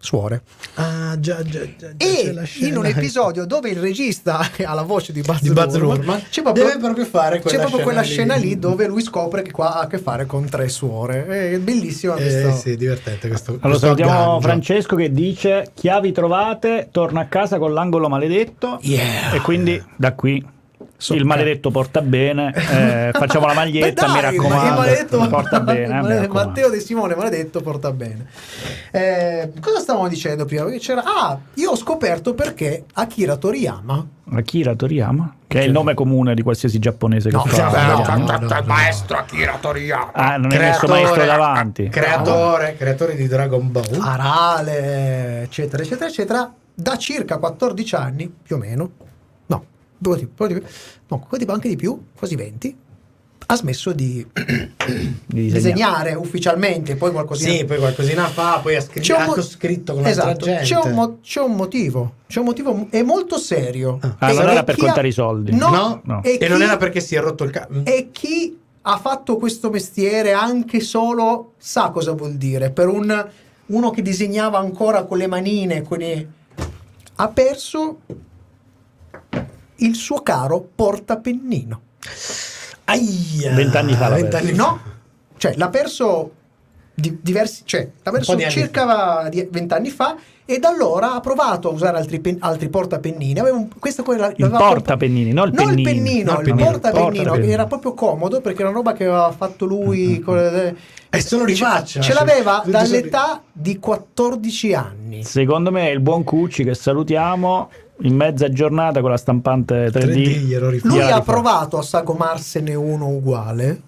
suore. 0.04 0.42
Ah, 0.74 1.18
già, 1.18 1.42
già, 1.42 1.60
già, 1.78 1.88
c'è 1.96 2.06
E 2.26 2.32
la 2.32 2.42
scena. 2.44 2.66
in 2.68 2.76
un 2.76 2.86
episodio 2.86 3.44
dove 3.46 3.70
il 3.70 3.78
regista 3.78 4.38
ha 4.64 4.74
la 4.74 4.82
voce 4.82 5.12
di 5.12 5.22
Buzz, 5.22 5.40
Di 5.40 5.50
Buzz 5.50 5.74
Lurman, 5.76 6.22
c'è 6.30 6.42
proprio, 6.42 6.64
deve 6.66 6.78
proprio 6.78 7.04
fare 7.06 7.36
c'è 7.36 7.42
quella 7.42 7.58
proprio 7.60 7.82
quella 7.82 8.02
scena 8.02 8.34
scena 8.34 8.36
lì. 8.36 8.48
lì 8.50 8.58
dove 8.58 8.86
lui 8.86 9.02
scopre 9.02 9.42
che 9.42 9.50
qua 9.50 9.74
ha 9.76 9.80
a 9.80 9.86
che 9.86 9.98
fare 9.98 10.26
con 10.26 10.48
tre 10.48 10.68
suore. 10.68 11.26
È 11.26 11.58
bellissima 11.58 12.14
Eh, 12.16 12.22
questa. 12.22 12.52
sì, 12.52 12.76
divertente 12.76 13.28
questo. 13.28 13.52
Allora 13.60 13.68
questo 13.78 13.86
salutiamo. 13.86 14.40
Francesco 14.40 14.96
che 14.96 15.10
dice 15.12 15.70
chiavi 15.74 16.12
trovate, 16.12 16.88
torna 16.90 17.20
a 17.22 17.26
casa 17.26 17.58
con 17.58 17.72
l'angolo 17.72 18.08
maledetto 18.08 18.78
Yeah. 18.82 19.32
e 19.32 19.40
quindi 19.40 19.82
da 19.96 20.12
qui 20.12 20.44
So- 21.04 21.14
il 21.14 21.24
maledetto 21.26 21.70
porta 21.70 22.00
bene, 22.00 22.50
eh, 22.54 23.10
facciamo 23.12 23.44
la 23.46 23.52
maglietta, 23.54 24.06
Beh, 24.06 24.12
mi 24.12 24.20
dai, 24.20 24.30
raccomando, 24.32 24.68
il 24.68 24.74
maledetto 24.74 25.28
porta 25.28 25.60
bene, 25.60 25.82
eh, 25.82 25.86
mi 25.88 26.00
Male- 26.02 26.18
raccomando. 26.20 26.48
Matteo 26.48 26.70
De 26.70 26.80
Simone 26.80 27.14
maledetto 27.14 27.60
porta 27.60 27.92
bene. 27.92 28.26
Eh, 28.90 29.52
cosa 29.60 29.80
stavamo 29.80 30.08
dicendo 30.08 30.46
prima? 30.46 30.64
C'era 30.78 31.02
ah, 31.04 31.38
io 31.54 31.70
ho 31.72 31.76
scoperto 31.76 32.32
perché 32.32 32.84
Akira 32.94 33.36
Toriyama 33.36 34.06
Akira 34.32 34.74
Toriyama, 34.74 35.34
che 35.46 35.60
è 35.60 35.64
il 35.64 35.72
nome 35.72 35.92
comune 35.92 36.34
di 36.34 36.40
qualsiasi 36.42 36.78
giapponese 36.78 37.28
che 37.28 37.36
No, 37.36 37.44
fa. 37.44 37.54
cioè, 37.70 37.86
no, 37.86 38.02
no, 38.16 38.38
no, 38.38 38.48
no. 38.48 38.62
maestro 38.64 39.18
Akira 39.18 39.58
Toriyama 39.60 40.12
Ah, 40.12 40.36
non 40.38 40.50
è 40.52 40.58
messo 40.58 40.78
Creatore- 40.86 41.02
maestro 41.02 41.24
davanti. 41.26 41.88
Creatore, 41.90 42.76
creatore 42.78 43.14
di 43.14 43.26
Dragon 43.28 43.70
Ball. 43.70 43.98
Arale, 44.00 45.42
eccetera, 45.42 45.82
eccetera, 45.82 46.08
eccetera, 46.08 46.52
da 46.74 46.96
circa 46.96 47.36
14 47.36 47.94
anni, 47.94 48.32
più 48.42 48.56
o 48.56 48.58
meno, 48.58 48.90
di- 49.98 50.62
no, 51.08 51.26
di- 51.36 51.44
anche 51.48 51.68
di 51.68 51.76
più, 51.76 51.98
quasi 52.16 52.34
20, 52.36 52.76
ha 53.46 53.56
smesso 53.56 53.92
di 53.92 54.26
Di 55.26 55.50
disegnare 55.52 56.14
ufficialmente, 56.14 56.96
poi 56.96 57.10
qualcosina... 57.12 57.52
Sì, 57.52 57.64
poi 57.64 57.78
qualcosina 57.78 58.26
fa, 58.26 58.60
poi 58.62 58.76
ha, 58.76 58.82
un 58.82 59.20
ha 59.20 59.26
mo- 59.26 59.40
scritto 59.42 59.92
con 59.94 60.04
altra 60.04 60.22
esatto, 60.30 60.44
gente. 60.46 60.62
c'è 60.64 60.76
un, 60.82 60.92
mo- 60.92 61.18
c'è 61.22 61.40
un 61.40 61.52
motivo, 61.54 62.14
c'è 62.26 62.38
un 62.38 62.44
motivo, 62.46 62.86
è 62.90 63.02
molto 63.02 63.36
serio. 63.38 63.98
Ah, 64.18 64.32
non 64.32 64.46
E 64.48 64.50
era 64.50 64.64
per 64.64 64.74
chi 64.76 64.80
ha- 64.82 64.84
contare 64.86 65.08
i 65.08 65.12
soldi. 65.12 65.54
No, 65.54 65.70
No? 65.70 66.00
No. 66.04 66.22
E, 66.22 66.38
E 66.40 66.48
non 66.48 66.62
era 66.62 66.76
perché 66.78 67.00
si 67.00 67.14
è 67.16 67.20
rotto 67.20 67.44
il 67.44 67.50
cazzo. 67.50 67.82
e 67.84 68.08
chi 68.12 68.58
ha 68.86 68.98
fatto 68.98 69.36
questo 69.36 69.68
mestiere 69.70 70.32
anche 70.32 70.80
solo 70.80 71.52
sa 71.58 71.90
cosa 71.90 72.12
vuol 72.12 72.34
dire. 72.34 72.70
Per 72.70 72.88
un, 72.88 73.28
uno 73.66 73.90
che 73.90 74.00
disegnava 74.02 74.58
ancora 74.58 75.04
con 75.04 75.18
le 75.18 75.26
manine, 75.26 75.82
con 75.82 76.00
i- 76.02 76.26
ha 77.16 77.28
perso 77.28 77.98
il 79.76 79.94
suo 79.94 80.22
caro 80.22 80.66
portapennino. 80.74 81.80
Aia, 82.86 83.54
Vent'anni 83.54 83.94
fa 83.94 84.08
l'ha 84.08 84.14
vent'anni 84.16 84.46
perso. 84.52 84.62
No, 84.62 84.80
cioè 85.38 85.54
l'ha 85.56 85.68
perso 85.70 86.32
di- 86.94 87.18
diversi, 87.22 87.62
cioè 87.64 87.88
l'ha 88.02 88.10
perso 88.10 88.38
circa 88.50 89.28
vent'anni 89.50 89.88
fa 89.88 90.16
e 90.44 90.58
da 90.58 90.68
allora 90.68 91.14
ha 91.14 91.20
provato 91.20 91.70
a 91.70 91.72
usare 91.72 91.96
altri, 91.96 92.20
pen- 92.20 92.36
altri 92.40 92.68
portapennini. 92.68 93.38
Aveva 93.40 93.56
un, 93.56 93.68
questo 93.78 94.02
poi 94.02 94.18
la- 94.18 94.26
Il 94.28 94.34
l'aveva 94.36 94.58
portapennini, 94.58 95.32
non 95.32 95.48
il 95.48 95.54
non 95.54 95.78
il 95.78 95.82
pennino. 95.82 95.90
pennino, 96.04 96.32
No, 96.32 96.40
il 96.40 96.46
il 96.46 96.52
pennino. 96.54 96.70
portapennino, 96.70 97.10
che 97.10 97.16
Portapennino. 97.18 97.52
era 97.52 97.66
proprio 97.66 97.94
comodo 97.94 98.40
perché 98.42 98.58
era 98.60 98.68
una 98.68 98.76
roba 98.76 98.92
che 98.92 99.04
aveva 99.04 99.32
fatto 99.32 99.64
lui. 99.64 100.20
con 100.20 100.36
le- 100.36 100.76
E 101.08 101.20
se 101.20 101.36
lo 101.38 101.44
rifaccia. 101.44 102.00
Ce 102.02 102.12
l'aveva 102.12 102.58
Tutti 102.58 102.70
dall'età 102.72 103.40
di 103.50 103.78
14 103.78 104.74
anni. 104.74 105.24
Secondo 105.24 105.70
me 105.70 105.88
il 105.88 106.00
buon 106.00 106.22
Cucci 106.24 106.64
che 106.64 106.74
salutiamo 106.74 107.70
in 108.02 108.14
mezza 108.14 108.50
giornata 108.50 109.00
con 109.00 109.10
la 109.10 109.16
stampante 109.16 109.86
3D. 109.86 109.92
3D 109.92 110.44
glielo 110.44 110.68
rifà. 110.70 110.88
Lui 110.88 111.00
ha 111.00 111.20
provato 111.20 111.78
a 111.78 111.82
sagomarsene 111.82 112.74
uno 112.74 113.08
uguale. 113.08 113.80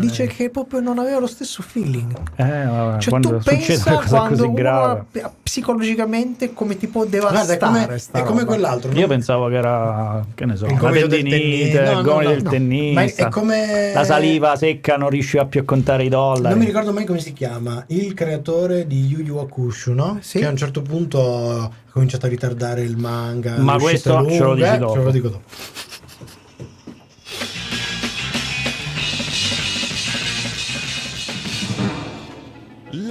Dice 0.00 0.26
che 0.26 0.50
proprio 0.50 0.80
non 0.80 0.98
aveva 0.98 1.18
lo 1.18 1.26
stesso 1.26 1.62
feeling. 1.62 2.16
Eh, 2.36 2.64
vabbè, 2.64 3.00
Cioè, 3.00 3.08
quando 3.10 3.28
tu 3.38 3.44
pensa 3.44 3.90
una 3.90 4.00
cosa 4.02 4.16
quando 4.16 4.28
così 4.28 4.42
uno 4.42 4.52
grave. 4.52 5.04
psicologicamente 5.42 6.52
come 6.52 6.76
ti 6.76 6.86
può 6.86 7.04
Guarda, 7.06 7.44
devastare 7.44 7.54
è 7.54 7.58
come, 7.86 7.98
sta 7.98 8.18
è 8.18 8.22
come 8.22 8.44
quell'altro. 8.44 8.90
Io 8.92 9.00
no? 9.02 9.06
pensavo 9.06 9.48
che 9.48 9.54
era, 9.56 10.24
che 10.34 10.44
ne 10.46 10.56
so, 10.56 10.66
Il 10.66 10.76
gomito 10.76 11.06
del 11.06 11.22
tennista. 11.22 11.82
No, 11.82 11.90
il 11.90 11.96
no, 11.96 12.02
gomito 12.02 12.28
no, 12.28 12.34
del 12.34 12.42
no. 12.44 12.50
tennista, 12.50 13.00
Ma 13.00 13.06
è- 13.06 13.14
è 13.14 13.28
come- 13.28 13.92
la 13.94 14.04
saliva 14.04 14.56
secca, 14.56 14.96
non 14.96 15.10
riusciva 15.10 15.44
più 15.46 15.60
a 15.60 15.64
contare 15.64 16.04
i 16.04 16.08
dollari. 16.08 16.48
Non 16.54 16.58
mi 16.58 16.64
ricordo 16.66 16.92
mai 16.92 17.04
come 17.04 17.18
si 17.20 17.32
chiama, 17.32 17.84
il 17.88 18.14
creatore 18.14 18.86
di 18.86 19.06
Yu 19.06 19.20
Yu 19.20 19.36
Hakusho, 19.36 19.92
no? 19.92 20.18
Sì. 20.20 20.38
Che 20.38 20.46
a 20.46 20.50
un 20.50 20.56
certo 20.56 20.82
punto 20.82 21.50
ha 21.60 21.70
cominciato 21.90 22.26
a 22.26 22.28
ritardare 22.28 22.82
il 22.82 22.96
manga. 22.96 23.56
Ma 23.58 23.76
questo 23.78 24.26
ce 24.28 24.38
lo 24.38 24.54
dici 24.54 24.66
eh, 24.68 24.78
dopo. 24.78 24.92
Ce 24.94 25.02
lo 25.02 25.10
dico 25.10 25.28
dopo. 25.28 25.42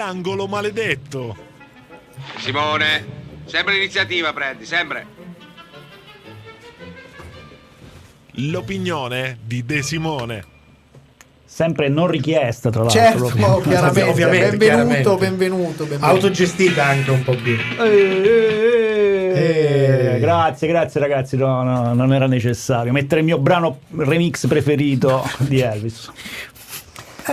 L'angolo 0.04 0.48
maledetto. 0.48 1.36
Simone, 2.40 3.06
sempre 3.46 3.76
l'iniziativa 3.76 4.34
prendi, 4.34 4.66
sempre. 4.66 5.06
L'opinione 8.32 9.38
di 9.44 9.64
De 9.64 9.84
Simone. 9.84 10.44
Sempre 11.46 11.88
non 11.88 12.08
richiesta, 12.08 12.72
tra 12.72 12.82
l'altro. 12.82 13.00
Certo, 13.00 13.26
oh, 13.26 13.62
chiaramente, 13.62 14.02
Ovviamente, 14.10 14.58
benvenuto, 14.58 14.58
chiaramente. 14.58 15.18
benvenuto, 15.18 15.86
benvenuto. 15.86 16.06
Autogestita 16.06 16.84
anche 16.84 17.12
un 17.12 17.24
po' 17.24 17.36
più. 17.36 17.56
Eh, 17.80 18.22
eh, 19.36 20.14
Eh. 20.16 20.20
Grazie, 20.20 20.68
grazie 20.68 21.00
ragazzi, 21.00 21.38
no, 21.38 21.62
no, 21.64 21.94
non 21.94 22.14
era 22.14 22.26
necessario 22.28 22.92
mettere 22.92 23.22
il 23.22 23.26
mio 23.26 23.38
brano 23.38 23.82
remix 23.98 24.48
preferito 24.48 25.24
di 25.40 25.60
Elvis. 25.60 26.12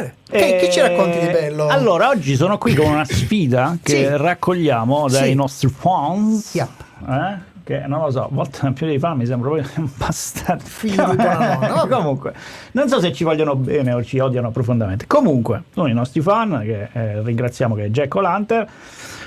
Eh, 0.06 0.38
che, 0.38 0.56
che 0.60 0.70
ci 0.70 0.80
racconti 0.80 1.18
di 1.18 1.26
bello? 1.26 1.66
Allora, 1.68 2.08
oggi 2.08 2.34
sono 2.36 2.58
qui 2.58 2.74
con 2.74 2.86
una 2.86 3.04
sfida 3.04 3.76
che 3.82 4.06
Sì. 4.06 4.16
raccogliamo 4.16 5.08
dai 5.08 5.28
Sì. 5.30 5.34
nostri 5.34 5.68
fans. 5.68 6.54
Yep. 6.54 6.68
Eh? 7.08 7.46
Che 7.64 7.80
non 7.86 8.00
lo 8.00 8.10
so, 8.10 8.24
a 8.24 8.28
volte 8.30 8.70
più 8.72 8.86
dei 8.86 8.98
fan 8.98 9.18
mi 9.18 9.26
sembra 9.26 9.50
proprio 9.50 9.70
un 9.76 9.90
bastardo. 9.96 10.64
Figlio 10.64 11.04
di 11.10 11.16
nonna, 11.16 11.58
vabbè. 11.58 11.88
Comunque, 11.94 12.32
non 12.72 12.88
so 12.88 12.98
se 12.98 13.12
ci 13.12 13.24
vogliono 13.24 13.56
bene 13.56 13.92
o 13.92 14.02
ci 14.02 14.18
odiano 14.18 14.50
profondamente. 14.50 15.06
Comunque, 15.06 15.64
uno 15.74 15.84
dei 15.86 15.94
nostri 15.94 16.22
fan, 16.22 16.60
che 16.64 16.88
eh, 16.92 17.22
ringraziamo 17.22 17.74
che 17.74 17.84
è 17.84 17.88
Jack 17.88 18.14
O'Lantern, 18.14 18.66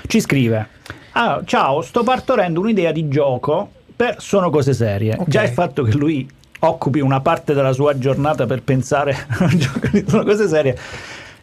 ci 0.08 0.20
scrive: 0.20 0.68
"Ah, 1.12 1.40
Ciao, 1.44 1.82
sto 1.82 2.02
partorendo 2.02 2.58
un'idea 2.60 2.90
di 2.90 3.06
gioco 3.08 3.70
per 3.94 4.16
Sono 4.18 4.50
cose 4.50 4.72
serie. 4.72 5.14
Ok. 5.16 5.28
Già 5.28 5.42
il 5.44 5.50
fatto 5.50 5.84
che 5.84 5.92
lui 5.92 6.28
occupi 6.64 7.00
una 7.00 7.20
parte 7.20 7.54
della 7.54 7.72
sua 7.72 7.96
giornata 7.98 8.46
per 8.46 8.62
pensare 8.62 9.12
a 9.38 9.44
un 9.44 9.58
gioco 9.58 9.88
di 9.90 10.04
cose 10.04 10.48
serie. 10.48 10.76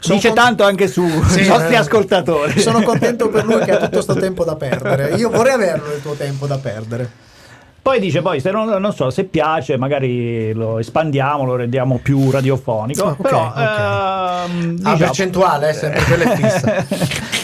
Sono 0.02 0.16
Dice 0.16 0.28
con- 0.30 0.38
tanto 0.38 0.64
anche 0.64 0.88
sui 0.88 1.10
Sì, 1.28 1.46
nostri 1.48 1.74
eh. 1.74 1.78
ascoltatori. 1.78 2.60
Sono 2.60 2.82
contento 2.82 3.30
per 3.30 3.46
lui 3.46 3.60
che 3.64 3.72
ha 3.72 3.78
tutto 3.78 4.02
sto 4.02 4.14
tempo 4.16 4.44
da 4.46 4.56
perdere. 4.56 5.16
Io 5.16 5.30
vorrei 5.30 5.54
averlo 5.54 5.94
il 5.94 6.02
tuo 6.02 6.14
tempo 6.14 6.48
da 6.48 6.58
perdere. 6.58 7.10
Poi 7.82 8.00
dice 8.00 8.22
poi 8.22 8.40
se 8.40 8.52
non, 8.52 8.68
non 8.70 8.94
so 8.94 9.10
se 9.10 9.24
piace 9.24 9.78
magari 9.78 10.54
lo 10.54 10.80
espandiamo, 10.80 11.44
lo 11.46 11.56
rendiamo 11.56 11.98
più 12.02 12.30
radiofonico. 12.30 13.04
Ah, 13.06 13.10
ok, 13.12 13.22
però 13.22 13.48
ok. 13.48 13.58
ehm, 13.58 13.64
A 13.64 14.92
diciamo- 14.92 14.98
percentuale, 14.98 15.70
eh, 15.70 15.74
sempre 15.74 16.04
quella 16.04 16.32
è 16.32 16.36
fissa. 16.36 16.86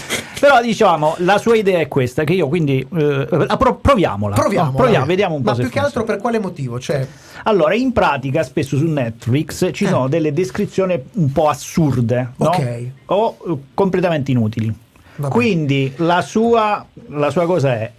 Però 0.45 0.61
diciamo, 0.61 1.15
la 1.19 1.39
sua 1.39 1.55
idea 1.55 1.79
è 1.79 1.87
questa, 1.87 2.23
che 2.23 2.33
io 2.33 2.47
quindi 2.47 2.79
eh, 2.79 3.27
pro- 3.57 3.75
proviamola. 3.81 4.35
Proviamo. 4.35 4.69
No, 4.69 4.75
proviamo, 4.77 5.05
vediamo 5.07 5.33
un 5.35 5.41
po' 5.41 5.49
Ma 5.49 5.55
più 5.55 5.63
che 5.63 5.69
funziona. 5.79 5.87
altro 5.87 6.03
per 6.03 6.17
quale 6.21 6.39
motivo? 6.39 6.79
Cioè, 6.79 7.07
Allora, 7.45 7.73
in 7.73 7.91
pratica 7.91 8.43
spesso 8.43 8.77
su 8.77 8.85
Netflix 8.85 9.69
ci 9.73 9.85
Eh. 9.85 9.87
sono 9.87 10.07
delle 10.07 10.33
descrizioni 10.33 11.01
un 11.13 11.31
po' 11.31 11.49
assurde, 11.49 12.33
no? 12.37 12.45
Ok. 12.47 12.87
O 13.07 13.37
eh, 13.47 13.57
completamente 13.73 14.29
inutili. 14.31 14.71
Vabbè. 15.15 15.33
Quindi 15.33 15.91
la 15.97 16.21
sua, 16.21 16.85
la 17.07 17.31
sua 17.31 17.45
cosa 17.45 17.73
è 17.73 17.91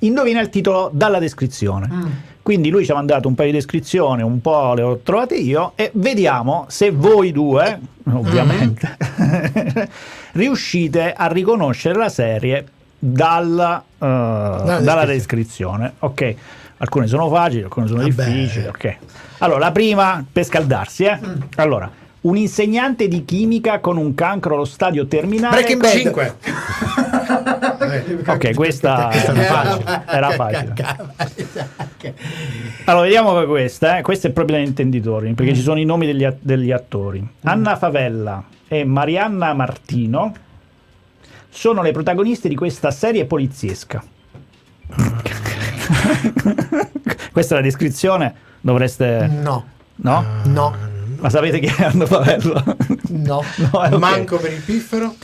indovina 0.00 0.40
il 0.40 0.48
titolo 0.48 0.90
dalla 0.92 1.20
descrizione. 1.20 1.88
Mm. 1.92 2.06
Quindi 2.48 2.70
lui 2.70 2.82
ci 2.86 2.92
ha 2.92 2.94
mandato 2.94 3.28
un 3.28 3.34
paio 3.34 3.50
di 3.50 3.56
descrizioni, 3.56 4.22
un 4.22 4.40
po' 4.40 4.72
le 4.72 4.80
ho 4.80 5.00
trovate 5.02 5.34
io 5.34 5.72
e 5.74 5.90
vediamo 5.92 6.64
se 6.68 6.90
voi 6.90 7.30
due, 7.30 7.78
ovviamente, 8.10 8.96
riuscite 10.32 11.12
a 11.12 11.26
riconoscere 11.26 11.98
la 11.98 12.08
serie 12.08 12.66
dalla, 12.98 13.84
eh, 13.98 13.98
dalla 13.98 15.04
descrizione. 15.04 15.06
descrizione. 15.06 15.92
Ok, 15.98 16.34
alcune 16.78 17.06
sono 17.06 17.28
facili, 17.28 17.64
alcune 17.64 17.86
sono 17.86 18.00
Vabbè. 18.00 18.24
difficili. 18.24 18.66
Ok. 18.66 18.96
Allora, 19.40 19.58
la 19.58 19.72
prima 19.72 20.24
per 20.32 20.44
scaldarsi, 20.44 21.04
eh. 21.04 21.18
Mm. 21.22 21.40
Allora, 21.56 21.90
un 22.22 22.36
insegnante 22.38 23.08
di 23.08 23.26
chimica 23.26 23.80
con 23.80 23.98
un 23.98 24.14
cancro 24.14 24.54
allo 24.54 24.64
stadio 24.64 25.06
terminale. 25.06 25.54
Breaking 25.54 25.82
Bad. 25.82 25.90
5. 25.90 26.36
Ok, 28.26 28.54
questa 28.54 29.10
era 30.06 30.30
facile. 30.30 30.74
Allora, 32.84 33.04
vediamo 33.04 33.44
questa. 33.44 33.98
eh. 33.98 34.02
Questa 34.02 34.28
è 34.28 34.30
proprio 34.30 34.56
da 34.56 34.62
intenditori, 34.62 35.32
perché 35.34 35.54
ci 35.54 35.60
sono 35.62 35.78
i 35.80 35.84
nomi 35.84 36.06
degli, 36.06 36.26
degli 36.40 36.70
attori. 36.72 37.26
Anna 37.44 37.76
Favella 37.76 38.42
e 38.68 38.84
Marianna 38.84 39.52
Martino 39.54 40.32
sono 41.50 41.82
le 41.82 41.92
protagoniste 41.92 42.48
di 42.48 42.54
questa 42.54 42.90
serie 42.90 43.24
poliziesca. 43.24 44.02
questa 47.32 47.54
è 47.54 47.58
la 47.58 47.64
descrizione. 47.64 48.34
Dovreste. 48.60 49.26
No, 49.30 49.64
No? 49.96 50.24
no, 50.44 50.74
Ma 51.18 51.28
sapete 51.30 51.58
chi 51.58 51.66
è 51.66 51.84
Anna 51.84 52.06
Favella? 52.06 52.62
no. 53.08 53.42
No, 53.72 53.84
eh, 53.84 53.88
ok. 53.88 53.98
Manco 53.98 54.36
per 54.38 54.52
il 54.52 54.60
piffero. 54.60 55.14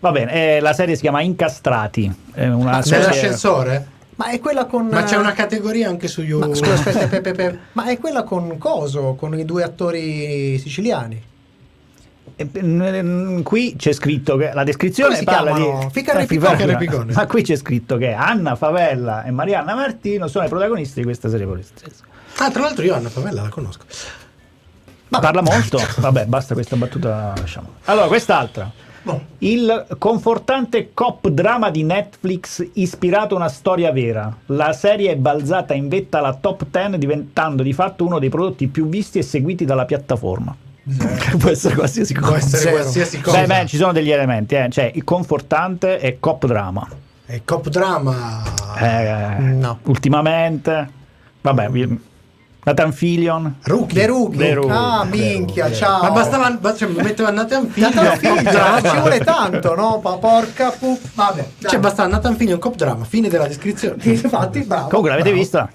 Va 0.00 0.10
bene, 0.12 0.56
eh, 0.56 0.60
la 0.60 0.72
serie 0.72 0.94
si 0.94 1.02
chiama 1.02 1.20
Incastrati. 1.20 2.12
È 2.32 2.46
una 2.48 2.78
Ah, 2.78 2.82
serie- 2.82 3.00
Nell'ascensore? 3.00 3.86
Ma 4.16 4.30
è 4.30 4.38
quella 4.38 4.64
con. 4.66 4.86
Ma 4.88 5.02
c'è 5.04 5.16
una 5.16 5.32
categoria 5.32 5.88
anche 5.88 6.08
su 6.08 6.22
You. 6.22 6.40
Ma 6.40 6.54
scusa, 6.54 6.72
aspetta, 6.72 7.06
pe- 7.08 7.20
pe- 7.20 7.32
pe- 7.32 7.58
ma 7.72 7.84
è 7.90 7.98
quella 7.98 8.22
con 8.22 8.56
Coso, 8.58 9.14
con 9.14 9.38
i 9.38 9.44
due 9.44 9.62
attori 9.62 10.58
siciliani. 10.58 11.22
E, 12.36 13.42
Qui 13.42 13.74
c'è 13.76 13.92
scritto 13.92 14.36
che 14.36 14.50
la 14.54 14.64
descrizione 14.64 15.22
parla 15.22 15.52
chiamano? 15.54 15.80
di 15.84 15.90
Ficarre 15.92 16.22
Eh, 16.22 16.26
Picone. 16.26 16.76
Picone. 16.76 17.12
Ma 17.12 17.26
qui 17.26 17.42
c'è 17.42 17.56
scritto 17.56 17.98
che 17.98 18.12
Anna 18.12 18.54
Favella 18.56 19.24
e 19.24 19.30
Marianna 19.30 19.74
Martino 19.74 20.26
sono 20.28 20.46
i 20.46 20.48
protagonisti 20.48 21.00
di 21.00 21.04
questa 21.04 21.28
serie 21.28 21.44
poliziesca. 21.46 22.04
Ah, 22.38 22.50
tra 22.50 22.62
l'altro 22.62 22.82
io 22.84 22.94
Anna 22.94 23.10
Favella 23.10 23.42
la 23.42 23.48
conosco. 23.48 23.84
Parla 25.10 25.42
molto. 25.42 25.78
Vabbè, 25.96 26.24
basta 26.26 26.54
questa 26.54 26.76
battuta. 26.76 27.32
Lasciamo. 27.36 27.68
Allora, 27.84 28.06
quest'altra. 28.06 28.70
Boh. 29.02 29.20
Il 29.38 29.86
confortante 29.98 30.90
cop 30.92 31.28
drama 31.28 31.70
di 31.70 31.82
Netflix 31.84 32.66
ispirato 32.74 33.34
a 33.34 33.38
una 33.38 33.48
storia 33.48 33.90
vera. 33.92 34.34
La 34.46 34.72
serie 34.72 35.12
è 35.12 35.16
balzata 35.16 35.72
in 35.74 35.88
vetta 35.88 36.18
alla 36.18 36.34
top 36.34 36.66
10 36.70 36.98
diventando 36.98 37.62
di 37.62 37.72
fatto 37.72 38.04
uno 38.04 38.18
dei 38.18 38.28
prodotti 38.28 38.66
più 38.68 38.88
visti 38.88 39.18
e 39.18 39.22
seguiti 39.22 39.64
dalla 39.64 39.84
piattaforma. 39.86 40.54
Può 41.38 41.50
essere 41.50 41.74
qualsiasi 41.74 42.14
cosa. 42.14 42.26
Può 42.28 42.36
essere 42.36 42.62
Zero. 42.62 42.76
qualsiasi 42.76 43.20
cosa. 43.20 43.40
Beh, 43.40 43.46
beh, 43.46 43.66
ci 43.66 43.76
sono 43.76 43.92
degli 43.92 44.10
elementi, 44.10 44.54
eh. 44.54 44.68
cioè 44.70 44.90
il 44.94 45.04
confortante 45.04 45.98
e 45.98 46.18
cop 46.20 46.46
drama. 46.46 46.86
È 47.24 47.40
cop 47.44 47.68
drama. 47.68 48.42
Eh, 48.78 49.38
No. 49.40 49.78
Ultimamente, 49.84 50.88
vabbè, 51.40 51.68
vi- 51.70 52.00
Nathan 52.62 52.92
Fillion. 52.92 53.54
Rookie. 53.62 53.94
The 53.94 54.06
Rookie. 54.06 54.36
The 54.36 54.54
Rookie. 54.54 54.70
Ah, 54.70 55.04
minchia, 55.04 55.72
ciao. 55.72 56.02
Ma 56.02 56.10
bastava, 56.10 56.50
ba- 56.60 56.74
cioè, 56.74 56.88
metteva 56.88 57.30
Nathan 57.30 57.68
Fillion. 57.70 57.92
Nathan 57.94 58.18
Fillion, 58.18 58.82
ci 58.92 58.98
vuole 58.98 59.18
tanto, 59.24 59.74
no? 59.74 59.98
Pa- 60.00 60.18
porca 60.18 60.70
pu- 60.70 60.98
Vabbè. 61.14 61.46
dai. 61.58 61.70
Cioè, 61.70 61.80
bastava 61.80 62.08
Nathan 62.08 62.36
Fillion, 62.36 62.58
cop 62.58 62.74
drama. 62.76 63.04
Fine 63.04 63.28
della 63.28 63.46
descrizione. 63.46 63.96
Infatti, 64.04 64.60
bravo. 64.60 64.88
Comunque, 64.88 65.08
l'avete 65.10 65.28
bravo. 65.30 65.42
vista? 65.42 65.70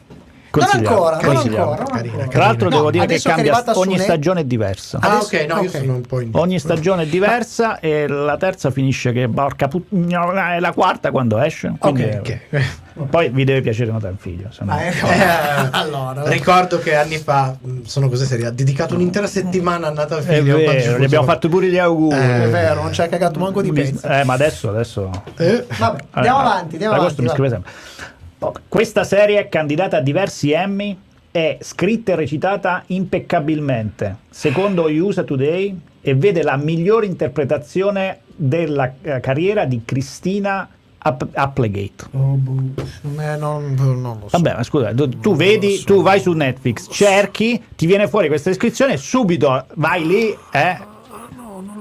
Non 0.59 0.69
Consigliamo, 0.69 0.95
ancora, 1.03 1.15
non 1.21 1.35
ancora. 1.37 1.75
non 1.77 1.85
Carina. 1.85 2.27
Tra 2.27 2.39
l'altro, 2.45 2.69
No, 2.69 2.75
devo 2.75 2.91
dire 2.91 3.05
che 3.05 3.15
è 3.15 3.19
cambia 3.21 3.63
su 3.73 3.79
ogni 3.79 3.97
stagione 3.99 4.41
è 4.41 4.43
diversa. 4.45 4.97
Ah, 5.01 5.07
Adesso- 5.17 5.35
ok, 5.35 5.45
no, 5.47 5.61
io 5.61 5.69
ok. 5.69 5.77
sono 5.77 5.93
un 5.95 6.01
po' 6.01 6.19
in. 6.21 6.29
Ogni 6.33 6.59
stagione 6.59 7.03
è 7.03 7.05
diversa 7.07 7.79
e 7.79 8.07
la 8.07 8.37
terza 8.37 8.71
finisce 8.71 9.11
che 9.11 9.27
porca 9.27 9.67
put- 9.67 9.87
no, 9.89 10.31
è 10.33 10.59
la 10.59 10.71
quarta 10.73 11.11
quando 11.11 11.39
esce. 11.39 11.73
Quindi, 11.77 12.03
Ok, 12.03 12.39
ok. 12.51 12.61
Poi 13.09 13.27
vi 13.29 13.43
deve 13.43 13.59
piacere 13.59 13.91
Nathan 13.91 14.15
Fillion. 14.17 14.51
se 14.53 14.63
no- 14.63 14.71
Ah, 14.71 14.81
ecco. 14.83 15.05
Eh, 15.07 15.67
allora, 15.71 16.23
Ricordo 16.29 16.79
che 16.79 16.95
anni 16.95 17.17
fa, 17.17 17.55
mh, 17.59 17.81
sono 17.83 18.07
cose 18.07 18.25
serie, 18.25 18.45
ha 18.45 18.51
dedicato 18.51 18.93
un'un'intera 18.93 19.27
settimana 19.27 19.87
a 19.87 19.91
È 20.19 20.21
Fillion. 20.21 20.63
quando 20.63 20.79
ci 20.81 20.87
vero, 20.87 20.99
gli 20.99 21.03
abbiamo 21.03 21.25
fatto 21.25 21.49
pure 21.49 21.67
gli 21.67 21.77
auguri. 21.77 22.15
Eh, 22.15 22.43
è 22.45 22.49
vero, 22.49 22.81
non 22.83 22.93
ci 22.93 23.01
ha 23.01 23.07
cagato 23.07 23.39
manco 23.39 23.61
di 23.61 23.71
pezzi. 23.73 24.05
Eh, 24.05 24.23
ma 24.23 24.33
adesso, 24.33 24.69
adesso 24.69 25.09
Eh, 25.37 25.65
Vabbè, 25.77 26.03
andiamo 26.11 26.39
avanti, 26.39 26.73
andiamo 26.75 26.95
Agosto 26.95 27.21
avanti. 27.21 27.21
mi 27.21 27.27
va. 27.27 27.33
scrive 27.33 27.49
sempre. 27.49 27.71
Questa 28.67 29.03
serie 29.03 29.39
è 29.39 29.49
candidata 29.49 29.97
a 29.97 30.01
diversi 30.01 30.51
Emmy, 30.51 30.97
è 31.31 31.57
scritta 31.61 32.13
e 32.13 32.15
recitata 32.15 32.83
impeccabilmente, 32.87 34.17
secondo 34.29 34.83
USA 34.89 35.23
Today, 35.23 35.77
e 36.01 36.15
vede 36.15 36.43
la 36.43 36.55
migliore 36.55 37.05
interpretazione 37.05 38.19
della 38.35 38.93
eh, 39.01 39.19
carriera 39.19 39.65
di 39.65 39.81
Christina 39.85 40.69
App- 40.97 41.35
Applegate. 41.35 42.05
Oh, 42.11 42.35
boh. 42.35 42.81
Eh, 43.21 43.35
non, 43.37 43.73
non 43.75 44.01
lo 44.01 44.27
so. 44.27 44.37
Vabbè, 44.37 44.55
ma 44.55 44.63
scusa, 44.63 44.93
tu, 44.93 45.07
tu 45.09 45.29
Non 45.29 45.37
vedi, 45.37 45.71
lo 45.71 45.75
so. 45.75 45.85
tu 45.85 46.01
vai 46.01 46.19
su 46.19 46.31
Netflix, 46.31 46.87
cerchi, 46.91 47.61
ti 47.75 47.85
viene 47.85 48.07
fuori 48.07 48.27
questa 48.27 48.49
descrizione, 48.49 48.97
subito 48.97 49.65
vai 49.75 50.05
lì, 50.05 50.35
eh, 50.51 50.77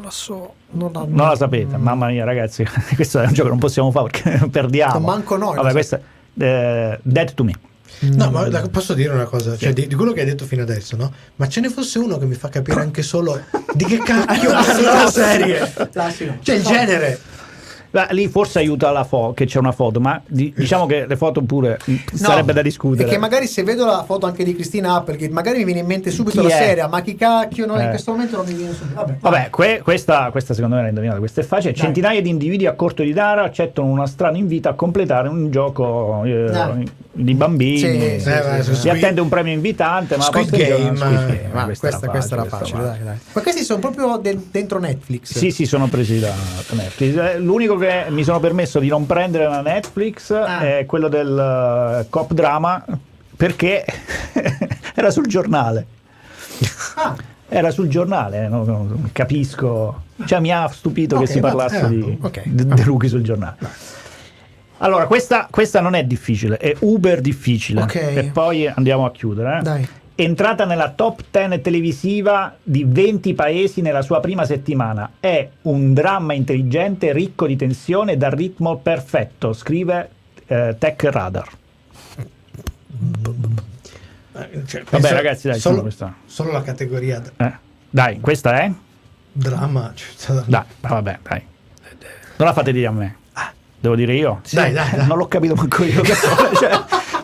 la 0.04 0.10
so. 0.10 0.54
Non 0.70 0.90
la, 0.92 1.04
Non 1.08 1.28
la 1.28 1.36
sapete, 1.36 1.76
mamma 1.76 2.08
mia, 2.08 2.24
ragazzi. 2.24 2.64
questo 2.94 3.20
è 3.20 3.26
un 3.26 3.32
gioco 3.32 3.44
che 3.44 3.50
non 3.50 3.58
possiamo 3.58 3.90
fare 3.90 4.10
perché 4.10 4.46
perdiamo. 4.50 4.94
Non 4.94 5.02
manco 5.02 5.36
noi, 5.36 5.54
Vabbè, 5.56 5.66
lo 5.68 5.72
questo 5.72 5.94
è 5.96 6.00
eh, 6.38 6.98
Dead 7.02 7.34
to 7.34 7.44
Me. 7.44 7.52
No, 8.00 8.30
ma 8.30 8.48
la- 8.48 8.68
posso 8.68 8.92
dire 8.92 9.12
una 9.14 9.24
cosa, 9.24 9.56
cioè 9.56 9.72
di, 9.72 9.86
di 9.86 9.94
quello 9.94 10.12
che 10.12 10.20
hai 10.20 10.26
detto 10.26 10.44
fino 10.44 10.62
adesso, 10.62 10.96
no? 10.96 11.12
Ma 11.36 11.48
ce 11.48 11.60
ne 11.60 11.70
fosse 11.70 11.98
uno 11.98 12.18
che 12.18 12.26
mi 12.26 12.34
fa 12.34 12.48
capire 12.48 12.80
anche 12.82 13.02
solo 13.02 13.40
di 13.72 13.84
che 13.84 13.98
cacchio 14.04 14.50
parla 14.50 14.92
la 15.04 15.10
serie. 15.10 15.72
Cioè 16.42 16.56
il 16.56 16.62
genere. 16.62 17.20
Beh, 17.94 18.08
lì 18.10 18.26
forse 18.26 18.58
aiuta 18.58 18.90
la 18.90 19.04
foto, 19.04 19.34
che 19.34 19.44
c'è 19.44 19.60
una 19.60 19.70
foto, 19.70 20.00
ma 20.00 20.20
di- 20.26 20.52
diciamo 20.56 20.84
che 20.84 21.06
le 21.06 21.16
foto 21.16 21.42
pure 21.42 21.78
mh, 21.84 21.94
sarebbe 22.14 22.52
da 22.52 22.60
discutere. 22.60 23.08
Che 23.08 23.18
magari 23.18 23.46
se 23.46 23.62
vedo 23.62 23.86
la 23.86 24.02
foto 24.02 24.26
anche 24.26 24.42
di 24.42 24.52
Cristina 24.52 24.96
Applegate, 24.96 25.30
magari 25.32 25.58
mi 25.58 25.64
viene 25.64 25.78
in 25.78 25.86
mente 25.86 26.10
subito 26.10 26.40
Chi 26.40 26.48
la 26.48 26.54
serie, 26.56 26.88
ma 26.88 27.00
chi 27.02 27.14
cacchio, 27.14 27.66
no? 27.66 27.74
In 27.76 27.82
Eh. 27.82 27.88
questo 27.90 28.10
momento 28.10 28.36
non 28.38 28.46
mi 28.46 28.54
viene 28.54 28.72
subito. 28.72 28.96
Vabbè, 28.96 29.16
Vabbè, 29.20 29.50
que- 29.50 29.80
questa, 29.84 30.28
questa 30.32 30.54
secondo 30.54 30.74
me 30.74 30.82
l'ha 30.82 30.88
indovinata, 30.88 31.20
questa 31.20 31.40
è 31.40 31.44
facile. 31.44 31.72
Dai. 31.72 31.82
Centinaia 31.82 32.20
di 32.20 32.30
individui 32.30 32.66
a 32.66 32.72
corto 32.72 33.04
di 33.04 33.12
dara 33.12 33.44
accettano 33.44 33.86
una 33.86 34.08
strana 34.08 34.38
invita 34.38 34.70
a 34.70 34.74
completare 34.74 35.28
un 35.28 35.52
gioco 35.52 36.24
eh. 36.24 36.50
Di 37.16 37.34
bambini. 37.34 37.78
Sì, 37.78 38.20
sì, 38.20 38.28
Eh, 38.28 38.62
Si 38.62 38.74
Squid- 38.74 38.96
attende 38.96 39.20
un 39.20 39.28
premio 39.28 39.52
invitante, 39.52 40.16
ma 40.16 40.22
Squid 40.24 40.50
Game, 40.50 40.96
Squid 40.96 41.20
eh, 41.20 41.26
Game, 41.26 41.48
Ma 41.52 41.64
questa, 41.64 41.86
era 41.88 41.98
questa 41.98 42.34
era 42.34 42.42
questa 42.42 42.58
facile, 42.58 42.78
qua. 42.80 42.88
dai, 42.90 43.02
dai. 43.04 43.16
Ma 43.32 43.40
questi 43.40 43.62
sono 43.64 43.78
proprio 43.78 44.16
de- 44.18 44.38
dentro 44.50 44.78
Netflix. 44.80 45.36
Sì, 45.38 45.50
sì, 45.50 45.64
sono 45.64 45.86
presi 45.88 46.18
da 46.18 46.32
Netflix. 46.72 47.16
Eh, 47.16 47.38
L'unico 47.38 47.76
che 47.76 48.06
mi 48.08 48.24
sono 48.24 48.40
permesso 48.40 48.78
di 48.80 48.88
non 48.88 49.06
prendere 49.06 49.44
da 49.44 49.60
Netflix 49.62 50.30
Ah. 50.32 50.60
è 50.60 50.84
quello 50.86 51.08
del 51.08 52.00
eh, 52.02 52.06
cop 52.10 52.32
drama 52.32 52.84
perché 53.36 53.84
era 54.94 55.10
sul 55.10 55.26
giornale. 55.26 55.86
Ah, 56.96 57.14
Era 57.48 57.70
sul 57.70 57.88
giornale, 57.88 58.48
no, 58.48 58.64
no, 58.64 59.08
capisco. 59.12 60.02
Cioè, 60.24 60.40
mi 60.40 60.52
ha 60.52 60.66
stupito 60.68 61.16
Ok, 61.16 61.22
che 61.24 61.26
si 61.30 61.40
parlasse 61.40 61.84
eh, 61.84 61.88
di, 61.88 62.18
ok. 62.20 62.42
di- 62.44 62.66
di 62.66 62.82
Rookie 62.82 63.08
sul 63.08 63.22
giornale. 63.22 63.56
Allora, 64.78 65.06
questa, 65.06 65.46
questa 65.50 65.80
non 65.80 65.94
è 65.94 66.04
difficile, 66.04 66.56
è 66.56 66.74
uber 66.80 67.20
difficile. 67.20 67.82
Ok. 67.82 67.94
E 67.94 68.30
poi 68.32 68.66
andiamo 68.66 69.04
a 69.06 69.10
chiudere. 69.12 69.58
eh. 69.58 69.62
Dai. 69.62 69.88
Entrata 70.16 70.64
nella 70.64 70.90
top 70.90 71.22
10 71.30 71.60
televisiva 71.60 72.54
di 72.62 72.84
20 72.86 73.34
paesi 73.34 73.80
nella 73.80 74.02
sua 74.02 74.20
prima 74.20 74.44
settimana. 74.44 75.12
È 75.18 75.48
un 75.62 75.92
dramma 75.92 76.34
intelligente, 76.34 77.12
ricco 77.12 77.46
di 77.46 77.56
tensione, 77.56 78.16
dal 78.16 78.30
ritmo 78.30 78.76
perfetto, 78.78 79.52
scrive 79.52 80.08
eh, 80.46 80.76
Tech 80.78 81.02
Radar. 81.04 81.48
Cioè, 84.66 84.82
Vabbè, 84.88 85.12
ragazzi, 85.12 85.48
dai, 85.48 85.58
solo, 85.60 85.88
solo 86.26 86.52
la 86.52 86.62
categoria 86.62 87.22
Eh. 87.36 87.52
Dai, 87.90 88.20
questa 88.20 88.60
è? 88.62 88.72
dramma. 89.32 89.92
cioè, 89.94 90.42
Dai, 90.46 90.62
vabbè, 90.80 91.18
dai. 91.22 91.42
Non 92.36 92.48
la 92.48 92.52
fate 92.52 92.72
dire 92.72 92.86
a 92.86 92.90
me. 92.92 93.16
Devo 93.84 93.96
dire 93.96 94.14
io? 94.14 94.40
Dai, 94.50 94.72
dai, 94.72 94.96
dai. 94.96 95.06
Non 95.06 95.18
l'ho 95.18 95.28
capito 95.28 95.54
manco 95.54 95.84
io. 95.84 96.00
Cioè, 96.58 96.70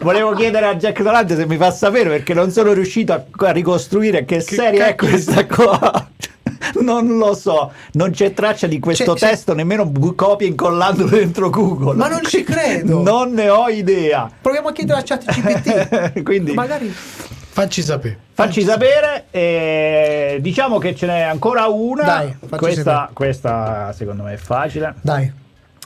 volevo 0.03 0.33
chiedere 0.35 0.67
a 0.67 0.75
Jack 0.77 1.01
Dolante 1.03 1.35
se 1.35 1.47
mi 1.47 1.57
fa 1.57 1.71
sapere 1.71 2.11
perché 2.11 2.35
non 2.35 2.51
sono 2.51 2.75
riuscito 2.75 3.15
a, 3.15 3.25
a 3.47 3.51
ricostruire 3.51 4.27
che, 4.27 4.41
serie 4.41 4.89
è 4.89 4.95
questa 4.95 5.47
qua. 5.47 6.07
Non 6.83 7.17
lo 7.17 7.35
so, 7.35 7.73
non 7.93 8.11
c'è 8.11 8.35
traccia 8.35 8.67
di 8.67 8.79
questo 8.79 9.15
C'è- 9.15 9.19
c'è- 9.21 9.29
testo, 9.31 9.55
nemmeno 9.55 9.87
bu- 9.87 10.15
copia 10.15 10.47
incollandolo 10.47 11.09
dentro 11.17 11.49
Google. 11.49 11.95
Ma 11.97 12.09
non 12.09 12.21
ci 12.25 12.45
credo. 12.45 13.03
Non 13.03 13.33
ne 13.33 13.49
ho 13.49 13.69
idea. 13.69 14.31
proviamo 14.41 14.69
a 14.69 14.73
chiedere 14.73 14.99
a 14.99 15.03
chat 15.03 15.25
GPT. 15.25 16.23
Quindi 16.23 16.53
Magari. 16.53 16.95
Facci 16.95 17.81
sapere. 17.83 18.19
facci 18.35 18.63
sapere. 18.63 19.25
eh, 19.31 20.37
diciamo 20.41 20.77
che 20.79 20.95
ce 20.95 21.07
n'è 21.07 21.21
ancora 21.23 21.67
una. 21.69 22.03
Dai, 22.05 22.37
facci 22.39 22.57
questa, 22.63 22.83
sapere. 22.83 23.13
questa 23.15 23.93
secondo 23.97 24.23
me 24.25 24.35
è 24.35 24.37
facile. 24.37 24.95
Dai. 25.01 25.33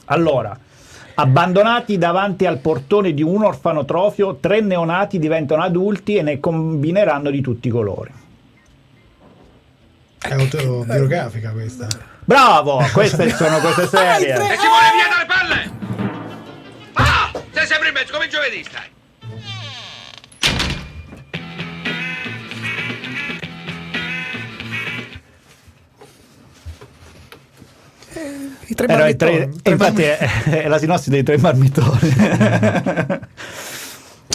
Allora, 0.06 0.56
abbandonati 1.14 1.98
davanti 1.98 2.46
al 2.46 2.58
portone 2.58 3.14
di 3.14 3.22
un 3.22 3.44
orfanotrofio, 3.44 4.36
tre 4.36 4.60
neonati 4.60 5.18
diventano 5.18 5.62
adulti 5.62 6.16
e 6.16 6.22
ne 6.22 6.40
combineranno 6.40 7.30
di 7.30 7.40
tutti 7.40 7.68
i 7.68 7.70
colori. 7.70 8.12
È 10.18 10.32
autobiografica 10.32 11.50
questa. 11.50 11.86
Bravo, 12.24 12.82
queste 12.92 13.28
sono 13.30 13.58
cose 13.58 13.86
serie. 13.86 14.32
E 14.32 14.56
Simone, 14.56 14.90
via 14.94 15.08
dalle 15.10 15.26
palle! 15.26 15.72
Ah! 16.94 17.30
Sei 17.50 17.66
sempre 17.66 17.88
in 17.88 17.94
mezzo, 17.94 18.12
come 18.12 18.28
giovedì 18.28 18.64
stai. 18.64 18.93
I 28.66 28.74
tre 28.74 28.86
Erano 28.86 29.08
i 29.08 29.16
tre- 29.16 29.50
tre 29.62 29.72
infatti 29.72 30.02
marmittoni. 30.02 30.30
è, 30.44 30.62
è 30.64 30.68
la 30.68 30.78
sinossi 30.78 31.10
dei 31.10 31.22
tre 31.22 31.38
marmitoni. 31.38 32.14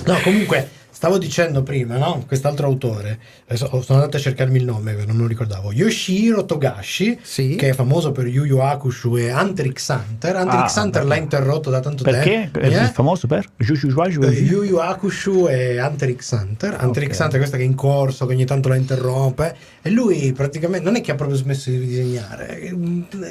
No, 0.06 0.18
comunque, 0.24 0.70
stavo 1.00 1.18
dicendo 1.18 1.64
prima, 1.64 1.95
no? 1.95 2.26
Quest'altro 2.28 2.68
autore, 2.68 3.20
sono 3.54 3.82
andato 3.88 4.18
a 4.18 4.20
cercarmi 4.20 4.58
il 4.58 4.66
nome, 4.66 4.93
non 5.08 5.16
lo 5.16 5.28
ricordavo, 5.28 5.72
Yoshiro 5.72 6.43
Togashi, 6.43 7.18
Sì. 7.22 7.56
che 7.56 7.70
è 7.70 7.74
famoso 7.74 8.12
per 8.12 8.28
Yu 8.28 8.43
Yu 8.43 8.58
Hakushu 8.58 9.16
e 9.18 9.32
Hunter 9.32 9.72
x 9.72 9.88
Hunter. 9.95 10.36
Hunter 10.36 10.60
Ah, 10.60 10.68
x 10.68 10.76
Hunter 10.76 11.06
l'ha 11.06 11.16
interrotto 11.16 11.70
da 11.70 11.80
tanto 11.80 12.04
Perché? 12.04 12.50
tempo. 12.52 12.60
È 12.60 12.68
Eh? 12.84 12.88
famoso 12.88 13.28
per? 13.28 13.45
Yu 13.60 14.64
Yu 14.64 14.76
Hakushu 14.76 15.47
e 15.47 15.80
Hunter 15.82 16.14
x 16.18 16.32
Hunter. 16.34 16.78
Hunter 16.82 17.04
Ok. 17.04 17.10
x 17.14 17.20
Hunter 17.20 17.36
è 17.36 17.38
questa 17.38 17.56
che 17.56 17.64
è 17.64 17.66
in 17.66 17.76
corso, 17.76 18.26
che 18.26 18.34
ogni 18.34 18.43
tanto 18.45 18.68
la 18.68 18.76
interrompe. 18.76 19.56
E 19.82 19.89
lui 19.91 20.34
praticamente 20.34 20.84
non 20.86 20.97
è 20.97 21.02
che 21.02 21.12
ha 21.12 21.16
proprio 21.16 21.38
smesso 21.38 21.70
di 21.70 21.80
disegnare, 21.80 22.60
è 22.60 22.74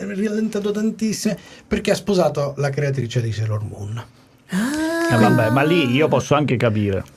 rallentato 0.07 0.71
tantissimo 0.71 1.37
perché 1.67 1.91
ha 1.91 1.95
sposato 1.95 2.55
la 2.57 2.71
creatrice 2.71 3.21
di 3.21 3.31
Sailor 3.31 3.63
Moon. 3.63 4.03
Eh, 4.49 5.17
vabbè, 5.19 5.51
ma 5.51 5.63
lì 5.63 5.91
io 5.93 6.09
posso 6.09 6.35
anche 6.35 6.57
capire. 6.57 7.17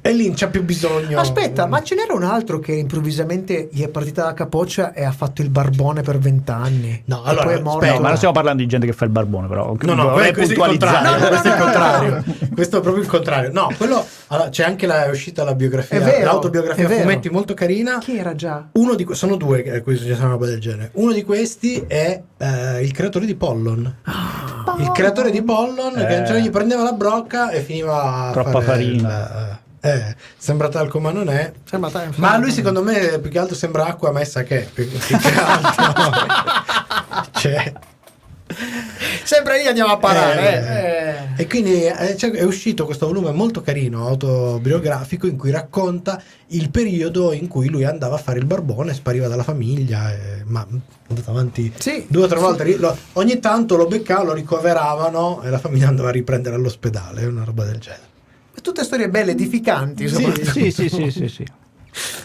E 0.00 0.12
lì 0.12 0.26
non 0.26 0.34
c'è 0.34 0.48
più 0.48 0.62
bisogno. 0.64 1.18
Aspetta, 1.18 1.66
ma 1.66 1.82
ce 1.82 1.94
n'era 1.94 2.14
un 2.14 2.22
altro 2.24 2.58
che 2.58 2.72
improvvisamente 2.72 3.68
gli 3.72 3.82
è 3.82 3.88
partita 3.88 4.24
la 4.24 4.34
capoccia 4.34 4.92
e 4.92 5.04
ha 5.04 5.10
fatto 5.12 5.42
il 5.42 5.50
barbone 5.50 6.02
per 6.02 6.18
vent'anni. 6.18 7.02
No, 7.06 7.24
E 7.24 7.28
allora, 7.30 7.44
poi 7.44 7.54
è 7.54 7.60
morto. 7.60 7.78
aspetta. 7.78 7.94
No, 7.94 8.00
ma 8.00 8.06
non 8.08 8.16
stiamo 8.16 8.34
parlando 8.34 8.62
di 8.62 8.68
gente 8.68 8.86
che 8.86 8.92
fa 8.92 9.04
il 9.04 9.10
barbone, 9.10 9.48
però. 9.48 9.74
No, 9.80 9.94
no, 9.94 10.08
vorrei 10.10 10.32
questo 10.32 10.52
è 10.52 10.56
il 10.56 10.62
contrario. 10.62 11.10
No, 11.10 11.18
no, 11.18 11.28
questo 11.28 11.48
è 11.48 11.52
il 11.52 11.58
contrario. 11.62 12.24
Questo 12.54 12.78
è 12.78 12.80
proprio 12.80 13.02
il 13.02 13.08
contrario. 13.08 13.52
No, 13.52 13.68
quello 13.76 14.04
allora, 14.28 14.48
c'è 14.48 14.64
anche 14.64 14.86
la, 14.86 15.04
è 15.06 15.10
uscita 15.10 15.44
la 15.44 15.54
biografia, 15.54 15.98
È 15.98 16.00
vero, 16.02 16.24
l'autobiografia 16.24 16.88
è 16.88 16.96
a 16.96 17.00
fumetti 17.00 17.28
molto 17.30 17.54
carina. 17.54 17.98
Chi 17.98 18.16
era 18.18 18.34
già? 18.34 18.68
Uno 18.72 18.94
di 18.94 19.06
sono 19.12 19.36
due 19.36 19.62
che- 19.62 19.80
cui 19.82 19.96
succede 19.96 20.18
una 20.20 20.28
roba 20.30 20.46
del 20.46 20.60
genere. 20.60 20.90
Uno 20.94 21.12
di 21.12 21.22
questi 21.24 21.84
è 21.86 22.20
eh, 22.36 22.82
il 22.82 22.92
creatore 22.92 23.26
di 23.26 23.34
Pollon. 23.34 23.94
Il 24.78 24.90
creatore 24.92 25.30
di 25.30 25.42
Pollon 25.42 25.92
che 25.94 26.22
Eh. 26.22 26.26
cioè, 26.26 26.40
gli 26.40 26.50
prendeva 26.50 26.82
la 26.82 26.92
brocca 26.92 27.50
e 27.50 27.60
finiva 27.60 28.26
a 28.28 28.30
Troppa 28.32 28.50
fare 28.50 28.64
farina. 28.64 29.08
il- 29.08 29.58
eh, 29.80 30.16
sembra 30.36 30.68
talco 30.68 30.98
ma 31.00 31.10
non 31.10 31.28
è. 31.28 31.52
Sembra 31.64 31.90
ta- 31.90 32.10
Ma 32.16 32.36
lui 32.38 32.50
secondo 32.52 32.82
me 32.82 33.18
più 33.20 33.30
che 33.30 33.38
altro 33.38 33.54
sembra 33.54 33.86
acqua 33.86 34.10
messa 34.12 34.42
che 34.42 34.68
più, 34.72 34.88
più 34.88 35.16
che 35.18 35.32
altro. 35.34 35.92
cioè, 37.38 37.72
Sempre 39.24 39.60
lì 39.60 39.66
andiamo 39.66 39.92
a 39.92 39.98
parare. 39.98 40.40
eh, 41.36 41.36
eh. 41.36 41.42
E 41.42 41.46
quindi 41.46 41.84
eh, 41.84 42.16
cioè, 42.16 42.30
è 42.30 42.42
uscito 42.44 42.86
questo 42.86 43.06
volume 43.06 43.30
molto 43.32 43.60
carino, 43.60 44.06
autobiografico, 44.06 45.26
in 45.26 45.36
cui 45.36 45.50
racconta 45.50 46.20
il 46.48 46.70
periodo 46.70 47.32
in 47.32 47.46
cui 47.46 47.68
lui 47.68 47.84
andava 47.84 48.14
a 48.16 48.18
fare 48.18 48.38
il 48.38 48.46
barbone, 48.46 48.94
spariva 48.94 49.28
dalla 49.28 49.42
famiglia, 49.44 50.10
e- 50.12 50.42
ma 50.46 50.66
è 50.66 51.08
andato 51.10 51.30
avanti 51.30 51.72
Sì. 51.78 52.06
due 52.08 52.24
o 52.24 52.26
tre 52.26 52.38
volte. 52.38 52.62
ri- 52.64 52.76
lo- 52.78 52.96
ogni 53.14 53.38
tanto 53.38 53.76
lo 53.76 53.86
beccavano, 53.86 54.28
lo 54.28 54.34
ricoveravano 54.34 55.42
e 55.42 55.50
la 55.50 55.58
famiglia 55.58 55.88
andava 55.88 56.08
a 56.08 56.12
riprendere 56.12 56.54
all'ospedale, 56.56 57.26
una 57.26 57.44
roba 57.44 57.64
del 57.64 57.78
genere. 57.78 58.06
Tutte 58.62 58.84
storie 58.84 59.08
belle, 59.08 59.32
edificanti. 59.32 60.08
Sì, 60.08 60.70
sì, 60.70 60.88
sì, 60.88 61.10
sì, 61.10 61.28
sì. 61.28 61.44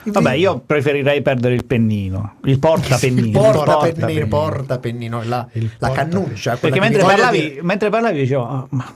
Vabbè, 0.05 0.33
io 0.33 0.59
preferirei 0.65 1.21
perdere 1.21 1.55
il 1.55 1.65
pennino, 1.65 2.35
il 2.43 2.59
portapennino. 2.59 3.21
Il 3.21 3.25
il 3.27 3.31
porta 3.31 3.63
portapennino. 3.63 4.05
pennino, 4.05 4.27
porta 4.27 4.77
pennino, 4.79 5.23
la, 5.23 5.47
la 5.79 5.91
cannuccia. 5.91 6.57
Perché 6.57 6.79
mentre 6.79 7.01
parlavi, 7.01 7.59
mentre 7.61 7.89
parlavi 7.89 8.19
dicevo, 8.19 8.47
"Ah, 8.47 8.67
ma 8.69 8.93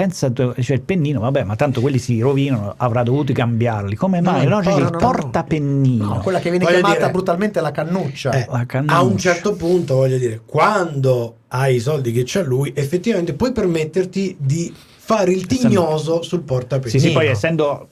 pensa, 0.00 0.32
cioè 0.32 0.76
il 0.76 0.82
pennino, 0.82 1.20
vabbè, 1.20 1.44
ma 1.44 1.56
tanto 1.56 1.80
quelli 1.80 1.98
si 1.98 2.20
rovinano, 2.20 2.74
avrà 2.76 3.02
dovuto 3.02 3.32
cambiarli. 3.32 3.94
Come 3.96 4.20
mai? 4.20 4.42
il 4.42 4.48
No, 4.48 4.60
c'è 4.60 4.70
por- 4.70 4.78
il 4.78 4.84
no, 4.84 4.90
no, 4.90 4.98
no. 4.98 5.10
portapennino. 5.10 6.04
No, 6.04 6.20
quella 6.20 6.38
che 6.38 6.50
viene 6.50 6.64
Voglio 6.64 6.76
chiamata 6.78 6.98
dire- 7.00 7.10
brutalmente 7.12 7.60
la 7.60 7.70
cannuccia. 7.70 8.30
Eh, 8.32 8.46
la 8.50 8.64
cannuccia. 8.66 8.94
a 8.96 9.02
un 9.02 9.18
certo 9.18 9.54
punto, 9.54 9.94
voglio 9.96 10.18
dire, 10.18 10.40
quando 10.44 11.36
hai 11.48 11.76
i 11.76 11.80
soldi 11.80 12.12
che 12.12 12.22
c'ha 12.26 12.42
lui, 12.42 12.72
effettivamente 12.74 13.32
puoi 13.34 13.52
permetterti 13.52 14.36
di 14.38 14.72
fare 14.98 15.30
il 15.32 15.46
tignoso 15.46 16.22
sul 16.22 16.40
portapennino. 16.42 16.98
Sì, 17.00 17.06
sì, 17.06 17.12
poi 17.12 17.28
essendo 17.28 17.88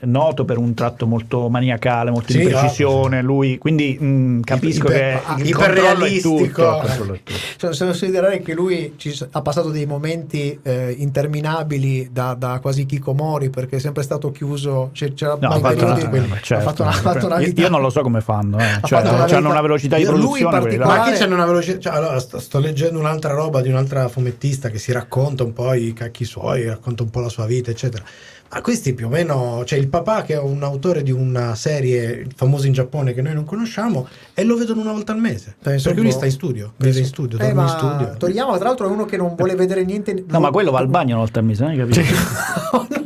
noto 0.00 0.44
per 0.44 0.58
un 0.58 0.74
tratto 0.74 1.06
molto 1.06 1.48
maniacale, 1.48 2.10
molto 2.10 2.32
Sì, 2.32 2.38
di 2.38 2.46
precisione, 2.46 3.20
lui, 3.22 3.58
quindi 3.58 3.98
mh, 3.98 4.40
capisco 4.42 4.86
Iper- 4.86 5.24
che 5.36 5.42
il 5.42 5.48
iperrealistico. 5.48 6.34
controllo 6.34 6.44
è 6.44 6.52
tutto, 6.52 6.62
il 6.62 6.86
controllo 6.86 7.12
è 7.14 7.20
tutto. 7.24 7.38
Cioè, 7.56 7.74
se 7.74 7.84
considerare 7.84 8.40
che 8.40 8.54
lui 8.54 8.94
ci 8.96 9.18
ha 9.30 9.42
passato 9.42 9.70
dei 9.70 9.86
momenti 9.86 10.58
eh, 10.62 10.94
interminabili 10.96 12.10
da, 12.12 12.34
da 12.38 12.58
quasi 12.60 12.86
Kikomori 12.86 13.50
perché 13.50 13.76
è 13.76 13.80
sempre 13.80 14.02
stato 14.02 14.30
chiuso. 14.30 14.90
Cioè, 14.92 15.14
c'era 15.14 15.36
No, 15.40 15.48
ha 15.48 15.58
fatto, 15.58 15.84
una, 15.84 15.94
ha 15.94 16.40
certo. 16.40 16.64
fatto 16.64 16.82
una, 16.82 16.90
ha 16.90 16.94
fatto 16.94 17.26
una 17.26 17.38
io, 17.40 17.46
vita. 17.46 17.60
io 17.62 17.68
non 17.68 17.80
lo 17.80 17.90
so 17.90 18.02
come 18.02 18.20
fanno, 18.20 18.58
eh. 18.58 18.64
Ha 18.64 18.86
cioè, 18.86 19.00
una 19.00 19.24
hanno 19.24 19.50
una 19.50 19.60
velocità 19.60 19.96
di 19.96 20.04
produzione. 20.04 20.60
quelli. 20.60 20.76
Ma 20.78 21.02
che 21.02 21.12
c'hanno 21.16 21.34
una 21.34 21.46
velocità? 21.46 21.78
Cioè, 21.80 21.94
allora, 21.94 22.18
sto, 22.20 22.38
sto 22.38 22.58
leggendo 22.58 22.98
un'altra 22.98 23.34
roba 23.34 23.60
di 23.60 23.68
un'altra 23.68 24.08
fumettista 24.08 24.68
che 24.70 24.78
si 24.78 24.92
racconta 24.92 25.42
un 25.44 25.52
po' 25.52 25.72
i 25.74 25.92
cacchi 25.92 26.24
suoi, 26.24 26.66
racconta 26.66 27.02
un 27.02 27.10
po' 27.10 27.20
la 27.20 27.28
sua 27.28 27.46
vita, 27.46 27.70
eccetera. 27.70 28.04
Ma 28.50 28.60
questi 28.62 28.94
più 28.94 29.06
o 29.06 29.08
meno, 29.10 29.62
cioè 29.66 29.78
il 29.78 29.88
papà 29.88 30.22
che 30.22 30.34
è 30.34 30.38
un 30.38 30.62
autore 30.62 31.02
di 31.02 31.10
una 31.10 31.54
serie 31.54 32.26
famosa 32.34 32.66
in 32.66 32.72
Giappone 32.72 33.12
che 33.12 33.20
noi 33.20 33.34
non 33.34 33.44
conosciamo 33.44 34.08
e 34.32 34.42
lo 34.44 34.56
vedono 34.56 34.80
una 34.80 34.92
volta 34.92 35.12
al 35.12 35.18
mese. 35.18 35.54
Penso 35.62 35.88
perché 35.88 36.02
lui 36.02 36.12
sta 36.12 36.24
in 36.24 36.30
studio, 36.32 36.72
vive 36.76 36.98
in 36.98 37.04
studio, 37.04 37.38
Eh, 37.38 37.46
dorme 37.46 37.62
in 37.62 37.68
studio. 37.68 38.14
Toriyama, 38.18 38.56
tra 38.56 38.68
l'altro, 38.68 38.88
è 38.88 38.90
uno 38.90 39.04
che 39.04 39.16
non 39.18 39.34
vuole 39.36 39.54
vedere 39.54 39.84
niente. 39.84 40.24
No, 40.26 40.40
ma 40.40 40.50
quello 40.50 40.70
va 40.70 40.78
al 40.78 40.88
bagno 40.88 41.10
una 41.14 41.18
volta 41.24 41.40
al 41.40 41.44
mese, 41.44 41.62
non 41.64 41.72
hai 41.72 41.76
capito? 41.86 42.00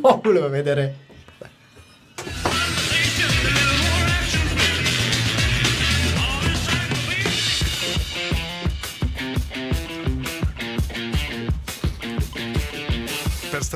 no, 0.00 0.20
voleva 0.22 0.46
vedere. 0.48 0.94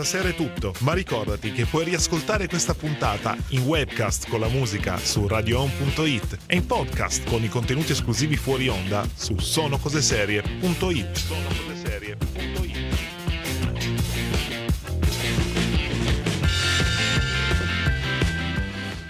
Stasera 0.03 0.29
è 0.29 0.35
tutto, 0.35 0.75
ma 0.81 0.93
ricordati 0.93 1.53
che 1.53 1.65
puoi 1.65 1.85
riascoltare 1.85 2.49
questa 2.49 2.75
puntata 2.75 3.35
in 3.49 3.63
webcast 3.63 4.29
con 4.29 4.41
la 4.41 4.49
musica 4.49 4.99
su 4.99 5.27
radioon.it 5.27 6.37
e 6.45 6.57
in 6.57 6.67
podcast 6.67 7.27
con 7.27 7.43
i 7.43 7.49
contenuti 7.49 7.93
esclusivi 7.93 8.37
fuori 8.37 8.69
onda 8.69 9.09
su 9.15 9.39
sonocoseserie.it. 9.39 11.21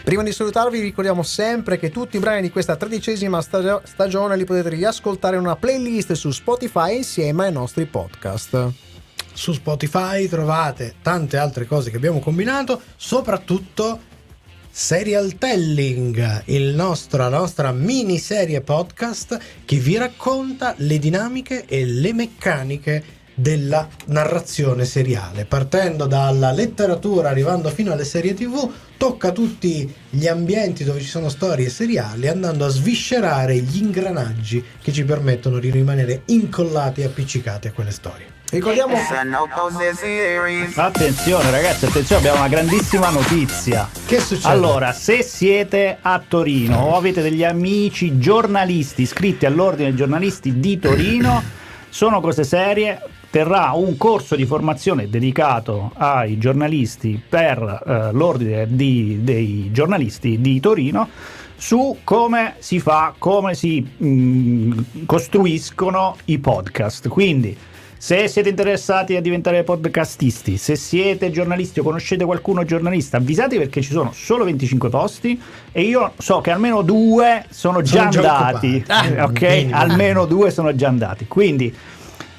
Prima 0.05 0.22
di 0.22 0.30
salutarvi, 0.30 0.78
ricordiamo 0.78 1.24
sempre 1.24 1.80
che 1.80 1.91
tutti 1.91 2.16
i 2.16 2.20
brani 2.20 2.43
di 2.43 2.51
questa 2.51 2.76
tredicesima 2.76 3.43
stagio- 3.43 3.82
stagione 3.84 4.37
li 4.37 4.45
potete 4.45 4.68
riascoltare 4.68 5.34
in 5.34 5.43
una 5.43 5.57
playlist 5.57 6.12
su 6.12 6.30
Spotify 6.30 6.99
insieme 6.99 7.47
ai 7.47 7.53
nostri 7.53 7.87
podcast. 7.87 8.86
Su 9.37 9.53
Spotify 9.53 10.26
trovate 10.28 10.95
tante 11.03 11.37
altre 11.37 11.66
cose 11.66 11.91
che 11.91 11.99
abbiamo 11.99 12.20
combinato, 12.20 12.80
soprattutto 12.97 14.01
Serial 14.70 15.37
Telling, 15.37 16.45
nostro, 16.74 17.18
la 17.18 17.28
nostra 17.28 17.70
miniserie 17.70 18.62
podcast 18.62 19.39
che 19.66 19.76
vi 19.76 19.99
racconta 19.99 20.72
le 20.78 20.99
dinamiche 20.99 21.66
e 21.66 21.84
le 21.84 22.14
meccaniche 22.14 23.05
della 23.34 23.87
narrazione 24.07 24.87
seriale, 24.87 25.45
partendo 25.45 26.07
dalla 26.07 26.51
letteratura, 26.51 27.28
arrivando 27.28 27.68
fino 27.68 27.93
alle 27.93 28.07
serie 28.07 28.32
tv, 28.32 28.72
tocca 28.97 29.32
tutti 29.32 29.95
gli 30.09 30.26
ambienti 30.26 30.82
dove 30.82 31.01
ci 31.03 31.09
sono 31.09 31.28
storie 31.28 31.68
seriali, 31.68 32.26
andando 32.26 32.64
a 32.64 32.70
sviscerare 32.70 33.59
gli 33.59 33.82
ingranaggi 33.82 34.64
che 34.80 34.93
ci 34.93 35.05
permettono 35.05 35.59
di 35.59 35.70
rimanere 35.70 36.22
incollati 36.24 37.03
e 37.03 37.05
appiccicati 37.05 37.68
a 37.68 37.72
quelle 37.72 37.91
storie. 37.91 38.36
Ricordiamo 38.49 38.94
Attenzione 40.76 41.51
ragazzi, 41.51 41.86
attenzione, 41.86 42.20
abbiamo 42.20 42.38
una 42.38 42.49
grandissima 42.49 43.11
notizia. 43.11 43.88
Che 44.07 44.20
succede? 44.20 44.49
Allora, 44.49 44.92
se 44.92 45.22
siete 45.22 45.99
a 46.01 46.22
Torino 46.26 46.78
o 46.78 46.97
avete 46.97 47.22
degli 47.22 47.42
amici 47.42 48.18
giornalisti 48.18 49.03
iscritti 49.03 49.47
all'ordine 49.47 49.88
dei 49.88 49.97
giornalisti 49.97 50.61
di 50.61 50.78
Torino, 50.78 51.42
sono 51.88 52.20
cose 52.20 52.44
serie. 52.44 53.01
Terrà 53.28 53.72
un 53.74 53.97
corso 53.97 54.36
di 54.36 54.47
formazione 54.47 55.11
dedicato 55.11 55.90
ai 55.97 56.38
giornalisti 56.38 57.20
per 57.28 57.82
eh, 57.84 58.12
l'ordine 58.12 58.66
di- 58.68 59.18
dei 59.22 59.70
giornalisti 59.72 60.40
di 60.40 60.61
Torino 60.61 61.09
su 61.57 61.99
come 62.05 62.55
si 62.61 62.78
fa, 62.78 63.12
come 63.18 63.55
si 63.55 63.80
mh, 63.80 65.05
costruiscono 65.05 66.16
i 66.26 66.38
podcast. 66.38 67.09
Quindi, 67.09 67.55
se 67.99 68.28
siete 68.28 68.49
interessati 68.51 69.16
a 69.16 69.20
diventare 69.20 69.62
podcastisti, 69.64 70.57
se 70.59 70.76
siete 70.76 71.30
giornalisti 71.30 71.80
o 71.80 71.82
conoscete 71.82 72.24
qualcuno 72.24 72.64
giornalista, 72.64 73.16
avvisate 73.16 73.57
perché 73.59 73.80
ci 73.80 73.90
sono 73.92 74.12
solo 74.12 74.44
25 74.44 74.88
posti 74.90 75.40
e 75.72 75.82
io 75.82 76.12
so 76.18 76.40
che 76.40 76.51
almeno 76.51 76.82
due 76.82 77.44
sono 77.51 77.80
già 77.82 78.11
Sono 78.11 78.11
già 78.11 78.36
andati. 78.36 78.76
occupati. 78.76 79.14
Eh, 79.16 79.22
ok, 79.22 79.40
Minimo. 79.40 79.76
almeno 79.76 80.24
due 80.26 80.51
sono 80.51 80.74
già 80.74 80.88
andati. 80.88 81.26
Quindi 81.26 81.74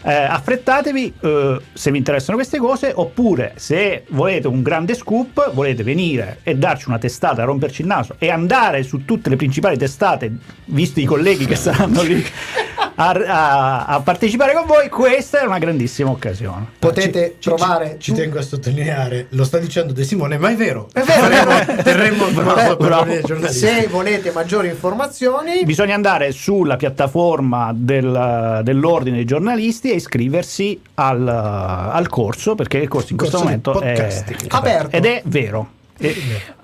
eh, 0.08 0.14
affrettatevi 0.14 1.14
eh, 1.20 1.60
se 1.74 1.92
vi 1.92 1.98
interessano 1.98 2.38
queste 2.38 2.58
cose 2.60 2.92
oppure 2.96 3.54
se 3.56 4.04
volete 4.10 4.48
un 4.48 4.62
grande 4.62 4.96
scoop 4.96 5.52
volete 5.54 5.84
venire 5.84 6.40
e 6.44 6.56
darci 6.56 6.88
una 6.88 6.98
testata 6.98 7.44
romperci 7.44 7.82
il 7.82 7.88
naso 7.88 8.16
e 8.18 8.30
andare 8.32 8.84
su 8.84 9.04
tutte 9.04 9.30
le 9.30 9.36
principali 9.36 9.78
testate 9.78 10.32
visti 10.66 11.02
i 11.02 11.06
colleghi 11.06 11.46
che 11.46 11.56
saranno 11.56 12.02
lì 12.04 12.24
a, 13.00 13.10
a- 13.10 13.86
a 13.86 14.00
partecipare 14.02 14.54
con 14.54 14.66
voi 14.66 14.88
questa 14.90 15.42
è 15.42 15.46
una 15.46 15.58
grandissima 15.60 16.10
occasione 16.10 16.68
potete 16.80 17.36
Ci- 17.40 17.50
trovare 17.50 17.98
Ci, 18.00 18.12
ci 18.12 18.14
tengo 18.14 18.40
a 18.40 18.42
sottolineare, 18.42 19.28
lo 19.32 19.44
sta 19.44 19.58
dicendo 19.58 19.92
De 19.94 20.04
Simone, 20.04 20.38
ma 20.38 20.50
è 20.50 20.56
vero. 20.56 20.88
È 20.94 21.02
vero, 21.02 21.28
Terremo, 21.84 22.26
terremo 22.26 22.26
Bravo, 22.54 22.76
bravo. 22.78 22.88
l'ordine 22.88 23.14
dei 23.16 23.24
giornalisti. 23.24 23.60
se 23.66 23.88
volete 23.88 24.32
maggiori 24.32 24.68
informazioni 24.70 25.64
bisogna 25.66 25.96
andare 25.96 26.32
sulla 26.32 26.76
piattaforma 26.78 27.72
del- 27.76 28.62
dell'ordine 28.64 29.18
dei 29.18 29.26
giornalisti 29.26 29.92
e 29.92 29.97
iscriversi 29.98 30.80
al, 30.96 31.28
al 31.28 32.08
corso 32.10 32.56
perché 32.56 32.78
il 32.78 32.88
corso 32.88 33.12
in 33.12 33.18
questo 33.18 33.38
Corso 33.38 33.50
momento 33.50 33.80
è. 33.82 34.24
Aperto. 34.50 34.96
ed 34.96 35.06
è 35.06 35.22
vero 35.26 35.70
E- 35.98 36.16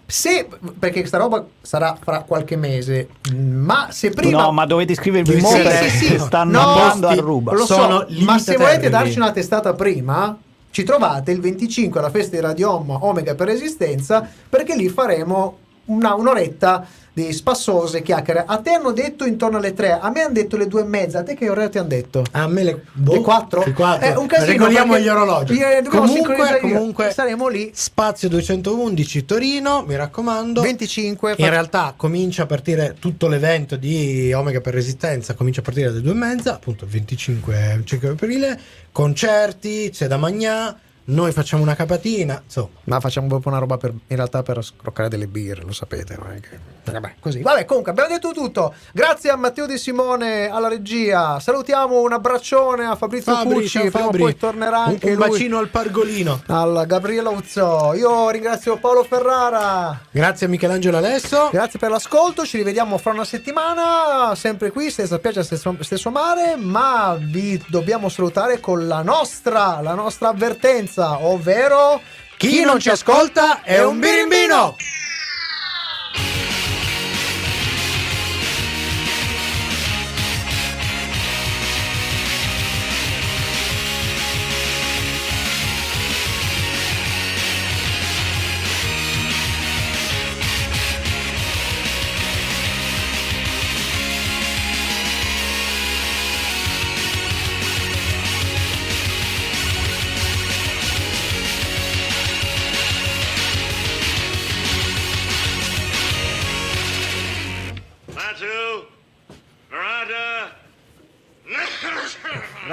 se 0.06 0.48
perché 0.78 1.00
questa 1.00 1.18
roba 1.18 1.44
sarà 1.62 1.98
fra 2.00 2.22
qualche 2.22 2.56
mese 2.56 3.08
ma 3.36 3.88
se 3.90 4.12
prima 4.12 4.44
no, 4.44 4.52
ma 4.52 4.66
dovete 4.66 4.92
iscrivervi 4.92 5.40
Sì, 5.40 5.46
sì, 5.46 5.62
perché 5.62 5.90
sì, 5.90 6.06
sì. 6.06 6.20
stanno 6.20 6.52
No, 6.62 6.68
andando 6.68 7.08
a 7.08 7.12
sti- 7.14 7.22
ruba. 7.22 7.54
lo 7.54 7.66
so 7.66 7.74
Sono 7.74 8.06
ma 8.20 8.38
se 8.38 8.56
volete 8.58 8.80
termini. 8.82 8.90
darci 9.04 9.18
una 9.18 9.32
testata 9.32 9.74
prima 9.74 10.38
ci 10.70 10.84
trovate 10.84 11.32
il 11.32 11.40
25 11.40 12.00
alla 12.00 12.10
festa 12.10 12.36
di 12.36 12.42
Radio 12.42 12.74
Home 12.74 12.98
Omega 13.00 13.34
per 13.36 13.48
Resistenza 13.48 14.28
perché 14.50 14.76
lì 14.76 14.90
faremo 14.90 15.58
una- 15.86 16.14
un'oretta 16.16 16.86
di 17.16 17.32
spassose 17.32 18.02
chiacchiere 18.02 18.44
a 18.48 18.58
te 18.58 18.72
hanno 18.72 18.92
detto 18.92 19.26
intorno 19.26 19.58
alle 19.58 19.74
3 19.74 20.00
a 20.02 20.10
me 20.10 20.22
hanno 20.22 20.34
detto 20.34 20.58
le 20.58 20.68
due 20.68 20.82
e 20.82 20.86
mezza 20.86 21.20
a 21.20 21.24
te 21.24 21.36
che 21.36 21.48
ora 21.48 21.70
ti 21.70 21.78
hanno 21.78 21.90
detto 21.90 22.24
A 22.32 22.48
me 22.48 22.64
le, 22.64 22.82
boh, 22.92 23.14
Le 23.14 23.20
quattro? 23.22 23.64
le 23.64 23.72
quattro. 23.74 24.08
È 24.08 24.16
un 24.16 24.26
casino, 24.26 24.52
Regoliamo 24.52 24.98
gli 24.98 25.08
orologi. 25.08 25.54
io- 25.54 25.68
dobbiamo 25.84 26.08
Comunque, 26.08 26.58
comunque, 26.60 27.12
saremo 27.12 27.48
lì 27.50 27.70
Spazio 27.74 28.30
211 28.30 29.26
Torino, 29.26 29.84
mi 29.86 29.96
raccomando. 29.96 30.62
25 30.62 31.36
In 31.38 31.50
realtà 31.50 31.94
comincia 31.96 32.44
a 32.44 32.46
partire 32.48 32.96
tutto 32.98 33.28
l'evento 33.28 33.76
di 33.76 34.34
Omega 34.34 34.60
per 34.62 34.74
Resistenza, 34.74 35.36
comincia 35.36 35.60
a 35.60 35.64
partire 35.64 35.90
dalle 35.90 36.02
due 36.02 36.14
e 36.14 36.16
mezza, 36.16 36.56
appunto 36.56 36.86
il 36.86 36.90
25, 36.90 37.82
5 37.84 38.10
aprile, 38.10 38.60
concerti, 38.92 39.90
c'è 39.92 40.08
da 40.08 40.18
magnà, 40.18 40.76
noi 41.06 41.32
facciamo 41.32 41.62
una 41.64 41.76
capatina, 41.76 42.41
insomma. 42.43 42.70
Ma 42.86 42.99
facciamo 42.99 43.28
proprio 43.28 43.51
una 43.51 43.60
roba 43.62 43.78
per, 43.78 43.91
in 43.91 44.16
realtà 44.16 44.41
per 44.43 44.64
scroccare 44.64 45.10
delle 45.10 45.28
birre, 45.28 45.64
lo 45.64 45.74
sapete. 45.74 46.16
non 46.18 46.32
è 46.32 46.39
che- 46.39 46.72
Vabbè, 46.84 47.16
così. 47.20 47.41
Vabbè, 47.41 47.64
comunque 47.64 47.91
abbiamo 47.91 48.10
detto 48.10 48.32
tutto. 48.32 48.74
Grazie 48.91 49.30
a 49.30 49.38
Matteo 49.38 49.66
De 49.66 49.78
Simone 49.78 50.49
alla 50.49 50.68
regia. 50.68 51.39
Salutiamo 51.39 52.01
un 52.01 52.12
abbraccione 52.12 52.84
a 52.86 52.95
Fabrizio 52.97 53.34
Fabri, 53.34 53.54
Cucci. 53.56 53.68
ciao 53.70 53.82
Prima 53.84 53.99
o 53.99 54.01
Fabri. 54.08 54.22
poi 54.22 54.36
tornerà 54.38 54.80
Un- 54.80 54.88
anche 54.89 55.10
un, 55.12 55.16
lui. 55.16 55.30
bacino 55.30 55.58
al 55.60 55.70
Pargolino. 55.70 56.41
Al 56.47 56.84
Gabriele 56.86 57.30
Uzzo. 57.30 57.93
Io 57.93 58.30
ringrazio 58.30 58.78
Paolo 58.80 59.06
Ferrara. 59.06 59.97
Grazie 60.12 60.45
a 60.47 60.49
Michelangelo 60.49 60.97
Alesso. 60.97 61.47
Grazie 61.54 61.80
per 61.80 61.89
l'ascolto. 61.89 62.45
Ci 62.45 62.58
rivediamo 62.58 62.97
fra 62.97 63.12
una 63.14 63.24
settimana. 63.26 64.36
Sempre 64.36 64.72
qui, 64.72 64.89
stessa 64.89 65.16
spiaggia, 65.18 65.41
stesso, 65.41 65.74
stesso 65.80 66.10
mare. 66.12 66.58
Ma 66.58 67.16
vi 67.18 67.64
dobbiamo 67.70 68.10
salutare 68.10 68.60
con 68.60 68.88
la 68.88 69.01
nostra, 69.01 69.80
la 69.82 69.93
nostra 69.93 70.28
avvertenza, 70.28 70.93
ovvero. 71.02 72.02
Chi 72.38 72.64
non 72.64 72.80
ci 72.80 72.89
ascolta 72.89 73.62
è 73.64 73.84
un 73.84 74.00
birimbino. 74.00 74.76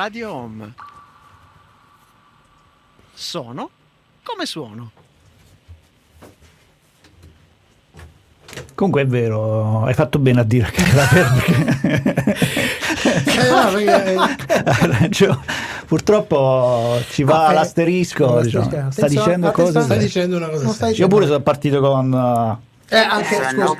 Radio 0.00 0.32
Home. 0.32 0.72
Sono 3.12 3.68
come 4.22 4.46
suono. 4.46 4.92
Comunque 8.74 9.02
è 9.02 9.06
vero, 9.06 9.84
hai 9.84 9.92
fatto 9.92 10.18
bene 10.18 10.40
a 10.40 10.44
dire 10.44 10.70
che 10.70 10.82
era 10.82 11.04
perché 11.12 12.16
Eh, 13.04 14.14
no, 14.14 14.26
perché- 14.36 14.86
ragione. 14.86 15.38
Purtroppo 15.84 16.98
ci 17.10 17.22
va 17.22 17.50
eh, 17.50 17.54
l'asterisco, 17.54 18.40
diciamo. 18.40 18.90
sta 18.90 19.06
dicendo 19.06 19.48
attenzione. 19.48 19.50
cose. 19.52 19.82
Stai 19.82 19.98
dicendo 19.98 20.36
una 20.38 20.48
cosa 20.48 20.70
seria. 20.70 20.96
Io 20.96 21.08
pure 21.08 21.26
sono 21.26 21.40
partito 21.40 21.78
con 21.80 22.10
uh, 22.10 22.56
Eh, 22.88 22.96
anche, 22.96 23.34
scusa, 23.34 23.76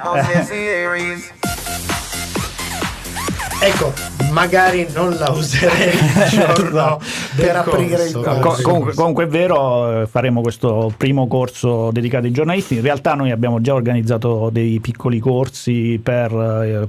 Ecco, 3.63 4.10
magari 4.31 4.87
non 4.93 5.15
la 5.17 5.31
userei 5.31 5.93
il 5.95 6.29
giorno 6.31 6.99
del 7.35 7.47
Per 7.47 7.57
aprire 7.57 8.05
il 8.07 8.13
corso. 8.13 8.41
corso. 8.41 8.63
Co- 8.63 8.91
sì, 8.91 8.97
comunque, 8.97 9.25
è 9.25 9.27
vero, 9.29 10.03
eh, 10.03 10.07
faremo 10.07 10.41
questo 10.41 10.93
primo 10.97 11.27
corso 11.27 11.91
dedicato 11.93 12.27
ai 12.27 12.33
giornalisti. 12.33 12.75
In 12.77 12.83
realtà 12.83 13.15
noi 13.15 13.31
abbiamo 13.31 13.61
già 13.61 13.75
organizzato 13.75 14.51
dei 14.51 14.81
piccoli 14.81 15.19
corsi 15.19 16.01
per 16.03 16.33
eh, 16.33 16.87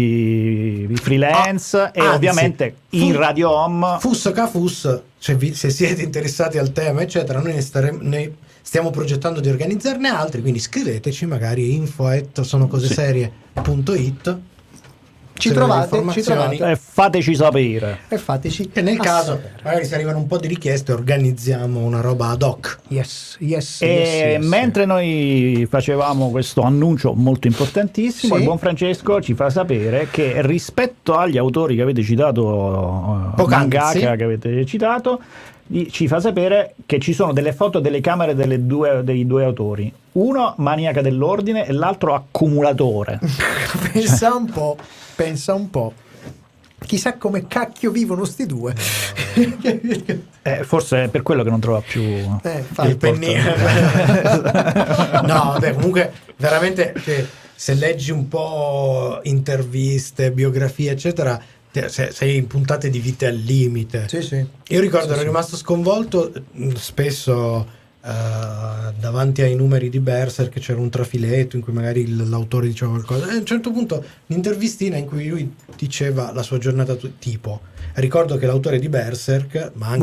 professionisti 0.00 0.88
freelance 1.00 1.78
Ah, 1.78 1.90
e 1.92 2.00
anzi, 2.00 2.14
ovviamente 2.16 2.74
in 2.90 3.12
fu- 3.14 3.18
Radio 3.18 3.50
Home 3.50 3.96
Fus 4.00 4.30
Cafus, 4.34 5.00
cioè 5.18 5.36
vi- 5.36 5.54
se 5.54 5.70
siete 5.70 6.02
interessati 6.02 6.58
al 6.58 6.72
tema, 6.72 7.02
eccetera, 7.02 7.40
noi 7.40 7.54
ne, 7.54 7.60
staremo- 7.60 7.98
ne 8.02 8.32
stiamo 8.62 8.90
progettando 8.90 9.40
di 9.40 9.48
organizzarne 9.48 10.08
altri, 10.08 10.40
quindi 10.40 10.58
scriveteci 10.58 11.26
magari 11.26 11.74
info 11.74 12.06
at 12.06 12.40
sono 12.42 12.66
cose 12.68 12.86
serie.it 12.92 14.38
Ci 15.40 15.52
trovate, 15.52 16.02
ci 16.12 16.22
trovate. 16.22 16.70
eh, 16.70 16.76
fateci 16.76 17.34
sapere. 17.34 17.98
e 18.08 18.18
fateci. 18.18 18.70
E 18.72 18.80
nel 18.82 18.98
caso, 18.98 19.32
sapere. 19.32 19.52
magari 19.62 19.84
se 19.86 19.94
arrivano 19.94 20.18
un 20.18 20.26
po' 20.26 20.38
di 20.38 20.46
richieste, 20.48 20.92
organizziamo 20.92 21.80
una 21.80 22.00
roba 22.00 22.28
ad 22.28 22.42
hoc. 22.42 22.78
Yes, 22.88 23.36
yes, 23.40 23.80
E 23.82 23.86
yes, 23.86 24.38
yes. 24.42 24.46
mentre 24.46 24.84
noi 24.84 25.66
facevamo 25.68 26.30
questo 26.30 26.62
annuncio 26.62 27.12
molto 27.14 27.46
importantissimo, 27.46 28.34
Sì. 28.34 28.40
il 28.40 28.46
buon 28.46 28.58
Francesco 28.58 29.20
ci 29.20 29.34
fa 29.34 29.50
sapere 29.50 30.08
che 30.10 30.34
rispetto 30.42 31.16
agli 31.16 31.38
autori 31.38 31.74
che 31.76 31.82
avete 31.82 32.02
citato, 32.02 33.32
eh, 33.32 33.34
Poc'anzi. 33.36 33.76
mangaka 33.78 34.16
che 34.16 34.24
avete 34.24 34.64
citato, 34.66 35.20
ci 35.90 36.08
fa 36.08 36.18
sapere 36.20 36.74
che 36.84 36.98
ci 36.98 37.12
sono 37.12 37.32
delle 37.32 37.52
foto 37.52 37.78
delle 37.80 38.00
camere 38.00 38.34
delle 38.34 38.66
due- 38.66 39.02
dei 39.04 39.26
due 39.26 39.44
autori. 39.44 39.92
Uno 40.12 40.54
maniaca 40.58 41.00
dell'ordine 41.02 41.66
e 41.66 41.72
l'altro 41.72 42.14
accumulatore. 42.14 43.18
pensa 43.92 44.34
un 44.34 44.46
po', 44.50 44.76
pensa 45.14 45.54
un 45.54 45.70
po'. 45.70 45.92
Chissà 46.84 47.14
come 47.16 47.46
cacchio 47.46 47.90
vivono 47.90 48.24
sti 48.24 48.46
due. 48.46 48.74
Eh, 50.42 50.64
forse 50.64 51.04
è 51.04 51.08
per 51.08 51.20
quello 51.20 51.42
che 51.42 51.50
non 51.50 51.60
trova 51.60 51.82
più 51.82 52.02
Eh, 52.02 52.64
il 52.86 52.96
pennino. 52.96 53.42
no, 55.22 55.52
vabbè, 55.52 55.74
comunque 55.74 56.12
veramente 56.38 56.92
che 57.04 57.26
se 57.54 57.74
leggi 57.74 58.10
un 58.10 58.26
po' 58.26 59.20
interviste, 59.24 60.32
biografie, 60.32 60.92
eccetera, 60.92 61.38
te- 61.70 61.90
se- 61.90 62.10
sei 62.12 62.36
in 62.36 62.46
puntate 62.46 62.88
di 62.88 62.98
vite 63.00 63.26
al 63.26 63.36
limite. 63.36 64.06
Sì, 64.08 64.22
sì. 64.22 64.44
Io 64.68 64.80
ricordo, 64.80 65.08
Sì, 65.08 65.12
ero 65.12 65.20
sì. 65.20 65.26
rimasto 65.26 65.56
sconvolto 65.56 66.32
mh, 66.52 66.72
spesso 66.72 67.66
eh, 68.02 68.92
davanti 68.98 69.42
ai 69.42 69.54
numeri 69.54 69.88
di 69.90 70.00
Berserk 70.00 70.58
c'era 70.58 70.80
un 70.80 70.88
trafiletto 70.90 71.56
in 71.56 71.62
cui 71.62 71.72
magari 71.72 72.00
il- 72.02 72.28
l'autore 72.28 72.66
diceva 72.66 72.92
qualcosa. 72.92 73.30
E 73.30 73.34
a 73.34 73.38
un 73.38 73.44
certo 73.44 73.70
punto 73.72 74.04
un'intervistina 74.26 74.96
in 74.96 75.06
cui 75.06 75.28
lui 75.28 75.54
diceva 75.76 76.32
la 76.32 76.42
sua 76.42 76.58
giornata 76.58 76.96
tu- 76.96 77.18
tipo. 77.18 77.60
Ricordo 77.94 78.36
che 78.36 78.46
l'autore 78.46 78.78
di 78.78 78.88
Berserk, 78.88 79.72
ma 79.74 79.88
anche. 79.88 79.98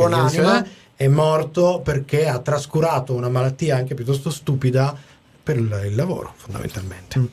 Berserk, 0.53 0.69
è 0.95 1.07
morto 1.07 1.81
perché 1.83 2.27
ha 2.27 2.39
trascurato 2.39 3.13
una 3.13 3.29
malattia 3.29 3.75
anche 3.77 3.93
piuttosto 3.93 4.29
stupida 4.29 4.95
per 5.43 5.57
il, 5.57 5.83
il 5.87 5.95
lavoro, 5.95 6.33
fondamentalmente. 6.35 7.19
Mm. 7.19 7.25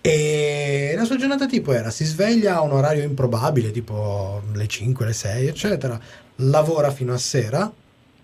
E 0.00 0.94
la 0.96 1.04
sua 1.04 1.16
giornata 1.16 1.46
tipo 1.46 1.72
era 1.72 1.90
si 1.90 2.04
sveglia 2.04 2.56
a 2.56 2.60
un 2.62 2.72
orario 2.72 3.02
improbabile, 3.02 3.70
tipo 3.70 4.42
le 4.54 4.66
5, 4.66 5.04
le 5.06 5.12
6, 5.12 5.46
eccetera, 5.48 6.00
lavora 6.36 6.90
fino 6.90 7.12
a 7.12 7.18
sera, 7.18 7.70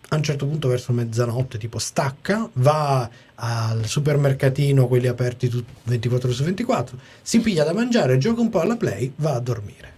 a 0.09 0.17
un 0.17 0.23
certo 0.23 0.47
punto 0.47 0.69
verso 0.69 0.93
mezzanotte 0.93 1.59
tipo 1.59 1.79
stacca, 1.79 2.49
va 2.55 3.09
al 3.37 3.85
supermercatino, 3.87 4.87
quelli 4.87 5.09
aperti 5.09 5.49
tut- 5.49 5.65
24 5.85 6.29
ore 6.29 6.37
su 6.37 6.45
24, 6.45 6.97
si 7.23 7.41
piglia 7.41 7.65
da 7.65 7.73
mangiare, 7.73 8.17
gioca 8.19 8.41
un 8.41 8.49
po' 8.49 8.61
alla 8.61 8.77
play, 8.77 9.13
va 9.17 9.35
a 9.35 9.41
dormire. 9.41 9.93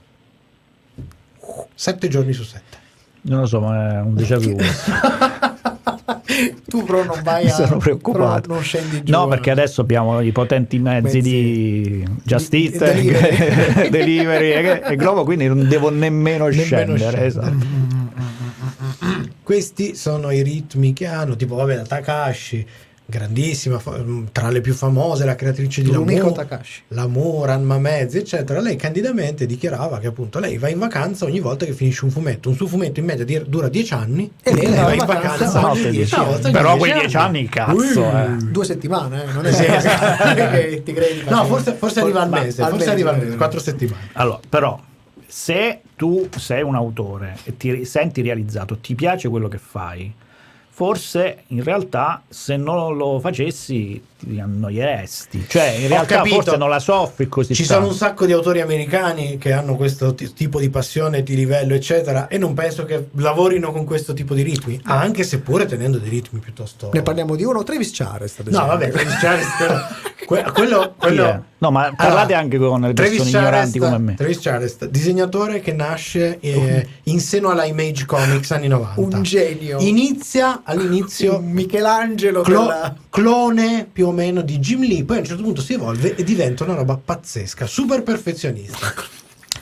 Sette 1.74 2.08
giorni 2.08 2.32
su 2.32 2.42
sette. 2.42 2.76
Non 3.22 3.40
lo 3.40 3.46
so, 3.46 3.60
ma 3.60 3.98
è 3.98 4.00
un 4.00 4.14
déjà 4.14 4.38
vu. 4.38 4.56
tu 6.68 6.84
però 6.84 7.04
non 7.04 7.20
vai 7.22 7.44
Mi 7.44 7.50
a 7.50 7.54
sono 7.54 7.76
preoccupato. 7.78 8.52
non 8.52 8.62
scendi 8.62 9.02
giù. 9.02 9.12
No, 9.12 9.26
perché 9.28 9.50
adesso 9.50 9.80
abbiamo 9.80 10.20
i 10.20 10.32
potenti 10.32 10.78
mezzi, 10.78 11.02
Mezzi 11.16 11.20
di 11.20 12.04
Just 12.24 12.50
di- 12.50 12.64
Eat, 12.72 12.78
delivery. 12.92 13.88
Delivery 13.90 14.50
e, 14.52 14.82
e 14.92 14.96
Globo, 14.96 15.24
quindi 15.24 15.46
non 15.46 15.68
devo 15.68 15.90
nemmeno, 15.90 16.46
Nemmeno 16.48 16.62
scendere. 16.64 16.98
scendere. 16.98 17.26
esatto. 17.26 17.97
Questi 19.52 19.94
sono 19.94 20.30
i 20.30 20.42
ritmi 20.42 20.92
che 20.92 21.06
hanno, 21.06 21.34
tipo 21.34 21.54
vabbè 21.54 21.76
la 21.76 21.82
Takashi, 21.86 22.66
grandissima, 23.06 23.78
fa- 23.78 23.98
tra 24.30 24.50
le 24.50 24.60
più 24.60 24.74
famose, 24.74 25.24
la 25.24 25.36
creatrice 25.36 25.80
di 25.80 25.90
L'unico 25.90 26.32
Takashi. 26.32 26.82
Lamu, 26.88 27.46
Ranma 27.46 27.78
Mezzi, 27.78 28.18
eccetera. 28.18 28.60
Lei 28.60 28.76
candidamente 28.76 29.46
dichiarava 29.46 30.00
che 30.00 30.08
appunto 30.08 30.38
lei 30.38 30.58
va 30.58 30.68
in 30.68 30.78
vacanza 30.78 31.24
ogni 31.24 31.40
volta 31.40 31.64
che 31.64 31.72
finisce 31.72 32.04
un 32.04 32.10
fumetto. 32.10 32.50
Un 32.50 32.56
suo 32.56 32.66
fumetto 32.66 33.00
in 33.00 33.06
media 33.06 33.24
di- 33.24 33.42
dura 33.46 33.70
10 33.70 33.94
anni 33.94 34.30
E 34.42 34.52
lei 34.54 34.66
va 34.66 34.82
va 34.82 34.92
in 34.92 34.98
vacanza 35.06 35.44
vacanza 35.46 35.70
ogni 35.70 35.80
ogni 35.80 35.90
10 35.92 36.14
no, 36.14 36.22
anni. 36.24 36.32
ogni 36.42 36.52
Però 36.52 36.68
10 36.74 36.78
quei 36.78 36.92
dieci 36.92 37.16
anni, 37.16 37.48
cazzo, 37.48 37.74
Ui. 37.74 37.88
eh. 37.96 38.36
Due 38.50 38.64
settimane, 38.66 39.22
eh, 39.24 39.32
non 39.32 39.46
è 39.46 39.52
Sì, 39.54 39.64
esatto. 39.64 40.82
ti 40.84 40.92
credi. 40.92 41.22
No, 41.26 41.46
forse, 41.46 41.72
forse 41.72 42.00
arriva 42.00 42.20
al 42.20 42.28
mese, 42.28 42.62
forse 42.68 42.90
arriva 42.90 43.12
al 43.12 43.18
mese, 43.18 43.32
eh. 43.32 43.36
4 43.36 43.60
settimane. 43.60 44.08
Allora, 44.12 44.40
però, 44.46 44.78
se 45.26 45.80
tu 45.98 46.28
sei 46.36 46.62
un 46.62 46.76
autore 46.76 47.38
e 47.42 47.56
ti 47.56 47.84
senti 47.84 48.22
realizzato, 48.22 48.78
ti 48.78 48.94
piace 48.94 49.28
quello 49.28 49.48
che 49.48 49.58
fai, 49.58 50.14
forse 50.78 51.38
in 51.48 51.64
realtà 51.64 52.22
se 52.28 52.56
non 52.56 52.96
lo 52.96 53.18
facessi 53.18 54.00
ti 54.16 54.38
annoieresti. 54.38 55.46
Cioè, 55.48 55.70
in 55.78 55.84
Ho 55.86 55.88
realtà 55.88 56.16
capito. 56.18 56.34
forse 56.36 56.56
non 56.56 56.68
la 56.68 56.78
soffri 56.78 57.26
così 57.28 57.52
Ci 57.52 57.64
tanto. 57.64 57.80
sono 57.82 57.92
un 57.92 57.98
sacco 57.98 58.26
di 58.26 58.32
autori 58.32 58.60
americani 58.60 59.38
che 59.38 59.52
hanno 59.52 59.74
questo 59.74 60.14
ti- 60.14 60.32
tipo 60.32 60.60
di 60.60 60.70
passione, 60.70 61.24
di 61.24 61.34
livello, 61.34 61.74
eccetera, 61.74 62.28
e 62.28 62.38
non 62.38 62.54
penso 62.54 62.84
che 62.84 63.08
lavorino 63.16 63.72
con 63.72 63.84
questo 63.84 64.12
tipo 64.14 64.34
di 64.34 64.42
ritmi, 64.42 64.80
anche 64.84 65.24
seppure 65.24 65.66
tenendo 65.66 65.98
dei 65.98 66.10
ritmi 66.10 66.38
piuttosto. 66.38 66.90
Ne 66.92 67.02
parliamo 67.02 67.34
di 67.34 67.42
uno, 67.42 67.64
Travis 67.64 67.90
Charest. 67.92 68.40
ad 68.40 68.46
No, 68.48 68.66
vabbè, 68.66 68.90
Travis 68.90 69.18
Charest, 69.18 69.56
quello, 69.56 69.82
que- 70.26 70.52
quello, 70.52 70.94
quello-? 70.96 71.44
No, 71.60 71.72
ma 71.72 71.92
parlate 71.96 72.34
anche 72.34 72.56
con 72.56 72.80
le 72.82 72.92
Travis 72.92 73.18
persone 73.18 73.38
ignoranti 73.38 73.78
Charest- 73.80 73.96
come 73.96 74.10
me. 74.10 74.14
Travis 74.16 74.38
Charest, 74.40 74.86
disegnatore 74.88 75.60
che 75.60 75.72
nasce 75.72 76.38
eh, 76.40 76.86
in 77.04 77.18
seno 77.20 77.48
alla 77.50 77.64
Image 77.64 78.04
Comics 78.04 78.50
anni 78.52 78.68
90. 78.68 79.16
Un 79.16 79.22
genio. 79.24 79.78
Inizia 79.80 80.62
all'inizio 80.68 81.40
Michelangelo 81.40 82.42
clo- 82.42 82.60
della- 82.60 82.94
clone 83.10 83.88
più 83.90 84.06
o 84.08 84.12
meno 84.12 84.42
di 84.42 84.58
Jim 84.58 84.82
Lee, 84.86 85.04
poi 85.04 85.16
a 85.16 85.20
un 85.20 85.26
certo 85.26 85.42
punto 85.42 85.60
si 85.62 85.72
evolve 85.74 86.14
e 86.14 86.22
diventa 86.24 86.64
una 86.64 86.74
roba 86.74 86.98
pazzesca, 87.02 87.66
super 87.66 88.02
perfezionista. 88.02 88.92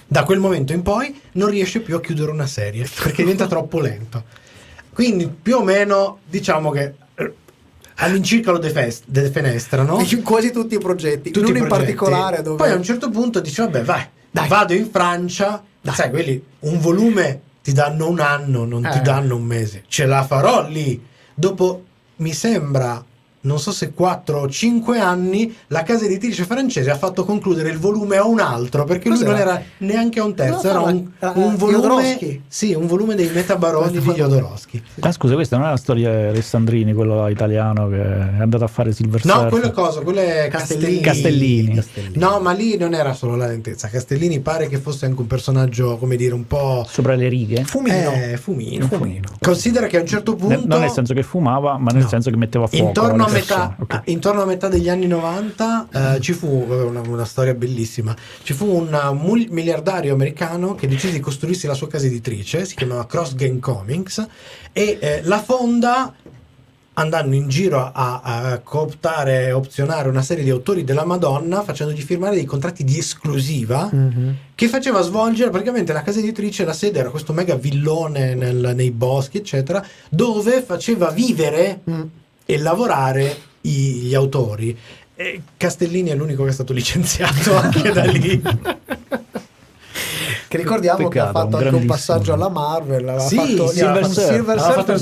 Da 0.08 0.24
quel 0.24 0.38
momento 0.38 0.72
in 0.72 0.82
poi 0.82 1.18
non 1.32 1.48
riesce 1.50 1.80
più 1.80 1.96
a 1.96 2.00
chiudere 2.00 2.30
una 2.30 2.46
serie 2.46 2.86
perché 3.02 3.22
diventa 3.22 3.46
troppo 3.48 3.80
lento. 3.80 4.24
Quindi 4.92 5.28
più 5.28 5.56
o 5.58 5.62
meno 5.62 6.18
diciamo 6.26 6.70
che 6.70 6.94
eh, 7.14 7.32
all'incirca 7.96 8.50
lo 8.50 8.58
defes- 8.58 9.02
defenestrano. 9.06 10.00
in 10.08 10.22
quasi 10.22 10.50
tutti 10.50 10.74
i 10.74 10.78
progetti, 10.78 11.30
tutti 11.30 11.56
in 11.56 11.66
particolare 11.68 12.42
dove 12.42 12.56
Poi 12.56 12.70
a 12.70 12.74
un 12.74 12.82
certo 12.82 13.10
punto 13.10 13.40
dice 13.40 13.62
vabbè 13.62 13.82
vai, 13.82 14.04
Dai. 14.30 14.48
vado 14.48 14.72
in 14.74 14.88
Francia, 14.90 15.62
sai 15.82 16.10
quelli 16.10 16.42
un 16.60 16.80
volume 16.80 17.40
ti 17.66 17.72
danno 17.72 18.08
un 18.08 18.20
anno, 18.20 18.64
non 18.64 18.82
ti 18.82 18.98
Eh. 18.98 19.00
danno 19.00 19.34
un 19.34 19.42
mese, 19.42 19.82
ce 19.88 20.06
la 20.06 20.22
farò 20.24 20.68
lì. 20.68 21.04
Dopo 21.34 21.82
mi 22.18 22.32
sembra 22.32 23.04
non 23.42 23.58
so 23.60 23.70
se 23.70 23.92
4 23.92 24.40
o 24.40 24.48
5 24.48 24.98
anni 24.98 25.54
la 25.68 25.82
casa 25.84 26.04
editrice 26.04 26.44
francese 26.44 26.90
ha 26.90 26.96
fatto 26.96 27.24
concludere 27.24 27.70
il 27.70 27.78
volume 27.78 28.16
a 28.16 28.24
un 28.26 28.40
altro 28.40 28.84
perché 28.84 29.08
lui 29.08 29.18
Cos'era? 29.18 29.32
non 29.34 29.40
era 29.40 29.62
neanche 29.78 30.18
a 30.20 30.24
un 30.24 30.34
terzo, 30.34 30.68
era 30.68 30.78
No, 30.80 30.86
un, 30.86 31.10
era- 31.18 31.32
un 31.36 31.54
volume 31.56 32.18
sì, 32.48 32.74
un 32.74 32.86
volume 32.86 33.14
dei 33.14 33.30
metabaroni 33.32 33.98
di 33.98 34.10
Jodorowsky. 34.12 34.82
Ah, 35.00 35.12
scusa, 35.12 35.34
questa 35.34 35.56
non 35.58 35.66
è 35.66 35.70
la 35.70 35.76
storia 35.76 36.10
di 36.10 36.26
Alessandrini, 36.28 36.92
quello 36.92 37.28
italiano 37.28 37.88
che 37.88 38.02
è 38.02 38.40
andato 38.40 38.64
a 38.64 38.68
fare 38.68 38.92
Silver 38.92 39.24
No, 39.24 39.46
quello 39.46 39.66
è 39.66 39.70
cosa, 39.70 40.00
quello 40.00 40.20
è 40.20 40.48
Castellini. 40.50 41.00
Castellini. 41.00 41.74
Castellini. 41.74 42.16
No, 42.18 42.40
ma 42.40 42.52
lì 42.52 42.76
non 42.76 42.94
era 42.94 43.12
solo 43.14 43.36
la 43.36 43.46
lentezza. 43.46 43.88
Castellini 43.88 44.40
pare 44.40 44.68
che 44.68 44.78
fosse 44.78 45.06
anche 45.06 45.20
un 45.20 45.26
personaggio, 45.26 45.96
come 45.98 46.16
dire, 46.16 46.34
un 46.34 46.46
po'. 46.46 46.84
Sopra 46.88 47.14
le 47.14 47.28
righe? 47.28 47.62
Fumino. 47.64 48.12
Eh, 48.12 48.36
fumino. 48.36 48.86
Fumino. 48.86 49.28
Considera 49.40 49.86
che 49.86 49.98
a 49.98 50.00
un 50.00 50.06
certo 50.06 50.34
punto. 50.34 50.62
non 50.66 50.80
nel 50.80 50.90
senso 50.90 51.14
che 51.14 51.22
fumava, 51.22 51.76
ma 51.78 51.90
nel 51.92 52.02
No. 52.02 52.08
senso 52.08 52.30
che 52.30 52.36
metteva 52.36 52.66
fuoco. 52.66 52.84
Intorno 52.86 53.24
a 53.24 53.28
metà, 53.40 53.54
persone, 53.68 53.76
ok. 53.80 53.92
ah, 53.94 54.02
intorno 54.06 54.42
a 54.42 54.44
metà 54.46 54.68
degli 54.68 54.88
anni 54.88 55.06
90 55.06 55.88
eh, 56.16 56.20
ci 56.20 56.32
fu 56.32 56.66
eh, 56.68 56.74
una, 56.82 57.00
una 57.06 57.24
storia 57.24 57.54
bellissima. 57.54 58.14
Ci 58.42 58.52
fu 58.52 58.66
un 58.66 58.92
uh, 58.92 59.12
mul- 59.14 59.48
miliardario 59.50 60.12
americano 60.14 60.74
che 60.74 60.86
decise 60.88 61.12
di 61.12 61.20
costruirsi 61.20 61.66
la 61.66 61.74
sua 61.74 61.88
casa 61.88 62.06
editrice, 62.06 62.64
si 62.64 62.74
chiamava 62.74 63.06
Cross 63.06 63.34
Game 63.34 63.58
Comics, 63.58 64.26
e 64.72 64.98
eh, 65.00 65.20
la 65.24 65.40
fonda 65.42 66.12
andando 66.98 67.34
in 67.34 67.46
giro 67.48 67.78
a, 67.92 68.20
a 68.22 68.58
cooptare 68.60 69.48
e 69.48 69.52
opzionare 69.52 70.08
una 70.08 70.22
serie 70.22 70.42
di 70.42 70.48
autori 70.48 70.82
della 70.82 71.04
Madonna 71.04 71.62
facendogli 71.62 72.00
firmare 72.00 72.36
dei 72.36 72.46
contratti 72.46 72.84
di 72.84 72.96
esclusiva 72.98 73.90
Mhm. 73.92 74.34
che 74.54 74.66
faceva 74.68 75.02
svolgere 75.02 75.50
praticamente 75.50 75.92
la 75.92 76.00
casa 76.02 76.20
editrice, 76.20 76.64
la 76.64 76.72
sede 76.72 77.00
era 77.00 77.10
questo 77.10 77.34
mega 77.34 77.54
villone 77.54 78.34
nel- 78.34 78.72
nei 78.74 78.92
boschi, 78.92 79.36
eccetera, 79.36 79.84
dove 80.08 80.62
faceva 80.62 81.10
vivere 81.10 81.82
Mm. 81.90 82.02
E 82.46 82.58
lavorare 82.58 83.36
i- 83.62 84.00
gli 84.04 84.14
autori. 84.14 84.76
E 85.14 85.42
Castellini 85.56 86.10
è 86.10 86.14
l'unico 86.14 86.44
che 86.44 86.50
è 86.50 86.52
stato 86.52 86.72
licenziato 86.72 87.56
anche 87.56 87.90
da 87.92 88.04
lì. 88.04 88.40
Che 90.48 90.56
ricordiamo 90.58 91.08
che 91.08 91.18
ha 91.18 91.26
Peccato, 91.26 91.38
fatto 91.50 91.56
un 91.56 91.62
anche 91.64 91.74
un 91.74 91.86
passaggio 91.86 92.32
alla 92.32 92.48
Marvel. 92.48 93.08
Aveva 93.08 93.18
Sì, 93.26 93.34
fatto 93.36 93.66
sì, 93.68 93.80
ha 93.80 93.92
Silver 94.04 94.58
fatto 94.58 94.92
il 94.92 95.00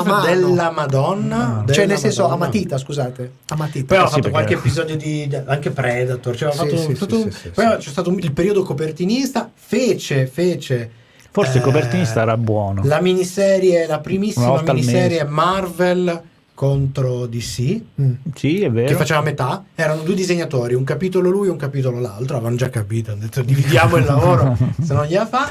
a 0.00 0.02
mano. 0.04 0.26
della 0.26 0.70
Madonna. 0.70 1.36
Ah. 1.58 1.60
della 1.62 1.72
Cioè, 1.74 1.86
nel 1.86 1.98
senso, 1.98 2.20
a 2.24 2.28
Madonna. 2.28 2.44
matita, 2.46 2.78
scusate. 2.78 3.30
A 3.48 3.56
matita. 3.56 3.84
Poi 3.86 3.96
aveva 3.96 4.06
sì, 4.10 4.14
fatto 4.20 4.30
perché- 4.30 4.30
qualche 4.30 4.54
episodio 4.54 4.96
di 4.96 5.28
anche 5.44 5.70
Predator. 5.70 6.36
Cioè, 6.36 6.50
Sì, 6.52 6.56
fatto 6.56 6.76
sì, 6.78 6.92
tutto- 6.94 7.16
sì, 7.16 7.30
sì, 7.30 7.38
sì, 7.42 7.48
poi 7.50 7.66
sì. 7.72 7.76
c'è 7.78 7.90
stato 7.90 8.10
il 8.10 8.32
periodo 8.32 8.62
copertinista. 8.62 9.50
Fece, 9.54 10.26
fece. 10.26 10.90
Forse 11.30 11.52
il 11.52 11.58
eh, 11.58 11.60
copertinista 11.60 12.22
era 12.22 12.36
buono. 12.38 12.80
La 12.84 13.00
miniserie, 13.02 13.86
la 13.86 13.98
primissima 13.98 14.62
miniserie 14.62 15.08
mese. 15.08 15.24
Marvel 15.24 16.22
contro 16.56 17.26
DC. 17.26 17.80
Mm. 18.00 18.12
Sì, 18.34 18.62
è 18.62 18.70
vero. 18.70 18.88
Che 18.88 18.94
faceva 18.94 19.20
metà, 19.20 19.62
erano 19.74 20.00
due 20.00 20.14
disegnatori, 20.14 20.72
un 20.72 20.84
capitolo 20.84 21.28
lui 21.28 21.48
e 21.48 21.50
un 21.50 21.58
capitolo 21.58 22.00
l'altro. 22.00 22.36
Avevano 22.36 22.56
già 22.56 22.70
capito, 22.70 23.12
hanno 23.12 23.20
detto 23.20 23.42
dividiamo 23.42 23.96
il 23.96 24.06
lavoro, 24.06 24.56
se 24.82 24.94
non 24.94 25.04
gliela 25.04 25.26
fa. 25.26 25.50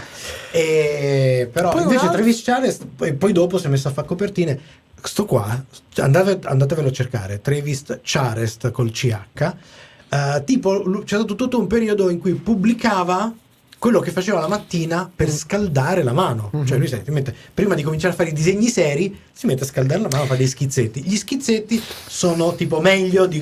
E, 0.51 1.47
però 1.53 1.69
Poi 1.69 1.83
invece 1.83 2.05
altro- 2.05 2.17
Travis 2.17 2.43
Charles, 2.43 2.79
poi, 2.95 3.13
poi 3.13 3.31
dopo 3.31 3.59
si 3.59 3.67
è 3.67 3.69
messo 3.69 3.87
a 3.87 3.91
fare 3.91 4.07
copertine. 4.07 4.59
Sto 5.01 5.25
qua, 5.25 5.63
andate, 5.97 6.39
andatevelo 6.43 6.87
a 6.87 6.91
cercare. 6.91 7.39
Travis 7.39 7.99
Charest 8.01 8.71
col 8.71 8.89
CH. 8.89 9.53
Eh, 10.09 10.43
tipo, 10.43 11.03
c'è 11.03 11.17
stato 11.17 11.35
tutto 11.35 11.59
un 11.59 11.67
periodo 11.67 12.09
in 12.09 12.17
cui 12.17 12.33
pubblicava 12.33 13.31
quello 13.77 13.99
che 13.99 14.11
faceva 14.11 14.39
la 14.39 14.47
mattina 14.47 15.09
per 15.13 15.29
scaldare 15.29 16.01
la 16.03 16.13
mano. 16.13 16.49
Cioè, 16.65 16.77
lui 16.77 16.87
sai, 16.87 17.03
ti 17.03 17.11
mette- 17.11 17.35
prima 17.53 17.75
di 17.75 17.83
cominciare 17.83 18.13
a 18.13 18.15
fare 18.15 18.29
i 18.29 18.33
disegni 18.33 18.67
seri, 18.69 19.15
si 19.31 19.45
mette 19.45 19.63
a 19.63 19.65
scaldare 19.67 20.01
la 20.01 20.07
mano, 20.11 20.25
fa 20.25 20.35
dei 20.35 20.47
schizzetti. 20.47 21.01
Gli 21.03 21.15
schizzetti 21.15 21.81
sono 22.07 22.55
tipo 22.55 22.79
meglio 22.81 23.25
di 23.27 23.37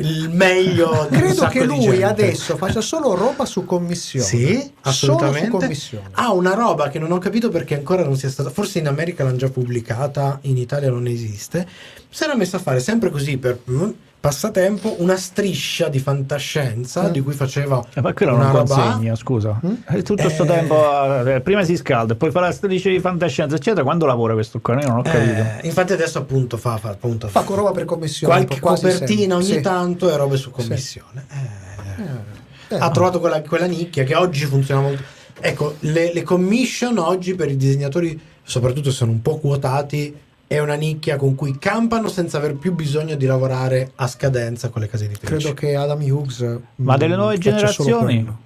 il 0.00 0.28
meglio 0.30 1.08
di 1.10 1.16
Credo 1.16 1.46
che 1.48 1.66
di 1.66 1.86
lui 1.86 2.02
adesso 2.02 2.56
faccia 2.56 2.80
solo 2.80 3.14
roba 3.14 3.44
su 3.44 3.64
commissione. 3.64 4.24
Sì, 4.26 4.54
Solo 4.54 4.70
assolutamente. 4.82 5.50
su 5.50 5.56
commissione. 5.56 6.08
Ha 6.12 6.32
una 6.32 6.54
roba 6.54 6.88
che 6.88 6.98
non 6.98 7.10
ho 7.10 7.18
capito 7.18 7.48
perché 7.48 7.74
ancora 7.74 8.04
non 8.04 8.16
sia 8.16 8.30
stata. 8.30 8.50
Forse 8.50 8.78
in 8.78 8.86
America 8.86 9.24
l'hanno 9.24 9.36
già 9.36 9.48
pubblicata, 9.48 10.38
in 10.42 10.56
Italia 10.56 10.90
non 10.90 11.06
esiste. 11.06 11.66
Si 12.08 12.22
era 12.24 12.36
messa 12.36 12.58
a 12.58 12.60
fare 12.60 12.80
sempre 12.80 13.10
così 13.10 13.38
per 13.38 13.58
mm, 13.70 13.90
passatempo 14.20 14.96
una 14.98 15.16
striscia 15.16 15.88
di 15.88 15.98
fantascienza 15.98 17.08
Mm. 17.08 17.10
di 17.12 17.20
cui 17.22 17.32
faceva 17.32 17.82
Eh, 17.94 18.02
ma 18.02 18.12
quello 18.12 18.34
una 18.34 18.52
non 18.52 18.66
consegna, 18.66 19.14
scusa. 19.16 19.58
Mm? 19.64 19.72
Eh, 19.88 20.02
Tutto 20.02 20.22
questo 20.24 20.44
Eh. 20.44 20.46
tempo, 20.46 21.24
eh, 21.26 21.40
prima 21.40 21.64
si 21.64 21.76
scalda, 21.76 22.14
poi 22.14 22.30
fa 22.30 22.40
la 22.40 22.52
striscia 22.52 22.90
di 22.90 23.00
fantascienza, 23.00 23.56
eccetera. 23.56 23.82
Quando 23.82 24.04
lavora 24.04 24.34
questo 24.34 24.60
qua? 24.60 24.78
Io 24.80 24.88
non 24.88 24.98
ho 24.98 25.02
capito. 25.02 25.40
Eh, 25.40 25.60
infatti 25.66 25.92
adesso 25.94 26.18
appunto 26.18 26.58
fa, 26.58 26.76
fa 26.76 26.90
appunto 26.90 27.28
Fa 27.28 27.42
con 27.44 27.56
roba 27.56 27.70
per 27.70 27.86
commissione. 27.86 28.34
qualche 28.34 28.60
copertina 28.60 29.06
sempre. 29.06 29.34
ogni 29.36 29.44
Sì. 29.44 29.60
tanto 29.62 30.10
e 30.10 30.16
robe 30.16 30.36
su 30.36 30.50
commissione. 30.50 31.24
Eh, 31.30 32.38
Eh, 32.72 32.78
ha 32.78 32.90
trovato 32.90 33.18
quella, 33.20 33.40
quella 33.42 33.66
nicchia 33.66 34.04
che 34.04 34.14
oggi 34.14 34.44
funziona 34.44 34.80
molto. 34.80 35.02
Ecco, 35.40 35.74
le, 35.80 36.12
le 36.12 36.22
commission 36.22 36.98
oggi 36.98 37.34
per 37.34 37.50
i 37.50 37.56
disegnatori, 37.56 38.18
soprattutto 38.42 38.90
sono 38.92 39.10
un 39.10 39.20
po' 39.22 39.38
quotati, 39.38 40.14
è 40.52 40.58
una 40.58 40.74
nicchia 40.74 41.14
con 41.14 41.36
cui 41.36 41.58
campano 41.60 42.08
senza 42.08 42.38
aver 42.38 42.56
più 42.56 42.74
bisogno 42.74 43.14
di 43.14 43.24
lavorare 43.24 43.92
a 43.94 44.08
scadenza 44.08 44.68
con 44.68 44.80
le 44.80 44.88
case 44.88 45.04
editrici. 45.04 45.32
Credo 45.32 45.54
che 45.54 45.76
Adam 45.76 46.02
Hughes. 46.02 46.40
Ma 46.74 46.96
mm, 46.96 46.98
delle 46.98 47.14
nuove 47.14 47.40
solo 47.40 47.54
generazioni? 47.54 48.36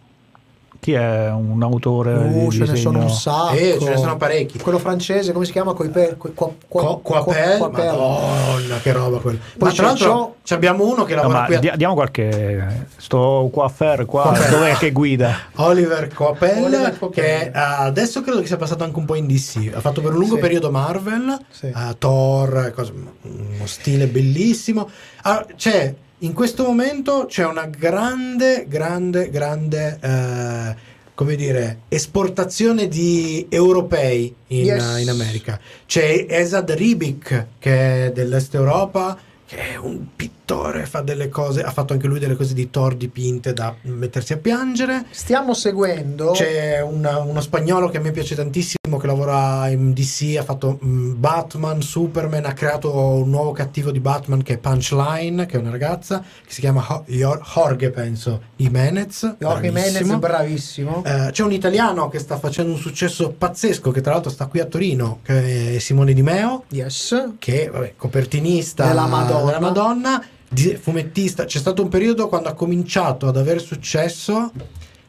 Chi 0.84 0.92
è 0.92 1.30
un 1.30 1.62
autore 1.62 2.12
Uh, 2.12 2.48
di 2.50 2.56
ce 2.58 2.66
ne 2.70 2.76
sono 2.76 2.98
un 3.00 3.08
sacco. 3.08 3.54
Eh, 3.54 3.78
ce 3.80 3.88
ne 3.88 3.96
sono 3.96 4.18
parecchi. 4.18 4.58
Quello 4.58 4.78
francese, 4.78 5.32
come 5.32 5.46
si 5.46 5.52
chiama? 5.52 5.72
Coi 5.72 5.88
per, 5.88 6.18
coi, 6.18 6.34
qua, 6.34 6.52
qua, 6.68 6.82
Co- 6.82 6.98
Coapel, 6.98 7.56
qua- 7.56 7.70
Coapel. 7.70 7.86
madonna 7.86 8.78
che 8.82 8.92
roba 8.92 9.18
quella. 9.18 9.38
Poi 9.38 9.52
Ma 9.60 9.68
c'è 9.70 9.74
tra 9.76 9.86
l'altro 9.86 10.34
abbiamo 10.50 10.84
uno 10.86 11.04
che 11.04 11.14
No, 11.14 11.22
lavora 11.22 11.40
ma 11.40 11.46
qui 11.46 11.54
a 11.54 11.58
dia- 11.60 11.76
diamo 11.76 11.94
qualche. 11.94 12.86
Sto 12.98 13.48
qua 13.50 13.64
a 13.64 13.68
Fer, 13.70 14.04
qua. 14.04 14.24
Coapel. 14.24 14.50
Dov'è 14.50 14.74
che 14.76 14.92
guida? 14.92 15.34
Oliver 15.54 16.08
Coapel, 16.12 16.98
che 17.12 17.50
adesso 17.50 18.20
credo 18.20 18.40
che 18.42 18.46
sia 18.46 18.58
passato 18.58 18.84
anche 18.84 18.98
un 18.98 19.06
po' 19.06 19.14
in 19.14 19.26
DC. 19.26 19.72
Ha 19.74 19.80
fatto 19.80 20.02
per 20.02 20.10
un 20.12 20.18
lungo 20.18 20.34
Sì. 20.34 20.40
periodo 20.42 20.70
Marvel, 20.70 21.38
Sì. 21.48 21.68
eh, 21.68 21.96
Thor, 21.96 22.72
cose- 22.76 22.92
uno 23.22 23.64
stile 23.66 24.06
bellissimo. 24.06 24.86
Ah, 25.22 25.46
c'è 25.56 25.94
in 26.18 26.32
questo 26.32 26.64
momento 26.64 27.26
c'è 27.28 27.44
una 27.46 27.66
grande, 27.66 28.66
grande, 28.68 29.30
grande. 29.30 29.98
eh, 30.00 30.92
come 31.14 31.36
dire, 31.36 31.82
esportazione 31.88 32.88
di 32.88 33.46
europei 33.48 34.34
in, 34.48 34.64
Yes. 34.64 34.98
in 34.98 35.08
America. 35.10 35.60
C'è 35.86 36.26
Esad 36.28 36.68
Ribic, 36.72 37.46
che 37.60 38.06
è 38.06 38.12
dell'Est 38.12 38.52
Europa, 38.56 39.16
che 39.46 39.56
è 39.74 39.76
un 39.76 40.06
pittore, 40.16 40.86
fa 40.86 41.02
delle 41.02 41.28
cose, 41.28 41.62
ha 41.62 41.70
fatto 41.70 41.92
anche 41.92 42.08
lui 42.08 42.18
delle 42.18 42.34
cose 42.34 42.52
di 42.52 42.68
Thor 42.68 42.96
dipinte 42.96 43.52
da 43.52 43.72
mettersi 43.82 44.32
a 44.32 44.38
piangere. 44.38 45.04
Stiamo 45.10 45.54
seguendo. 45.54 46.32
C'è 46.32 46.80
una- 46.80 47.18
uno 47.20 47.40
spagnolo 47.40 47.90
che 47.90 47.98
a 47.98 48.00
me 48.00 48.10
piace 48.10 48.34
tantissimo 48.34 48.83
che 48.96 49.06
lavora 49.06 49.68
in 49.68 49.92
DC, 49.92 50.36
ha 50.38 50.42
fatto 50.42 50.78
mm, 50.84 51.14
Batman, 51.16 51.80
Superman, 51.82 52.44
ha 52.46 52.52
creato 52.52 52.92
un 52.94 53.30
nuovo 53.30 53.52
cattivo 53.52 53.90
di 53.90 54.00
Batman 54.00 54.42
che 54.42 54.54
è 54.54 54.58
Punchline, 54.58 55.46
che 55.46 55.56
è 55.56 55.60
una 55.60 55.70
ragazza, 55.70 56.20
che 56.20 56.52
si 56.52 56.60
chiama 56.60 56.84
Ho- 56.88 57.04
Jorge, 57.06 57.90
penso, 57.90 58.42
Jimenez. 58.56 59.36
Jorge 59.38 59.70
Menez, 59.70 59.92
bravissimo. 59.92 60.18
bravissimo. 60.18 61.02
Eh, 61.04 61.30
c'è 61.32 61.42
un 61.42 61.52
italiano 61.52 62.08
che 62.08 62.18
sta 62.18 62.38
facendo 62.38 62.72
un 62.72 62.78
successo 62.78 63.30
pazzesco, 63.36 63.90
che 63.90 64.00
tra 64.00 64.12
l'altro 64.12 64.30
sta 64.30 64.46
qui 64.46 64.60
a 64.60 64.66
Torino, 64.66 65.20
che 65.22 65.76
è 65.76 65.78
Simone 65.78 66.12
Di 66.12 66.22
Meo, 66.22 66.64
Yes. 66.70 67.32
che 67.38 67.68
vabbè, 67.72 67.94
copertinista 67.96 68.86
Della 68.86 69.06
Madonna. 69.06 69.44
della 69.46 69.60
Madonna, 69.60 70.24
fumettista. 70.80 71.44
C'è 71.44 71.58
stato 71.58 71.82
un 71.82 71.88
periodo 71.88 72.28
quando 72.28 72.48
ha 72.48 72.52
cominciato 72.54 73.26
ad 73.26 73.36
avere 73.36 73.58
successo 73.58 74.52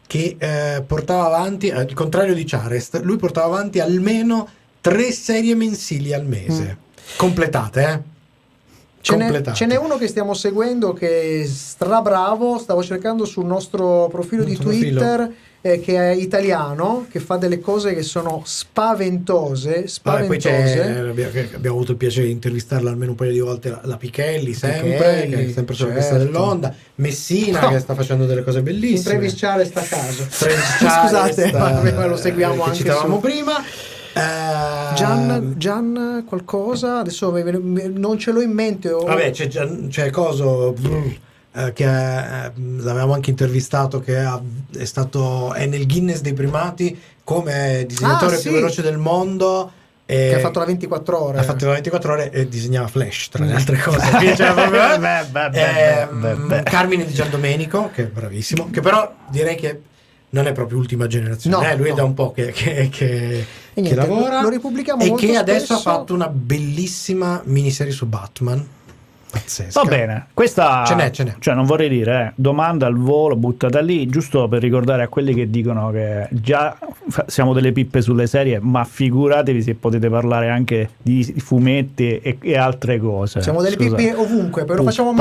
che 0.08 0.36
eh, 0.38 0.84
portava 0.86 1.26
avanti, 1.26 1.70
al 1.72 1.92
contrario 1.94 2.34
di 2.34 2.44
Charest, 2.46 3.02
lui 3.04 3.18
portava 3.18 3.48
avanti 3.48 3.80
almeno 3.80 4.48
tre 4.82 5.12
serie 5.12 5.56
mensili 5.56 6.14
al 6.14 6.26
mese. 6.26 6.78
Completate, 7.18 7.82
eh? 7.82 8.14
Ce 9.02 9.16
n'è, 9.16 9.42
ce 9.54 9.66
n'è 9.68 9.76
uno 9.76 9.98
che 9.98 10.08
stiamo 10.08 10.34
seguendo 10.34 10.94
che 10.94 11.42
è 11.42 11.46
strabravo, 11.46 12.58
stavo 12.58 12.82
cercando 12.82 13.26
sul 13.26 13.46
nostro 13.46 14.08
profilo 14.08 14.44
di 14.44 14.54
Nostro 14.54 14.70
profilo. 14.70 15.00
Twitter, 15.00 15.34
eh, 15.66 15.80
che 15.80 15.96
è 15.98 16.14
italiano, 16.14 17.08
che 17.10 17.20
fa 17.20 17.38
delle 17.38 17.60
cose 17.60 17.96
che 17.96 18.04
sono 18.04 18.44
spaventose, 18.46 19.88
Vabbè, 20.04 20.26
poi 20.28 20.38
c'è, 20.38 20.68
spaventose. 20.68 21.10
abbiamo, 21.10 21.32
che 21.32 21.50
abbiamo 21.56 21.76
avuto 21.78 21.92
il 21.94 21.98
piacere 21.98 22.28
di 22.28 22.34
intervistarla 22.34 22.92
almeno 22.92 23.12
un 23.12 23.18
paio 23.18 23.32
di 23.32 23.40
volte 23.40 23.70
la, 23.70 23.82
la 23.84 23.98
Pichelli 23.98 24.54
sempre 24.54 24.92
Pichelli, 24.92 25.36
che 25.36 25.46
è 25.50 25.52
sempre 25.52 25.74
sulla 25.74 26.00
certo. 26.00 26.18
dell'onda 26.18 26.72
Messina 26.96 27.62
No. 27.62 27.70
che 27.70 27.80
sta 27.80 27.96
facendo 27.96 28.28
delle 28.28 28.44
cose 28.44 28.62
bellissime 28.62 29.10
Travis 29.16 29.34
Charles 29.36 29.72
a 29.74 29.82
caso. 29.82 30.28
Scusate, 30.30 31.52
ma 31.52 31.82
eh, 31.82 32.08
lo 32.08 32.16
seguiamo 32.16 32.56
che 32.56 32.62
anche 32.62 32.76
citavamo 32.76 33.16
su- 33.16 33.22
prima 33.22 33.54
Eh, 34.14 34.94
Gian, 34.96 35.56
Gian 35.58 36.24
qualcosa, 36.28 37.00
adesso 37.00 37.32
non 37.36 38.18
ce 38.20 38.32
l'ho 38.32 38.42
in 38.42 38.52
mente. 38.52 38.92
o- 38.92 39.04
Vabbè, 39.04 39.32
c'è, 39.32 39.48
Gian- 39.48 39.88
c'è 39.90 40.10
Coso 40.12 40.74
brr, 40.80 41.16
eh, 41.56 41.74
che 41.74 41.84
eh, 41.86 42.52
l'avevamo 42.56 43.14
anche 43.14 43.30
intervistato, 43.30 44.00
che 44.02 44.18
ha- 44.20 44.42
è 44.78 44.86
stato 44.86 45.54
è 45.54 45.66
nel 45.66 45.86
Guinness 45.88 46.22
dei 46.22 46.34
primati 46.34 46.98
come 47.24 47.86
disegnatore 47.88 48.36
Ah, 48.36 48.40
più 48.40 48.50
sì. 48.50 48.56
veloce 48.56 48.82
del 48.82 48.98
mondo. 48.98 49.72
e- 50.08 50.28
che 50.30 50.36
ha 50.36 50.40
fatto 50.40 50.60
la 50.60 50.66
24 50.66 51.20
ore. 51.24 51.40
ha 51.40 51.42
fatto 51.44 51.66
24 51.68 52.14
ore 52.14 52.30
e 52.30 52.48
disegnava 52.48 52.86
Flash 52.88 53.30
tra 53.30 53.44
le 53.44 53.54
Mm. 53.54 53.56
altre 53.56 53.78
cose. 53.80 54.06
Quindi. 54.12 54.36
Carmine 56.64 57.06
Di 57.06 57.14
Giandomenico, 57.14 57.90
che 57.94 58.04
è 58.04 58.08
bravissimo, 58.08 58.70
che 58.70 58.82
però 58.82 59.12
direi 59.30 59.56
che 59.56 59.82
non 60.30 60.48
è 60.48 60.52
proprio 60.52 60.78
ultima 60.78 61.08
generazione, 61.08 61.56
No, 61.56 61.64
eh, 61.64 61.76
lui 61.76 61.88
è 61.88 61.90
no. 61.90 61.96
da 61.96 62.04
un 62.04 62.14
po' 62.14 62.32
che, 62.32 62.52
che- 62.52 62.90
che- 62.90 63.38
E 63.40 63.46
che 63.74 63.82
niente, 63.82 63.96
lavora 63.96 64.42
lo 64.42 64.50
ripubblichiamo 64.50 65.02
e 65.04 65.14
che 65.16 65.36
adesso 65.38 65.74
ha 65.74 65.78
spesso. 65.78 65.98
fatto 65.98 66.14
una 66.14 66.28
bellissima 66.28 67.42
miniserie 67.46 67.92
su 67.94 68.06
Batman. 68.06 68.66
Pazzesca. 69.40 69.82
Va 69.82 69.88
bene, 69.88 70.28
questa 70.34 70.84
Ce 70.86 70.96
n'è, 70.96 71.12
ce 71.12 71.24
n'è. 71.24 71.36
Cioè, 71.40 71.54
non 71.54 71.66
vorrei 71.66 71.90
dire, 71.90 72.26
eh, 72.28 72.32
domanda 72.36 72.86
al 72.86 72.96
volo 72.96 73.36
buttata 73.36 73.82
lì, 73.82 74.08
giusto 74.08 74.48
per 74.48 74.62
ricordare 74.62 75.04
a 75.04 75.08
quelli 75.08 75.34
che 75.34 75.50
dicono 75.50 75.92
che 75.92 76.28
già 76.32 76.78
siamo 77.28 77.54
delle 77.54 77.72
pippe 77.72 78.02
sulle 78.02 78.28
serie, 78.28 78.60
ma 78.62 78.84
figuratevi 78.84 79.62
se 79.62 79.76
potete 79.76 80.10
parlare 80.10 80.50
anche 80.50 80.92
di 81.02 81.24
fumetti 81.38 82.20
e, 82.20 82.38
e 82.42 82.58
altre 82.58 83.00
cose. 83.00 83.42
Siamo 83.42 83.62
delle 83.62 83.76
Scusa. 83.76 83.96
pippe 83.96 84.14
ovunque, 84.14 84.66
però 84.66 84.84
lo 84.84 84.84
facciamo 84.84 85.14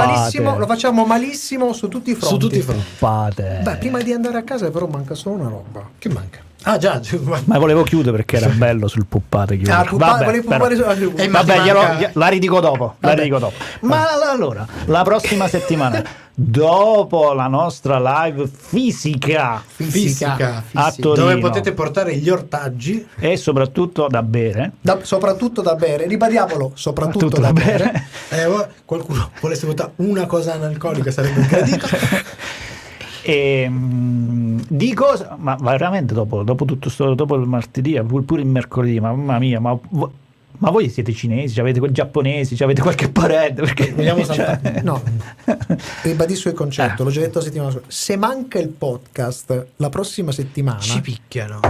lo 0.56 0.66
facciamo 0.66 1.04
malissimo 1.04 1.72
su 1.72 1.88
tutti 1.88 2.10
i 2.10 2.14
fronti. 2.14 2.34
Su 2.34 2.40
tutti 2.40 2.58
i 2.58 2.62
fronti. 2.62 2.84
Puppate. 2.98 3.60
Beh, 3.62 3.76
prima 3.76 4.00
di 4.00 4.12
andare 4.12 4.38
a 4.38 4.42
casa 4.42 4.70
però 4.70 4.86
manca 4.86 5.14
solo 5.14 5.36
una 5.36 5.48
roba. 5.48 5.88
Che 5.98 6.08
manca? 6.08 6.40
Ah 6.66 6.78
già, 6.78 6.98
ma- 7.44 7.58
volevo 7.58 7.82
chiudere 7.82 8.16
perché 8.16 8.36
era 8.36 8.48
bello 8.48 8.88
sul 8.88 9.04
puppate 9.06 9.56
chiudere. 9.56 9.76
Ah, 9.76 9.84
puppa- 9.84 10.06
Vabbè, 10.12 10.24
volevi 10.24 10.46
però- 10.46 10.66
puppare 10.66 10.96
su- 10.96 11.12
Eh, 11.16 11.28
ma 11.28 11.42
Vabbè, 11.42 11.60
glielo- 11.62 11.82
manca- 11.82 12.10
la 12.14 12.28
ridico 12.28 12.60
dopo. 12.60 12.94
La 13.00 13.12
ridico 13.12 13.38
dopo. 13.38 13.52
Ma 13.80 14.06
allora, 14.30 14.66
la 14.86 15.02
prossima 15.02 15.46
settimana, 15.46 16.02
dopo 16.34 17.32
la 17.34 17.46
nostra 17.48 18.00
live 18.24 18.48
fisica 18.50 19.62
fisica, 19.66 20.64
a 20.72 20.90
Torino 20.90 21.26
dove 21.28 21.38
potete 21.38 21.72
portare 21.72 22.16
gli 22.16 22.30
ortaggi. 22.30 23.06
e 23.18 23.36
soprattutto 23.36 24.06
da 24.08 24.22
bere, 24.22 24.72
Da- 24.80 24.98
soprattutto 25.02 25.60
da 25.60 25.74
bere, 25.74 26.06
ribadiamolo, 26.06 26.72
soprattutto 26.74 27.26
tutto 27.26 27.40
da, 27.42 27.48
da 27.48 27.52
bere. 27.52 28.06
bere. 28.30 28.44
Eh, 28.46 28.66
qualcuno 28.86 29.30
volesse 29.40 29.66
votare 29.66 29.92
una 29.96 30.24
cosa 30.26 30.54
analcolica 30.54 31.10
sarebbe 31.10 31.46
gradito. 31.46 31.86
E, 33.26 33.66
mm, 33.68 34.60
di 34.68 34.92
cosa, 34.92 35.34
ma 35.38 35.56
veramente 35.58 36.12
dopo, 36.12 36.42
dopo 36.42 36.64
tutto 36.66 36.90
sto, 36.90 37.14
dopo 37.14 37.34
il 37.36 37.46
martedì, 37.46 37.98
pur- 38.06 38.24
pure 38.24 38.42
il 38.42 38.46
mercoledì, 38.46 39.00
mamma 39.00 39.38
mia, 39.38 39.60
ma, 39.60 39.76
ma 40.58 40.70
voi 40.70 40.90
siete 40.90 41.12
cinesi, 41.14 41.58
avete 41.58 41.78
quei 41.78 41.90
giapponesi, 41.90 42.62
avete 42.62 42.82
qualche 42.82 43.08
parente? 43.08 43.62
Perché, 43.62 43.92
Vogliamo 43.92 44.22
cioè, 44.26 44.34
saltare? 44.34 44.82
No, 44.82 45.02
ribadisco 46.02 46.48
il 46.48 46.54
concetto, 46.54 47.00
Eh. 47.00 47.04
l'ho 47.06 47.10
già 47.10 47.20
detto 47.20 47.38
la 47.38 47.44
settimana 47.44 47.70
scorsa. 47.70 47.86
Se 47.88 48.16
manca 48.16 48.58
il 48.58 48.68
podcast 48.68 49.66
la 49.76 49.88
prossima 49.88 50.30
settimana, 50.30 50.78
Ci 50.78 51.00
picchiano. 51.00 51.60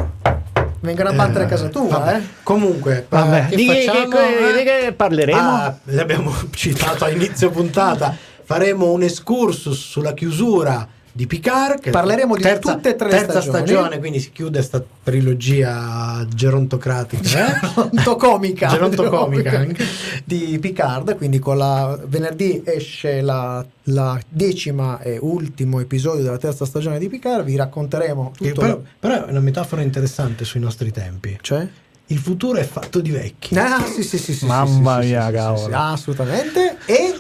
vengono 0.81 1.09
a 1.11 1.13
battere 1.13 1.45
a 1.45 1.47
casa 1.47 1.69
tua, 1.69 1.87
Vabbè. 1.99 2.17
eh? 2.17 2.23
Comunque, 2.43 3.07
Vabbè, 3.09 3.45
eh, 3.45 3.49
che 3.51 3.57
di, 3.57 3.67
che, 3.67 3.83
facciamo? 3.87 4.09
che- 4.09 4.49
eh? 4.51 4.59
di 4.59 4.65
che 4.87 4.93
parleremo? 4.93 5.39
Ah, 5.41 5.77
l'abbiamo 5.85 6.33
citato 6.51 7.05
a 7.05 7.11
inizio 7.11 7.51
puntata. 7.51 8.15
Faremo 8.47 8.91
un 8.93 9.03
excursus 9.03 9.79
sulla 9.89 10.13
chiusura 10.13 10.87
di 11.17 11.29
Picard. 11.29 11.79
che- 11.81 11.91
Parleremo 11.93 12.35
di 12.35 12.43
tutte 12.61 12.89
e 12.91 12.97
tre 12.97 13.09
le 13.09 13.17
terza 13.19 13.41
stagioni. 13.41 13.67
stagione, 13.67 13.99
quindi 14.01 14.19
si 14.19 14.33
chiude 14.33 14.61
sta 14.63 14.83
trilogia 15.05 16.27
gerontocratica. 16.29 17.47
Eh? 17.47 17.61
Gerontocomica 17.61 18.67
Gerontocomica. 18.75 19.65
di 20.25 20.59
Picard 20.61 21.17
quindi 21.17 21.39
con 21.39 21.57
la 21.59 21.97
venerdì 22.07 22.63
esce 22.65 23.21
la, 23.21 23.65
la 23.85 24.19
decima 24.29 25.01
e 25.01 25.19
ultimo 25.21 25.79
episodio 25.81 26.23
della 26.25 26.39
terza 26.39 26.65
stagione 26.65 26.99
di 26.99 27.09
Picard 27.09 27.45
vi 27.45 27.57
racconteremo 27.57 28.33
tutto 28.37 28.61
però, 28.61 28.81
però 28.99 29.27
è 29.27 29.31
una 29.31 29.41
metafora 29.41 29.83
interessante 29.83 30.45
sui 30.45 30.61
nostri 30.61 30.91
tempi. 30.91 31.39
cioè 31.41 31.67
Il 32.07 32.19
futuro 32.19 32.59
è 32.59 32.65
fatto 32.65 33.01
di 33.01 33.11
vecchi. 33.11 33.57
ah 33.57 33.85
sì 33.85 34.03
sì 34.03 34.19
sì, 34.19 34.35
sì 34.35 34.47
Mamma 34.47 35.01
sì, 35.01 35.07
mia, 35.09 35.21
sì, 35.23 35.27
sì, 35.29 35.33
cavolo. 35.35 35.67
sì, 35.67 35.71
assolutamente 35.73 36.77
e 36.87 37.19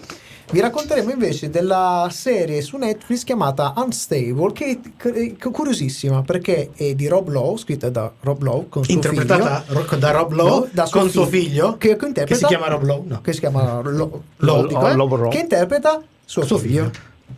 vi 0.55 0.61
racconteremo 0.61 1.11
invece 1.11 1.51
della 1.51 2.07
serie 2.13 2.63
su 2.63 2.77
Netflix 2.77 3.25
chiamata 3.25 3.73
Unstable 3.77 4.53
che 4.53 4.81
è 4.97 5.37
cu- 5.37 5.51
curiosissima 5.51 6.23
perché 6.23 6.71
è 6.75 6.95
di 6.95 7.09
Rob 7.09 7.29
Lowe 7.29 7.59
scritta 7.59 7.91
da 7.91 8.13
Rob 8.21 8.41
Lowe 8.43 8.67
con 8.69 8.85
suo 8.85 8.95
Interpretata 8.95 9.63
figlio 9.67 9.97
da 9.97 10.11
Rob 10.13 10.33
Lowe 10.33 10.69
da 10.73 10.87
con 10.89 11.11
suo 11.11 11.27
figlio, 11.27 11.77
che, 11.77 11.97
che 11.97 12.13
che 12.25 12.35
si 12.37 12.45
chiama 12.47 12.69
Rob 12.69 12.85
Lowe. 12.85 13.03
No. 13.05 13.21
che 13.21 13.33
si 13.33 13.41
chiama 13.41 13.81
Lo- 13.81 13.91
Lo- 13.91 14.23
Lowe, 14.37 14.91
eh, 14.91 14.95
Lowe 14.95 15.17
Rowe. 15.17 15.29
che 15.31 15.39
interpreta 15.41 16.01
suo, 16.25 16.45
Suo 16.47 16.59
figlio. 16.59 16.91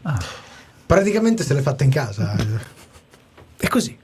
figlio. 0.03 0.19
Praticamente 0.85 1.43
se 1.43 1.55
l'è 1.55 1.63
fatta 1.63 1.85
in 1.85 1.91
casa. 1.91 2.37
È 3.57 3.67
così. 3.69 3.97